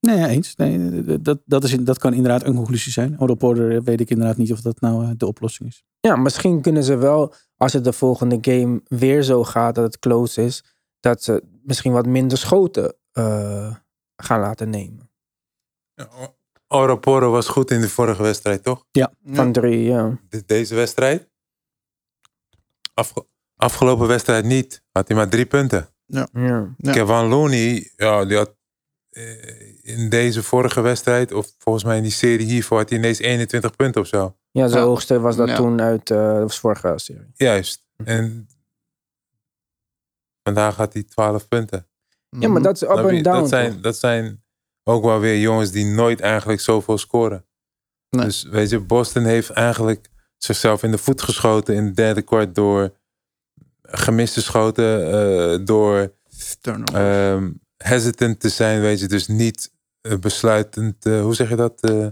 Nee, 0.03 0.17
ja, 0.17 0.27
eens. 0.27 0.55
Nee, 0.55 1.03
dat, 1.21 1.39
dat, 1.45 1.63
is, 1.63 1.77
dat 1.79 1.97
kan 1.97 2.13
inderdaad 2.13 2.43
een 2.43 2.55
conclusie 2.55 2.91
zijn. 2.91 3.19
Odo 3.19 3.35
Porter 3.35 3.83
weet 3.83 3.99
ik 4.01 4.09
inderdaad 4.09 4.37
niet 4.37 4.51
of 4.51 4.61
dat 4.61 4.81
nou 4.81 5.03
eh, 5.05 5.11
de 5.17 5.25
oplossing 5.25 5.69
is. 5.69 5.83
Ja, 5.99 6.15
misschien 6.15 6.61
kunnen 6.61 6.83
ze 6.83 6.95
wel, 6.95 7.33
als 7.57 7.73
het 7.73 7.83
de 7.83 7.93
volgende 7.93 8.37
game 8.41 8.81
weer 8.87 9.23
zo 9.23 9.43
gaat 9.43 9.75
dat 9.75 9.83
het 9.83 9.99
close 9.99 10.43
is, 10.43 10.63
dat 10.99 11.23
ze 11.23 11.43
misschien 11.63 11.91
wat 11.91 12.05
minder 12.05 12.37
schoten 12.37 12.95
eh, 13.11 13.75
gaan 14.15 14.39
laten 14.39 14.69
nemen. 14.69 15.09
Oroporo 16.67 17.31
was 17.31 17.47
goed 17.47 17.71
in 17.71 17.81
de 17.81 17.89
vorige 17.89 18.21
wedstrijd, 18.21 18.63
toch? 18.63 18.85
Van 19.23 19.51
drie, 19.51 19.83
ja. 19.83 20.19
De- 20.29 20.43
deze 20.45 20.75
wedstrijd? 20.75 21.29
Afge- 22.93 23.25
afgelopen 23.55 24.07
wedstrijd 24.07 24.45
niet. 24.45 24.83
Had 24.91 25.07
hij 25.07 25.17
maar 25.17 25.29
drie 25.29 25.45
punten. 25.45 25.87
Ja. 26.05 26.27
Ja. 26.77 26.91
Kevin 26.91 27.25
Looney, 27.27 27.91
ja, 27.95 28.25
die 28.25 28.37
had 28.37 28.47
eh, 28.49 28.55
in 29.81 30.09
deze 30.09 30.43
vorige 30.43 30.81
wedstrijd, 30.81 31.31
of 31.33 31.53
volgens 31.57 31.83
mij 31.83 31.97
in 31.97 32.03
die 32.03 32.11
serie 32.11 32.45
hiervoor, 32.45 32.77
had 32.77 32.89
hij 32.89 32.97
ineens 32.97 33.19
21 33.19 33.75
punten 33.75 34.01
of 34.01 34.07
zo. 34.07 34.35
Ja, 34.51 34.67
zijn 34.67 34.81
Ja. 34.81 34.87
hoogste 34.87 35.19
was 35.19 35.35
dat 35.35 35.47
Ja. 35.47 35.55
toen 35.55 35.81
uit 35.81 36.11
eh 36.11 36.17
dat 36.33 36.39
was 36.41 36.59
vorige 36.59 36.93
serie. 36.95 37.31
Juist. 37.33 37.85
En 38.05 38.47
vandaag 40.43 40.75
had 40.75 40.93
hij 40.93 41.03
12 41.03 41.47
punten. 41.47 41.87
Ja, 42.29 42.47
maar 42.47 42.61
dat 42.61 42.75
is 42.75 42.81
up 42.81 42.89
en 42.89 43.23
down. 43.23 43.39
dat, 43.39 43.49
zijn, 43.49 43.81
dat 43.81 43.97
zijn 43.97 44.43
ook 44.83 45.03
wel 45.03 45.19
weer 45.19 45.39
jongens 45.39 45.71
die 45.71 45.85
nooit 45.85 46.19
eigenlijk 46.19 46.61
zoveel 46.61 46.97
scoren. 46.97 47.45
Nee. 48.09 48.25
Dus 48.25 48.43
weet 48.43 48.69
je, 48.69 48.79
Boston 48.79 49.23
heeft 49.23 49.49
eigenlijk 49.49 50.09
zichzelf 50.37 50.83
in 50.83 50.91
de 50.91 50.97
voet 50.97 51.21
geschoten 51.21 51.75
in 51.75 51.85
het 51.85 51.95
derde 51.95 52.21
kwart 52.21 52.55
door 52.55 52.93
gemiste 53.81 54.41
schoten, 54.41 55.11
eh, 55.11 55.65
door. 55.65 56.13
Hesitant 57.83 58.39
te 58.39 58.49
zijn, 58.49 58.81
weet 58.81 58.99
je, 58.99 59.07
dus 59.07 59.27
niet 59.27 59.71
eh, 60.01 60.17
besluitend, 60.17 61.05
eh, 61.05 61.21
hoe 61.21 61.35
zeg 61.35 61.49
je 61.49 61.55
dat? 61.55 61.81
Eh, 61.81 62.07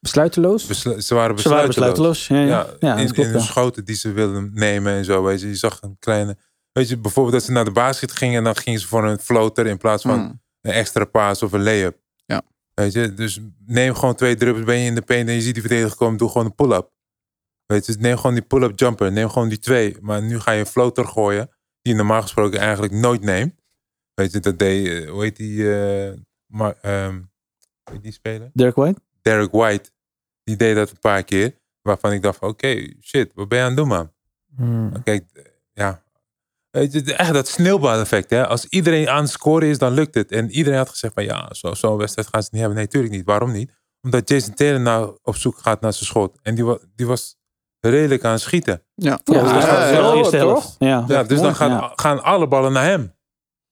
Besluiteloos? 0.00 0.66
beslu- 0.66 1.00
ze 1.00 1.14
waren 1.14 1.38
Ze 1.38 1.48
waren 1.48 1.66
besluiteloos. 1.66 2.26
besluiteloos. 2.26 2.26
Ja, 2.26 2.66
ja. 2.80 2.88
Ja, 2.94 2.96
in, 3.00 3.06
dat 3.06 3.14
klopt. 3.14 3.28
in 3.28 3.34
de 3.36 3.40
schoten 3.40 3.84
die 3.84 3.94
ze 3.96 4.12
wilden 4.12 4.50
nemen 4.54 4.92
en 4.92 5.04
zo, 5.04 5.22
weet 5.22 5.40
je. 5.40 5.46
Je 5.48 5.54
zag 5.54 5.82
een 5.82 5.96
kleine, 5.98 6.36
weet 6.72 6.88
je, 6.88 6.98
bijvoorbeeld 6.98 7.34
dat 7.34 7.44
ze 7.44 7.52
naar 7.52 7.64
de 7.64 7.70
basket 7.70 8.12
gingen 8.12 8.38
en 8.38 8.44
dan 8.44 8.56
gingen 8.56 8.80
ze 8.80 8.86
voor 8.86 9.04
een 9.04 9.18
floater 9.18 9.66
in 9.66 9.78
plaats 9.78 10.02
van 10.02 10.18
Mm. 10.20 10.40
een 10.60 10.72
extra 10.72 11.04
paas 11.04 11.42
of 11.42 11.52
een 11.52 11.62
layup. 11.62 11.96
Ja. 12.26 12.42
Weet 12.74 12.92
je, 12.92 13.14
dus 13.14 13.40
neem 13.66 13.94
gewoon 13.94 14.14
twee 14.14 14.34
druppels, 14.36 14.64
ben 14.64 14.78
je 14.78 14.86
in 14.86 14.94
de 14.94 15.02
paint 15.02 15.28
en 15.28 15.34
je 15.34 15.40
ziet 15.40 15.54
die 15.54 15.62
verdediger 15.62 15.96
komen, 15.96 16.18
doe 16.18 16.28
gewoon 16.28 16.46
een 16.46 16.54
pull-up. 16.54 16.90
Weet 17.66 17.86
je, 17.86 17.96
neem 17.98 18.16
gewoon 18.16 18.34
die 18.34 18.42
pull-up 18.44 18.78
jumper, 18.78 19.12
neem 19.12 19.28
gewoon 19.30 19.48
die 19.48 19.58
twee. 19.58 19.96
Maar 20.00 20.22
nu 20.22 20.40
ga 20.40 20.50
je 20.52 20.60
een 20.60 20.66
floater 20.66 21.04
gooien, 21.06 21.48
die 21.82 21.92
je 21.92 21.98
normaal 21.98 22.22
gesproken 22.22 22.58
eigenlijk 22.60 22.92
nooit 22.92 23.20
neemt. 23.22 23.54
Weet 24.16 24.32
je, 24.32 24.40
dat 24.40 24.58
deed, 24.58 24.86
eh, 25.04 25.10
hoe 25.10 25.22
heet 25.22 25.36
die, 25.36 25.74
eh 25.74 26.12
maar, 26.46 26.74
ehm, 26.80 27.14
hoe 27.14 27.92
heet 27.92 28.02
die 28.02 28.12
speler? 28.12 28.50
Dirk 28.52 28.74
White? 28.74 29.00
Derek 29.22 29.52
White, 29.52 29.90
die 30.44 30.56
deed 30.56 30.74
dat 30.76 30.90
een 30.90 30.98
paar 31.00 31.22
keer. 31.22 31.54
Waarvan 31.82 32.12
ik 32.12 32.22
dacht 32.22 32.38
van, 32.38 32.48
oké, 32.48 32.92
shit, 33.02 33.30
wat 33.34 33.48
ben 33.48 33.58
je 33.58 33.64
aan 33.64 33.70
het 33.70 33.78
doen, 33.78 33.88
man? 33.88 34.12
Hmm. 34.56 34.88
Maar 34.90 35.02
Kijk, 35.02 35.24
eh, 35.32 35.42
ja. 35.72 36.02
Weet 36.70 36.92
je, 36.92 37.14
echt 37.14 37.32
dat 37.32 37.48
sneeuwbaleffect, 37.48 38.30
hè. 38.30 38.46
Als 38.46 38.64
iedereen 38.68 39.08
aan 39.08 39.22
het 39.22 39.30
scoren 39.30 39.68
is, 39.68 39.78
dan 39.78 39.92
lukt 39.92 40.14
het. 40.14 40.30
En 40.32 40.50
iedereen 40.50 40.78
had 40.78 40.88
gezegd 40.88 41.14
van, 41.14 41.24
ja, 41.24 41.48
zo- 41.54 41.74
zo'n 41.74 41.96
wedstrijd 41.96 42.28
gaan 42.28 42.42
ze 42.42 42.48
niet 42.52 42.60
hebben. 42.60 42.76
Nee, 42.78 42.86
natuurlijk 42.86 43.14
niet. 43.14 43.24
Waarom 43.26 43.52
niet? 43.52 43.70
Omdat 44.02 44.28
Jason 44.28 44.54
Taylor 44.54 44.80
nou 44.80 45.18
op 45.22 45.36
zoek 45.36 45.58
gaat 45.58 45.80
naar 45.80 45.92
zijn 45.92 46.04
schot. 46.06 46.38
En 46.42 46.54
die, 46.54 46.64
wa- 46.64 46.78
die 46.94 47.06
was 47.06 47.36
redelijk 47.80 48.24
aan 48.24 48.32
het 48.32 48.40
schieten. 48.40 48.82
Ja. 48.94 49.20
Ja, 49.24 49.34
Ja. 50.78 51.04
Ja, 51.08 51.22
dus 51.22 51.40
dan 51.40 51.54
gaan, 51.54 51.70
Ja. 51.70 51.92
gaan 51.96 52.22
alle 52.22 52.48
ballen 52.48 52.72
naar 52.72 52.84
hem. 52.84 53.14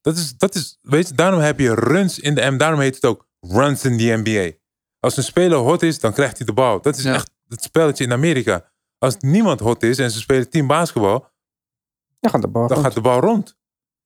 Dat 0.05 0.17
is, 0.17 0.37
dat 0.37 0.55
is, 0.55 0.79
weet 0.83 1.09
je, 1.09 1.15
daarom 1.15 1.41
heb 1.41 1.59
je 1.59 1.75
runs 1.75 2.19
in 2.19 2.35
de 2.35 2.51
M. 2.51 2.57
Daarom 2.57 2.81
heet 2.81 2.95
het 2.95 3.05
ook 3.05 3.27
runs 3.41 3.85
in 3.85 3.97
de 3.97 4.21
NBA. 4.25 4.57
Als 5.01 5.17
een 5.17 5.23
speler 5.23 5.59
hot 5.59 5.83
is, 5.83 6.01
dan 6.01 6.13
krijgt 6.13 6.37
hij 6.37 6.47
de 6.47 6.53
bal. 6.53 6.81
Dat 6.81 6.97
is 6.97 7.03
Ja. 7.05 7.15
echt 7.15 7.31
het 7.49 7.63
spelletje 7.63 8.05
in 8.05 8.13
Amerika. 8.13 8.71
Als 8.99 9.17
niemand 9.19 9.61
hot 9.61 9.83
is 9.83 9.99
en 9.99 10.11
ze 10.11 10.19
spelen 10.21 10.51
team 10.51 10.67
basketbal, 10.67 11.27
Dan 12.21 12.31
gaat 12.31 12.41
de 12.43 12.49
bal 12.49 12.63
dan 12.67 12.73
rond. 12.77 12.87
gaat 12.87 12.95
de 12.95 13.01
bal 13.01 13.21
rond. 13.21 13.57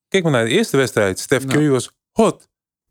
Kijk 0.09 0.23
maar 0.23 0.33
naar 0.33 0.45
de 0.45 0.51
eerste 0.51 0.77
wedstrijd. 0.77 1.19
Steph 1.19 1.43
Ja. 1.45 1.49
Curry 1.51 1.69
was 1.69 1.91
hot. 2.13 2.49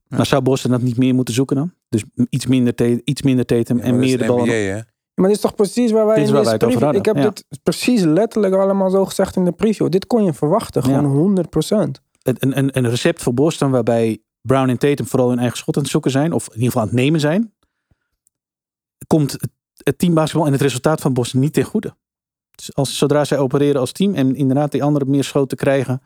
Maar 0.07 0.25
zou 0.25 0.41
Boston 0.41 0.71
dat 0.71 0.81
niet 0.81 0.97
meer 0.97 1.15
moeten 1.15 1.33
zoeken 1.33 1.55
dan? 1.55 1.73
Dus 1.89 2.03
iets 2.29 2.45
minder, 2.45 2.75
te- 2.75 3.01
iets 3.03 3.21
minder 3.21 3.45
Tatum 3.45 3.77
Ja, 3.77 3.83
en 3.83 3.99
meer 3.99 4.17
de 4.17 4.25
bal. 4.25 4.45
NBA, 4.45 4.51
hè? 4.53 4.79
Maar 5.13 5.27
dit 5.27 5.35
is 5.35 5.41
toch 5.41 5.55
precies 5.55 5.91
waar 5.91 6.05
wij 6.05 6.15
Dit 6.15 6.23
is 6.23 6.29
in 6.29 6.35
deze 6.35 6.45
wij 6.45 6.53
het 6.53 6.63
over 6.63 6.79
preview... 6.79 6.99
Ik 6.99 7.05
heb 7.05 7.21
dit 7.35 7.59
precies 7.63 8.01
letterlijk 8.01 8.53
allemaal 8.53 8.89
zo 8.89 9.05
gezegd 9.05 9.35
in 9.35 9.45
de 9.45 9.51
preview. 9.51 9.89
Dit 9.89 10.07
kon 10.07 10.23
je 10.23 10.33
verwachten, 10.33 10.81
Ja. 10.81 10.87
gewoon 10.97 11.05
100%. 11.05 12.01
Een, 12.27 12.57
een, 12.57 12.77
een 12.77 12.89
recept 12.89 13.21
voor 13.21 13.33
Boston 13.33 13.71
waarbij 13.71 14.21
Brown 14.41 14.69
en 14.69 14.77
Tatum 14.77 15.05
vooral 15.07 15.29
hun 15.29 15.39
eigen 15.39 15.57
schot 15.57 15.75
aan 15.75 15.81
het 15.81 15.91
zoeken 15.91 16.11
zijn. 16.11 16.31
Of 16.33 16.47
in 16.47 16.53
ieder 16.53 16.65
geval 16.67 16.81
aan 16.81 16.87
het 16.87 16.97
nemen 16.97 17.19
zijn. 17.19 17.53
Komt 19.07 19.31
het, 19.31 19.47
het 19.83 19.97
teambasketbal 19.97 20.45
en 20.45 20.51
het 20.51 20.61
resultaat 20.61 21.01
van 21.01 21.13
Boston 21.13 21.39
niet 21.39 21.53
ten 21.53 21.63
goede. 21.63 21.95
Dus 22.55 22.73
als, 22.75 22.97
zodra 22.97 23.25
zij 23.25 23.37
opereren 23.37 23.79
als 23.79 23.91
team 23.91 24.13
en 24.15 24.35
inderdaad 24.35 24.71
die 24.71 24.83
anderen 24.83 25.09
meer 25.09 25.23
schoten 25.23 25.57
krijgen. 25.57 26.01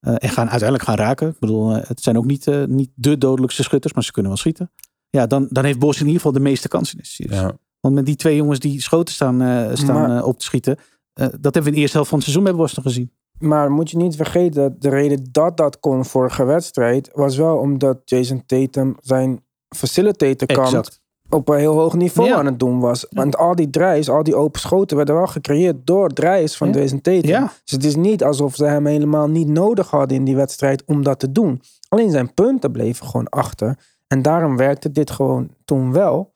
eh, 0.00 0.14
en 0.18 0.28
gaan 0.28 0.48
uiteindelijk 0.48 0.88
gaan 0.88 0.96
raken. 0.96 1.28
Ik 1.28 1.38
bedoel, 1.38 1.74
eh, 1.74 1.88
het 1.88 2.00
zijn 2.02 2.16
ook 2.16 2.24
niet, 2.24 2.46
eh, 2.46 2.64
niet 2.64 2.90
de 2.94 3.18
dodelijkste 3.18 3.62
schutters, 3.62 3.92
maar 3.94 4.04
ze 4.04 4.12
kunnen 4.12 4.30
wel 4.30 4.40
schieten. 4.40 4.70
Ja, 5.10 5.26
dan, 5.26 5.46
dan 5.50 5.64
heeft 5.64 5.78
Boston 5.78 6.00
in 6.06 6.12
ieder 6.12 6.22
geval 6.26 6.38
de 6.42 6.48
meeste 6.48 6.68
kansen 6.68 6.98
in. 6.98 7.26
Ja. 7.30 7.56
Want 7.80 7.94
met 7.94 8.06
die 8.06 8.16
twee 8.16 8.36
jongens 8.36 8.58
die 8.58 8.80
schoten 8.82 9.14
staan, 9.14 9.34
staan 9.76 10.08
Maar- 10.08 10.24
op 10.24 10.38
te 10.38 10.44
schieten. 10.44 10.76
dat 11.12 11.30
hebben 11.42 11.62
we 11.62 11.68
in 11.68 11.74
de 11.74 11.80
eerste 11.80 11.96
helft 11.96 12.10
van 12.10 12.18
het 12.18 12.28
seizoen 12.28 12.44
bij 12.44 12.54
Boston 12.54 12.82
gezien. 12.82 13.12
Maar 13.40 13.70
moet 13.70 13.90
je 13.90 13.96
niet 13.96 14.16
vergeten, 14.16 14.62
dat 14.62 14.80
de 14.80 14.88
reden 14.88 15.28
dat 15.32 15.56
dat 15.56 15.80
kon 15.80 16.04
vorige 16.04 16.44
wedstrijd... 16.44 17.10
was 17.12 17.36
wel 17.36 17.56
omdat 17.56 17.98
Jason 18.04 18.42
Tatum 18.46 18.96
zijn 19.00 19.44
facilitator 19.76 20.46
kant 20.46 20.66
Exact. 20.66 21.00
op 21.28 21.48
een 21.48 21.58
heel 21.58 21.74
hoog 21.74 21.94
niveau 21.94 22.28
Ja. 22.28 22.36
aan 22.36 22.46
het 22.46 22.58
doen 22.58 22.80
was. 22.80 23.06
Want 23.10 23.36
al 23.36 23.54
die 23.54 23.70
drijs, 23.70 24.08
al 24.08 24.22
die 24.22 24.34
open 24.34 24.60
schoten 24.60 24.96
werden 24.96 25.14
wel 25.14 25.26
gecreëerd 25.26 25.86
door 25.86 26.08
drijs 26.08 26.56
van 26.56 26.72
Ja. 26.72 26.78
Jason 26.80 27.00
Tatum. 27.00 27.28
Ja. 27.30 27.40
Dus 27.64 27.72
het 27.72 27.84
is 27.84 27.96
niet 27.96 28.24
alsof 28.24 28.54
ze 28.54 28.64
hem 28.64 28.86
helemaal 28.86 29.28
niet 29.28 29.48
nodig 29.48 29.90
hadden 29.90 30.16
in 30.16 30.24
die 30.24 30.36
wedstrijd 30.36 30.84
om 30.84 31.02
dat 31.02 31.18
te 31.18 31.32
doen. 31.32 31.62
Alleen 31.88 32.10
zijn 32.10 32.34
punten 32.34 32.72
bleven 32.72 33.06
gewoon 33.06 33.28
achter. 33.28 33.78
En 34.06 34.22
daarom 34.22 34.56
werkte 34.56 34.90
dit 34.92 35.10
gewoon 35.10 35.48
toen 35.64 35.92
wel. 35.92 36.34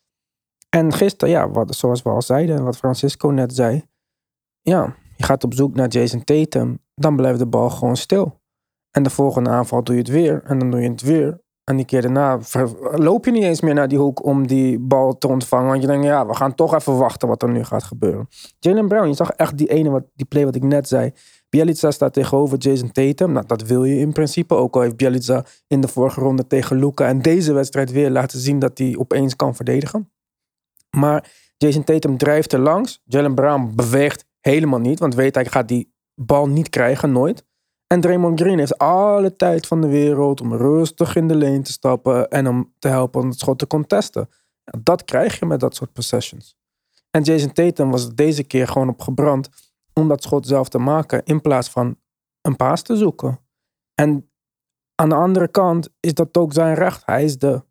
En 0.69 0.93
gisteren, 0.93 1.35
ja, 1.35 1.51
wat, 1.51 1.75
zoals 1.75 2.03
we 2.03 2.11
al 2.11 2.23
zeiden, 2.23 2.65
wat 2.65 2.77
Francisco 2.77 3.29
net 3.29 3.55
zei. 3.55 3.85
Ja, 4.61 4.95
je 5.17 5.25
gaat 5.25 5.45
op 5.45 5.55
zoek 5.55 5.75
naar 5.75 5.89
Jason 5.89 6.25
Tatum. 6.25 6.79
Dan 6.95 7.17
blijft 7.17 7.39
de 7.39 7.47
bal 7.47 7.71
gewoon 7.71 7.97
stil. 7.97 8.41
En 8.91 9.03
de 9.03 9.11
volgende 9.11 9.51
aanval 9.51 9.85
doe 9.85 9.95
je 9.95 10.01
het 10.01 10.11
weer. 10.11 10.43
En 10.45 10.59
dan 10.59 10.71
doe 10.71 10.81
je 10.81 10.89
het 10.89 11.03
weer. 11.03 11.43
En 11.65 11.77
die 11.77 11.85
keer 11.85 12.03
daarna 12.03 12.39
loop 12.95 13.25
je 13.25 13.31
niet 13.31 13.43
eens 13.43 13.61
meer 13.61 13.75
naar 13.75 13.89
die 13.89 13.99
hoek 13.99 14.25
om 14.25 14.47
die 14.47 14.79
bal 14.79 15.19
te 15.19 15.29
ontvangen. 15.29 15.69
Want 15.69 15.81
je 15.81 15.87
denkt, 15.87 16.05
ja, 16.05 16.27
we 16.27 16.35
gaan 16.35 16.55
toch 16.55 16.75
even 16.75 16.97
wachten 16.97 17.29
wat 17.29 17.43
er 17.43 17.51
nu 17.51 17.65
gaat 17.65 17.83
gebeuren. 17.83 18.29
Jalen 18.59 18.89
Brown, 18.89 19.09
je 19.09 19.15
zag 19.15 19.31
echt 19.31 19.59
die 19.59 19.69
ene, 19.69 19.91
wat, 19.91 20.05
die 20.15 20.27
play 20.27 20.45
wat 20.45 20.55
ik 20.55 20.63
net 20.63 20.89
zei. 20.89 21.13
Bielitsa 21.49 21.91
staat 21.91 22.13
tegenover 22.13 22.59
Jason 22.59 22.93
Tatum. 22.93 23.33
Nou, 23.33 23.47
dat 23.47 23.63
wil 23.63 23.85
je 23.85 23.99
in 23.99 24.13
principe. 24.13 24.55
Ook 24.55 24.75
al 24.75 24.81
heeft 24.81 24.97
Bielitsa 24.97 25.45
in 25.67 25.81
de 25.81 25.89
vorige 25.89 26.21
ronde 26.21 26.47
tegen 26.47 26.77
Luca 26.77 27.07
en 27.07 27.23
deze 27.23 27.53
wedstrijd 27.53 27.93
weer 27.93 28.11
laten 28.11 28.39
zien 28.39 28.59
dat 28.59 28.79
hij 28.79 28.97
opeens 28.99 29.37
kan 29.37 29.55
verdedigen. 29.55 30.11
Maar 30.91 31.31
Jason 31.57 31.85
Tatum 31.85 32.17
drijft 32.17 32.53
er 32.53 32.59
langs. 32.59 33.01
Jalen 33.05 33.35
Brown 33.35 33.73
beweegt 33.75 34.25
helemaal 34.41 34.81
niet, 34.81 34.99
want 34.99 35.15
weet 35.15 35.35
hij 35.35 35.45
gaat 35.45 35.69
die 35.69 35.94
bal 36.15 36.49
niet 36.49 36.69
krijgen, 36.69 37.13
nooit. 37.13 37.45
En 37.87 38.01
Draymond 38.01 38.41
Green 38.41 38.59
heeft 38.59 38.79
alle 38.79 39.37
tijd 39.37 39.67
van 39.67 39.81
de 39.81 39.89
wereld 39.89 40.41
om 40.41 40.55
rustig 40.55 41.17
in 41.17 41.29
de 41.29 41.37
lane 41.37 41.63
te 41.63 41.73
stappen 41.73 42.29
en 42.29 42.49
om 42.49 42.73
te 42.79 42.89
helpen 42.89 43.21
om 43.21 43.29
het 43.29 43.39
schot 43.39 43.59
te 43.59 43.67
contesten. 43.67 44.29
Ja, 44.65 44.79
dat 44.83 45.05
krijg 45.05 45.39
je 45.39 45.47
met 45.47 45.61
dat 45.61 45.75
soort 45.75 45.93
possessions. 45.93 46.57
En 47.11 47.23
Jason 47.23 47.53
Tatum 47.53 47.91
was 47.91 48.15
deze 48.15 48.45
keer 48.45 48.69
gewoon 48.69 48.89
op 48.89 49.01
gebrand 49.01 49.49
om 49.93 50.09
dat 50.09 50.23
schot 50.23 50.47
zelf 50.47 50.69
te 50.69 50.79
maken 50.79 51.25
in 51.25 51.41
plaats 51.41 51.69
van 51.71 51.97
een 52.41 52.57
paas 52.57 52.83
te 52.83 52.97
zoeken. 52.97 53.41
En 53.95 54.31
aan 54.95 55.09
de 55.09 55.15
andere 55.15 55.49
kant 55.49 55.89
is 56.01 56.15
dat 56.15 56.37
ook 56.37 56.53
zijn 56.53 56.75
recht. 56.75 57.03
Hij 57.07 57.25
is 57.25 57.39
de 57.39 57.63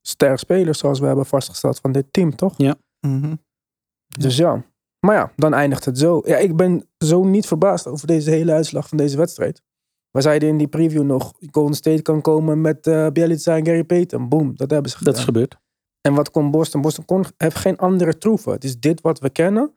sterspeler 0.00 0.74
zoals 0.74 0.98
we 0.98 1.06
hebben 1.06 1.26
vastgesteld 1.26 1.80
van 1.80 1.92
dit 1.92 2.12
team, 2.12 2.36
toch? 2.36 2.58
Mhm. 3.00 3.34
Dus 4.18 4.36
ja. 4.36 4.64
Maar 5.06 5.16
ja, 5.16 5.32
dan 5.36 5.54
eindigt 5.54 5.84
het 5.84 5.98
zo. 5.98 6.22
Ja, 6.24 6.36
ik 6.36 6.56
ben 6.56 6.88
zo 6.98 7.24
niet 7.24 7.46
verbaasd 7.46 7.86
over 7.86 8.06
deze 8.06 8.30
hele 8.30 8.52
uitslag 8.52 8.88
van 8.88 8.98
deze 8.98 9.16
wedstrijd. 9.16 9.62
We 10.10 10.20
zeiden 10.20 10.48
in 10.48 10.56
die 10.56 10.68
preview 10.68 11.02
nog, 11.02 11.32
Golden 11.50 11.74
State 11.74 12.02
kan 12.02 12.20
komen 12.20 12.60
met 12.60 12.86
uh, 12.86 13.06
Bielitsa 13.08 13.56
en 13.56 13.66
Gary 13.66 13.84
Payton. 13.84 14.28
Boom, 14.28 14.56
dat 14.56 14.70
hebben 14.70 14.90
ze 14.90 14.96
gedaan. 14.96 15.12
Dat 15.12 15.22
is 15.22 15.28
gebeurd. 15.28 15.56
En 16.00 16.14
wat 16.14 16.30
kon 16.30 16.50
Boston? 16.50 16.80
Boston 16.80 17.04
kon, 17.04 17.24
heeft 17.36 17.56
geen 17.56 17.76
andere 17.76 18.18
troeven. 18.18 18.52
Het 18.52 18.64
is 18.64 18.78
dit 18.78 19.00
wat 19.00 19.18
we 19.18 19.30
kennen. 19.30 19.74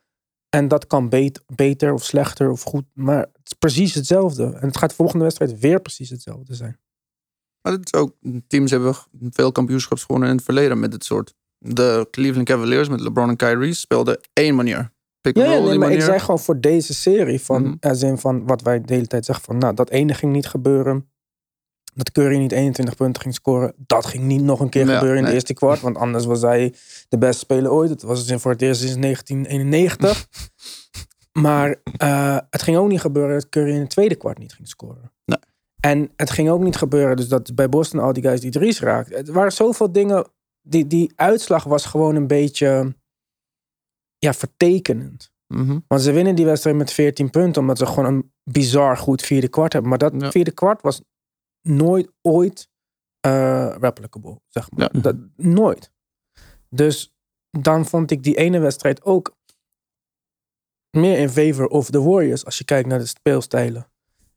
En 0.49 0.67
dat 0.67 0.87
kan 0.87 1.09
bet, 1.09 1.43
beter 1.55 1.93
of 1.93 2.03
slechter 2.03 2.49
of 2.49 2.61
goed. 2.61 2.85
Maar 2.93 3.19
het 3.19 3.41
is 3.43 3.53
precies 3.53 3.93
hetzelfde. 3.93 4.43
En 4.43 4.67
het 4.67 4.77
gaat 4.77 4.89
de 4.89 4.95
volgende 4.95 5.23
wedstrijd 5.23 5.59
weer 5.59 5.81
precies 5.81 6.09
hetzelfde 6.09 6.55
zijn. 6.55 6.79
Maar 7.61 7.73
het 7.73 7.93
is 7.93 7.99
ook, 7.99 8.15
teams 8.47 8.71
hebben 8.71 8.95
veel 9.29 9.51
kampioenschaps 9.51 10.03
gewonnen 10.03 10.29
in 10.29 10.35
het 10.35 10.45
verleden 10.45 10.79
met 10.79 10.91
dit 10.91 11.03
soort. 11.03 11.33
De 11.57 12.07
Cleveland 12.11 12.47
Cavaliers 12.47 12.89
met 12.89 12.99
LeBron 12.99 13.29
en 13.29 13.35
Kyrie 13.35 13.73
speelden 13.73 14.19
één 14.33 14.55
manier. 14.55 14.93
Pick 15.25 15.37
Ja, 15.37 15.59
nee, 15.59 15.77
maar 15.77 15.91
ik 15.91 16.01
zei 16.01 16.19
gewoon 16.19 16.39
voor 16.39 16.59
deze 16.59 16.93
serie. 16.93 17.41
Van, 17.41 17.77
als 17.79 18.01
in 18.01 18.17
van 18.17 18.45
wat 18.45 18.61
wij 18.61 18.81
de 18.81 18.93
hele 18.93 19.07
tijd 19.07 19.25
zeggen. 19.25 19.45
Van, 19.45 19.57
nou, 19.57 19.73
dat 19.73 19.89
ene 19.89 20.13
ging 20.13 20.31
niet 20.31 20.47
gebeuren. 20.47 21.09
Dat 21.93 22.11
Curry 22.11 22.37
niet 22.37 22.51
21 22.51 22.95
punten 22.95 23.21
ging 23.21 23.33
scoren. 23.33 23.73
Dat 23.77 24.05
ging 24.05 24.23
niet 24.23 24.41
nog 24.41 24.59
een 24.59 24.69
keer 24.69 24.87
Ja, 24.87 24.93
gebeuren 24.93 25.17
in 25.17 25.21
nee. 25.21 25.31
de 25.31 25.37
eerste 25.37 25.53
kwart. 25.53 25.81
Want 25.81 25.97
anders 25.97 26.25
was 26.25 26.41
hij 26.41 26.73
de 27.09 27.17
beste 27.17 27.39
speler 27.39 27.71
ooit. 27.71 27.89
Het 27.89 28.01
was 28.01 28.33
voor 28.33 28.51
het 28.51 28.61
eerst 28.61 28.81
sinds 28.81 28.97
1991. 28.97 30.27
maar 31.47 31.75
eh, 31.97 32.37
het 32.49 32.61
ging 32.61 32.77
ook 32.77 32.87
niet 32.87 33.01
gebeuren 33.01 33.33
dat 33.33 33.49
Curry 33.49 33.73
in 33.73 33.79
het 33.79 33.89
tweede 33.89 34.15
kwart 34.15 34.37
niet 34.37 34.53
ging 34.53 34.67
scoren. 34.67 35.11
Nee. 35.25 35.39
En 35.79 36.11
het 36.15 36.31
ging 36.31 36.49
ook 36.49 36.61
niet 36.61 36.75
gebeuren 36.75 37.15
dus 37.15 37.27
dat 37.27 37.55
bij 37.55 37.69
Boston 37.69 37.99
al 37.99 38.13
die 38.13 38.23
guys 38.23 38.41
die 38.41 38.51
drie's 38.51 38.79
raakten. 38.79 39.17
Het 39.17 39.29
waren 39.29 39.51
zoveel 39.51 39.91
dingen. 39.91 40.27
Die, 40.61 40.87
die 40.87 41.11
uitslag 41.15 41.63
was 41.63 41.85
gewoon 41.85 42.15
een 42.15 42.27
beetje 42.27 42.95
ja, 44.25 44.33
vertekenend. 44.33 45.33
Mhm. 45.47 45.79
Want 45.87 46.01
ze 46.01 46.11
winnen 46.11 46.35
die 46.35 46.45
wedstrijd 46.45 46.75
met 46.75 46.91
14 46.91 47.29
punten. 47.29 47.61
Omdat 47.61 47.77
ze 47.77 47.85
gewoon 47.85 48.05
een 48.05 48.33
bizar 48.43 48.97
goed 48.97 49.21
vierde 49.21 49.47
kwart 49.47 49.73
hebben. 49.73 49.89
Maar 49.89 49.99
dat 49.99 50.13
Ja. 50.17 50.31
vierde 50.31 50.51
kwart 50.51 50.81
was 50.81 51.01
nooit 51.61 52.11
ooit 52.21 52.69
eh 53.19 53.75
replicable. 53.79 54.41
Zeg 54.47 54.71
maar. 54.71 54.89
Ja. 54.93 54.99
Dat, 55.01 55.15
nooit. 55.35 55.91
Dus 56.69 57.15
dan 57.51 57.85
vond 57.85 58.11
ik 58.11 58.23
die 58.23 58.35
ene 58.35 58.59
wedstrijd 58.59 59.03
ook 59.03 59.35
meer 60.97 61.17
in 61.17 61.29
favor 61.29 61.67
of 61.67 61.89
the 61.89 62.01
Warriors. 62.03 62.45
Als 62.45 62.57
je 62.57 62.63
kijkt 62.63 62.87
naar 62.87 62.99
de 62.99 63.05
speelstijlen. 63.05 63.87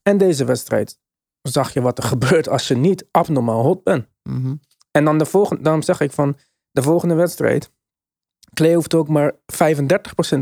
En 0.02 0.18
deze 0.18 0.44
wedstrijd 0.44 0.98
zag 1.42 1.72
je 1.72 1.80
wat 1.80 1.98
er 1.98 2.04
gebeurt 2.14 2.48
als 2.48 2.68
je 2.68 2.76
niet 2.76 3.06
abnormaal 3.10 3.62
hot 3.62 3.82
bent. 3.82 4.06
Mhm. 4.22 4.54
En 4.90 5.04
dan 5.04 5.18
de 5.18 5.26
volgende, 5.26 5.62
daarom 5.62 5.82
zeg 5.82 6.00
ik 6.00 6.12
van 6.12 6.36
de 6.70 6.82
volgende 6.82 7.14
wedstrijd. 7.14 7.72
Clay 8.58 8.74
hoeft 8.74 8.94
ook 8.94 9.08
maar 9.08 9.32
35% 9.32 9.36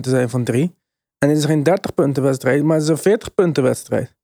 te 0.00 0.10
zijn 0.10 0.28
van 0.28 0.44
drie. 0.44 0.76
En 1.18 1.28
het 1.28 1.38
is 1.38 1.44
geen 1.44 1.62
30 1.62 1.94
punten 1.94 2.22
wedstrijd, 2.22 2.62
maar 2.62 2.74
het 2.74 2.84
is 2.84 2.88
een 2.88 2.98
40 2.98 3.34
punten 3.34 3.62
wedstrijd. 3.62 4.14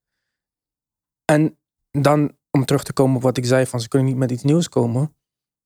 En 1.25 1.59
dan, 1.91 2.37
om 2.51 2.65
terug 2.65 2.83
te 2.83 2.93
komen 2.93 3.17
op 3.17 3.23
wat 3.23 3.37
ik 3.37 3.45
zei 3.45 3.67
van 3.67 3.81
ze 3.81 3.89
kunnen 3.89 4.09
niet 4.09 4.17
met 4.17 4.31
iets 4.31 4.43
nieuws 4.43 4.69
komen. 4.69 5.17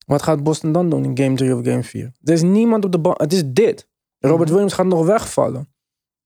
Wat 0.07 0.23
gaat 0.23 0.43
Boston 0.43 0.73
dan 0.73 0.91
doen 0.91 1.05
in 1.05 1.19
game 1.19 1.37
3 1.37 1.57
of 1.57 1.65
game 1.65 1.83
4? 1.83 2.13
Er 2.23 2.33
is 2.33 2.43
niemand 2.43 2.85
op 2.85 2.93
de 2.93 2.99
bal. 2.99 3.15
Het 3.17 3.33
is 3.33 3.43
dit. 3.47 3.89
Robert 4.19 4.49
Williams 4.51 4.73
gaat 4.73 4.87
nog 4.87 5.07
wegvallen. 5.07 5.75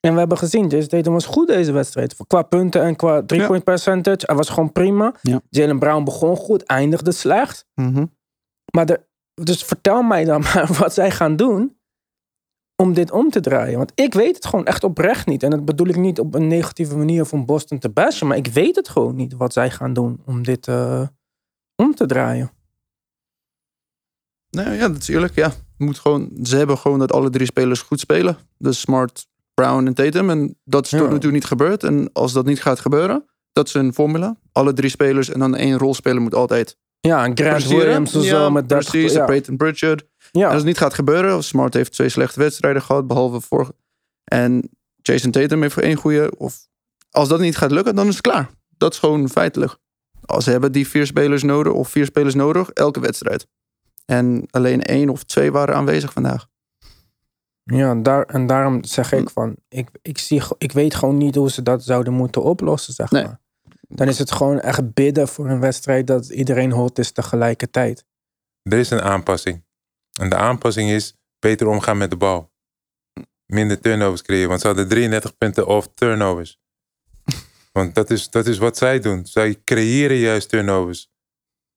En 0.00 0.12
we 0.12 0.18
hebben 0.18 0.38
gezien, 0.38 0.68
Jason 0.68 0.88
Tatum 0.88 1.12
was 1.12 1.26
goed 1.26 1.46
deze 1.46 1.72
wedstrijd. 1.72 2.16
Qua 2.26 2.42
punten 2.42 2.82
en 2.82 2.96
qua 2.96 3.22
three-point 3.22 3.64
percentage. 3.64 4.26
Hij 4.26 4.36
was 4.36 4.48
gewoon 4.48 4.72
prima. 4.72 5.14
Ja. 5.22 5.40
Jalen 5.48 5.78
Brown 5.78 6.04
begon 6.04 6.36
goed, 6.36 6.62
eindigde 6.62 7.12
slecht. 7.12 7.66
Mhm. 7.74 8.06
Maar 8.72 8.86
de, 8.86 9.00
dus 9.34 9.64
vertel 9.64 10.02
mij 10.02 10.24
dan 10.24 10.40
maar 10.54 10.66
wat 10.78 10.94
zij 10.94 11.10
gaan 11.10 11.36
doen 11.36 11.78
om 12.80 12.94
dit 12.94 13.10
om 13.10 13.30
te 13.30 13.40
draaien. 13.40 13.78
Want 13.78 13.92
ik 13.94 14.14
weet 14.14 14.34
het 14.34 14.46
gewoon 14.46 14.66
echt 14.66 14.84
oprecht 14.84 15.26
niet. 15.26 15.42
En 15.42 15.50
dat 15.50 15.64
bedoel 15.64 15.86
ik 15.88 15.96
niet 15.96 16.18
op 16.20 16.34
een 16.34 16.46
negatieve 16.46 16.96
manier 16.96 17.24
van 17.24 17.44
Boston 17.44 17.78
te 17.78 17.88
bashen. 17.88 18.26
Maar 18.26 18.36
ik 18.36 18.46
weet 18.46 18.76
het 18.76 18.88
gewoon 18.88 19.16
niet 19.16 19.32
wat 19.36 19.52
zij 19.52 19.70
gaan 19.70 19.92
doen 19.92 20.20
om 20.26 20.42
dit 20.42 20.68
eh, 20.68 21.06
om 21.76 21.94
te 21.94 22.06
draaien. 22.06 22.50
Nee, 24.50 24.76
ja, 24.78 24.88
dat 24.88 24.96
is 24.96 25.08
eerlijk. 25.08 25.34
Ja, 25.34 25.52
moet 25.76 25.98
gewoon, 25.98 26.30
ze 26.42 26.56
hebben 26.56 26.78
gewoon 26.78 26.98
dat 26.98 27.12
alle 27.12 27.30
drie 27.30 27.46
spelers 27.46 27.80
goed 27.82 28.00
spelen. 28.00 28.36
Dus 28.58 28.80
Smart, 28.80 29.26
Brown 29.54 29.86
en 29.86 29.94
Tatum. 29.94 30.30
En 30.30 30.58
dat 30.64 30.84
is 30.84 30.90
Ja. 30.90 30.98
tot 30.98 31.10
nu 31.10 31.18
toe 31.18 31.30
niet 31.30 31.44
gebeurd. 31.44 31.82
En 31.84 32.10
als 32.12 32.32
dat 32.32 32.44
niet 32.44 32.62
gaat 32.62 32.80
gebeuren, 32.80 33.24
dat 33.52 33.66
is 33.66 33.74
een 33.74 33.94
formule. 33.94 34.36
Alle 34.52 34.72
drie 34.72 34.90
spelers 34.90 35.28
en 35.30 35.38
dan 35.38 35.56
één 35.56 35.78
rolspeler 35.78 36.22
moet 36.22 36.34
altijd 36.34 36.76
Ja, 37.00 37.24
en 37.24 37.36
Grant. 37.38 37.66
Williams 37.66 38.12
ja, 38.12 38.48
met 38.50 38.68
30 38.68 38.90
precies. 38.90 39.12
ja. 39.12 39.24
Peyton 39.24 39.56
Pritchard. 39.56 40.04
Ja. 40.30 40.40
En 40.40 40.46
als 40.46 40.56
het 40.56 40.64
niet 40.66 40.78
gaat 40.78 40.94
gebeuren, 40.94 41.44
Smart 41.44 41.74
heeft 41.74 41.92
twee 41.92 42.08
slechte 42.08 42.40
wedstrijden 42.40 42.82
gehad, 42.82 43.06
behalve 43.06 43.40
vorige. 43.40 43.74
En 44.24 44.70
Jason 45.02 45.30
Tatum 45.30 45.62
heeft 45.62 45.74
voor 45.74 45.82
één 45.82 45.96
goede. 45.96 46.32
Of 46.36 46.68
als 47.10 47.28
dat 47.28 47.40
niet 47.40 47.56
gaat 47.56 47.70
lukken, 47.70 47.94
dan 47.94 48.06
is 48.06 48.12
het 48.14 48.22
klaar. 48.22 48.50
Dat 48.76 48.92
is 48.92 48.98
gewoon 48.98 49.28
feitelijk. 49.28 49.76
Als 50.24 50.44
ze 50.44 50.50
hebben 50.50 50.72
die 50.72 50.88
vier 50.88 51.06
spelers 51.06 51.42
nodig, 51.42 51.72
of 51.72 51.88
vier 51.88 52.04
spelers 52.06 52.34
nodig, 52.34 52.70
elke 52.70 53.00
wedstrijd. 53.00 53.46
En 54.04 54.46
alleen 54.50 54.82
één 54.82 55.08
of 55.08 55.24
twee 55.24 55.52
waren 55.52 55.74
aanwezig 55.74 56.12
vandaag. 56.12 56.46
Ja, 57.64 57.94
daar, 57.94 58.24
en 58.24 58.46
daarom 58.46 58.84
zeg 58.84 59.12
ik 59.12 59.30
van, 59.30 59.56
ik, 59.68 59.88
ik, 60.02 60.18
zie, 60.18 60.42
ik 60.58 60.72
weet 60.72 60.94
gewoon 60.94 61.16
niet 61.16 61.34
hoe 61.34 61.50
ze 61.50 61.62
dat 61.62 61.84
zouden 61.84 62.12
moeten 62.12 62.42
oplossen, 62.42 62.94
zeg 62.94 63.10
Nee. 63.10 63.24
maar. 63.24 63.40
Dan 63.88 64.08
is 64.08 64.18
het 64.18 64.32
gewoon 64.32 64.60
echt 64.60 64.94
bidden 64.94 65.28
voor 65.28 65.48
een 65.48 65.60
wedstrijd 65.60 66.06
dat 66.06 66.28
iedereen 66.28 66.72
hot 66.72 66.98
is 66.98 67.12
tegelijkertijd. 67.12 68.04
Er 68.62 68.78
is 68.78 68.90
een 68.90 69.02
aanpassing. 69.02 69.64
En 70.20 70.28
de 70.28 70.36
aanpassing 70.36 70.90
is 70.90 71.14
beter 71.38 71.66
omgaan 71.66 71.98
met 71.98 72.10
de 72.10 72.16
bal. 72.16 72.52
Minder 73.46 73.80
turnovers 73.80 74.22
creëren. 74.22 74.48
Want 74.48 74.60
ze 74.60 74.66
hadden 74.66 74.88
33 74.88 75.36
punten 75.36 75.66
of 75.66 75.88
turnovers. 75.94 76.60
Want 77.72 77.94
dat 77.94 78.10
is, 78.10 78.30
dat 78.30 78.46
is 78.46 78.58
wat 78.58 78.76
zij 78.76 79.00
doen. 79.00 79.26
Zij 79.26 79.60
creëren 79.64 80.16
juist 80.16 80.48
turnovers. 80.48 81.10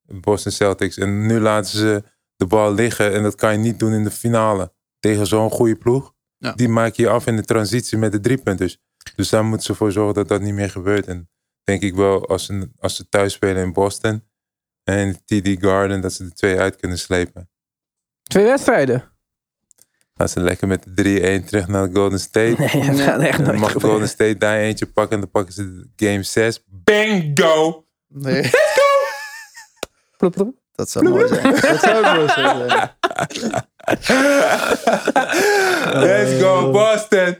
Boston 0.01 0.51
Celtics. 0.51 0.97
En 0.97 1.25
nu 1.25 1.39
laten 1.39 1.77
ze 1.77 2.03
de 2.35 2.45
bal 2.45 2.73
liggen. 2.73 3.13
En 3.13 3.23
dat 3.23 3.35
kan 3.35 3.51
je 3.51 3.57
niet 3.57 3.79
doen 3.79 3.93
in 3.93 4.03
de 4.03 4.11
finale. 4.11 4.73
Tegen 4.99 5.27
zo'n 5.27 5.49
goede 5.49 5.75
ploeg. 5.75 6.13
Ja. 6.37 6.51
Die 6.51 6.69
maak 6.69 6.93
je 6.93 7.09
af 7.09 7.27
in 7.27 7.35
de 7.35 7.43
transitie 7.43 7.97
met 7.97 8.11
de 8.11 8.19
driepunters. 8.19 8.77
Dus 9.15 9.29
daar 9.29 9.45
moeten 9.45 9.65
ze 9.65 9.75
voor 9.75 9.91
zorgen 9.91 10.13
dat 10.13 10.27
dat 10.27 10.41
niet 10.41 10.53
meer 10.53 10.69
gebeurt. 10.69 11.07
En 11.07 11.29
denk 11.63 11.81
ik 11.81 11.95
wel, 11.95 12.27
als 12.27 12.45
ze, 12.45 12.69
als 12.77 12.95
ze 12.95 13.09
thuis 13.09 13.33
spelen 13.33 13.63
in 13.63 13.73
Boston. 13.73 14.23
En 14.83 15.25
TD 15.25 15.55
Garden, 15.59 16.01
dat 16.01 16.13
ze 16.13 16.23
de 16.23 16.33
twee 16.33 16.59
uit 16.59 16.75
kunnen 16.75 16.97
slepen. 16.97 17.51
Twee 18.33 18.45
wedstrijden. 18.45 19.03
Gaan 20.15 20.29
ze 20.29 20.39
lekker 20.39 20.67
met 20.67 20.83
de 20.87 21.41
3-1 21.41 21.45
terug 21.45 21.67
naar 21.67 21.89
Golden 21.93 22.19
State. 22.19 22.55
Nee, 22.57 22.85
dat 22.85 22.99
gaat 22.99 23.21
echt 23.21 23.37
En 23.37 23.43
dan 23.43 23.45
nooit 23.45 23.59
mag 23.59 23.71
gebeuren. 23.71 23.89
Golden 23.89 24.07
State 24.07 24.37
daar 24.37 24.57
eentje 24.57 24.85
pakken 24.85 25.15
en 25.15 25.19
dan 25.21 25.29
pakken 25.31 25.53
ze 25.53 25.89
game 25.95 26.23
6. 26.23 26.63
Bingo! 26.67 27.85
Nee, 28.07 28.49
Plop, 30.17 30.31
plop. 30.33 30.55
dat 30.71 30.89
zou 30.89 31.09
mooi 31.09 31.27
zijn. 31.27 31.61
Dat 31.61 31.79
zou 31.79 32.15
mooi 32.15 32.27
zijn. 32.29 32.57
Let's 36.03 36.41
go 36.41 36.71
Boston! 36.71 37.37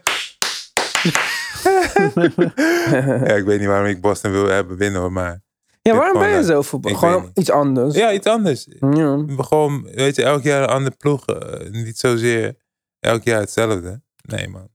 ja, 3.27 3.35
ik 3.35 3.45
weet 3.45 3.59
niet 3.59 3.67
waarom 3.67 3.87
ik 3.87 4.01
Boston 4.01 4.31
wil 4.31 4.47
hebben 4.47 4.77
winnen 4.77 5.01
hoor, 5.01 5.11
maar... 5.11 5.41
Ja, 5.89 5.95
waarom 5.95 6.19
ben 6.19 6.29
je 6.29 6.43
zo 6.43 6.61
voetbal? 6.61 6.95
Gewoon 6.95 7.31
iets 7.34 7.49
anders. 7.49 7.95
Ja, 7.95 8.13
iets 8.13 8.27
anders. 8.27 8.67
Ja. 8.79 9.25
We 9.25 9.43
gewoon, 9.43 9.84
weet 9.84 10.15
je, 10.15 10.23
elk 10.23 10.43
jaar 10.43 10.61
een 10.63 10.69
andere 10.69 10.95
ploeg. 10.95 11.25
eh, 11.25 11.69
niet 11.71 11.97
zozeer 11.97 12.55
elk 12.99 13.23
jaar 13.23 13.39
hetzelfde. 13.39 14.01
Nee 14.29 14.47
man. 14.47 14.67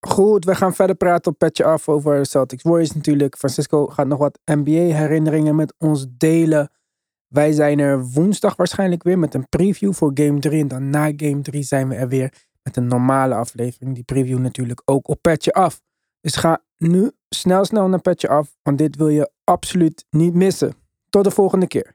Goed, 0.00 0.44
we 0.44 0.54
gaan 0.54 0.74
verder 0.74 0.96
praten 0.96 1.32
op 1.32 1.38
Petje 1.38 1.64
Af 1.64 1.88
over 1.88 2.26
Celtics 2.26 2.62
Warriors 2.62 2.92
natuurlijk. 2.92 3.36
Francisco 3.36 3.86
gaat 3.86 4.06
nog 4.06 4.18
wat 4.18 4.38
NBA-herinneringen 4.44 5.54
met 5.56 5.74
ons 5.78 6.06
delen. 6.16 6.70
Wij 7.28 7.52
zijn 7.52 7.78
er 7.78 8.04
woensdag 8.04 8.56
waarschijnlijk 8.56 9.02
weer 9.02 9.18
met 9.18 9.34
een 9.34 9.48
preview 9.48 9.92
voor 9.92 10.10
Game 10.14 10.38
3. 10.38 10.60
En 10.60 10.68
dan 10.68 10.90
na 10.90 11.12
Game 11.16 11.40
3 11.40 11.62
zijn 11.62 11.88
we 11.88 11.94
er 11.94 12.08
weer 12.08 12.32
met 12.62 12.76
een 12.76 12.86
normale 12.86 13.34
aflevering. 13.34 13.94
Die 13.94 14.04
preview 14.04 14.38
natuurlijk 14.38 14.82
ook 14.84 15.08
op 15.08 15.22
Petje 15.22 15.52
Af. 15.52 15.80
Dus 16.20 16.36
ga 16.36 16.64
nu 16.76 17.10
snel 17.34 17.64
snel 17.64 17.88
naar 17.88 18.00
Petje 18.00 18.28
Af, 18.28 18.56
want 18.62 18.78
dit 18.78 18.96
wil 18.96 19.08
je 19.08 19.30
absoluut 19.44 20.04
niet 20.10 20.34
missen. 20.34 20.74
Tot 21.08 21.24
de 21.24 21.30
volgende 21.30 21.66
keer. 21.66 21.94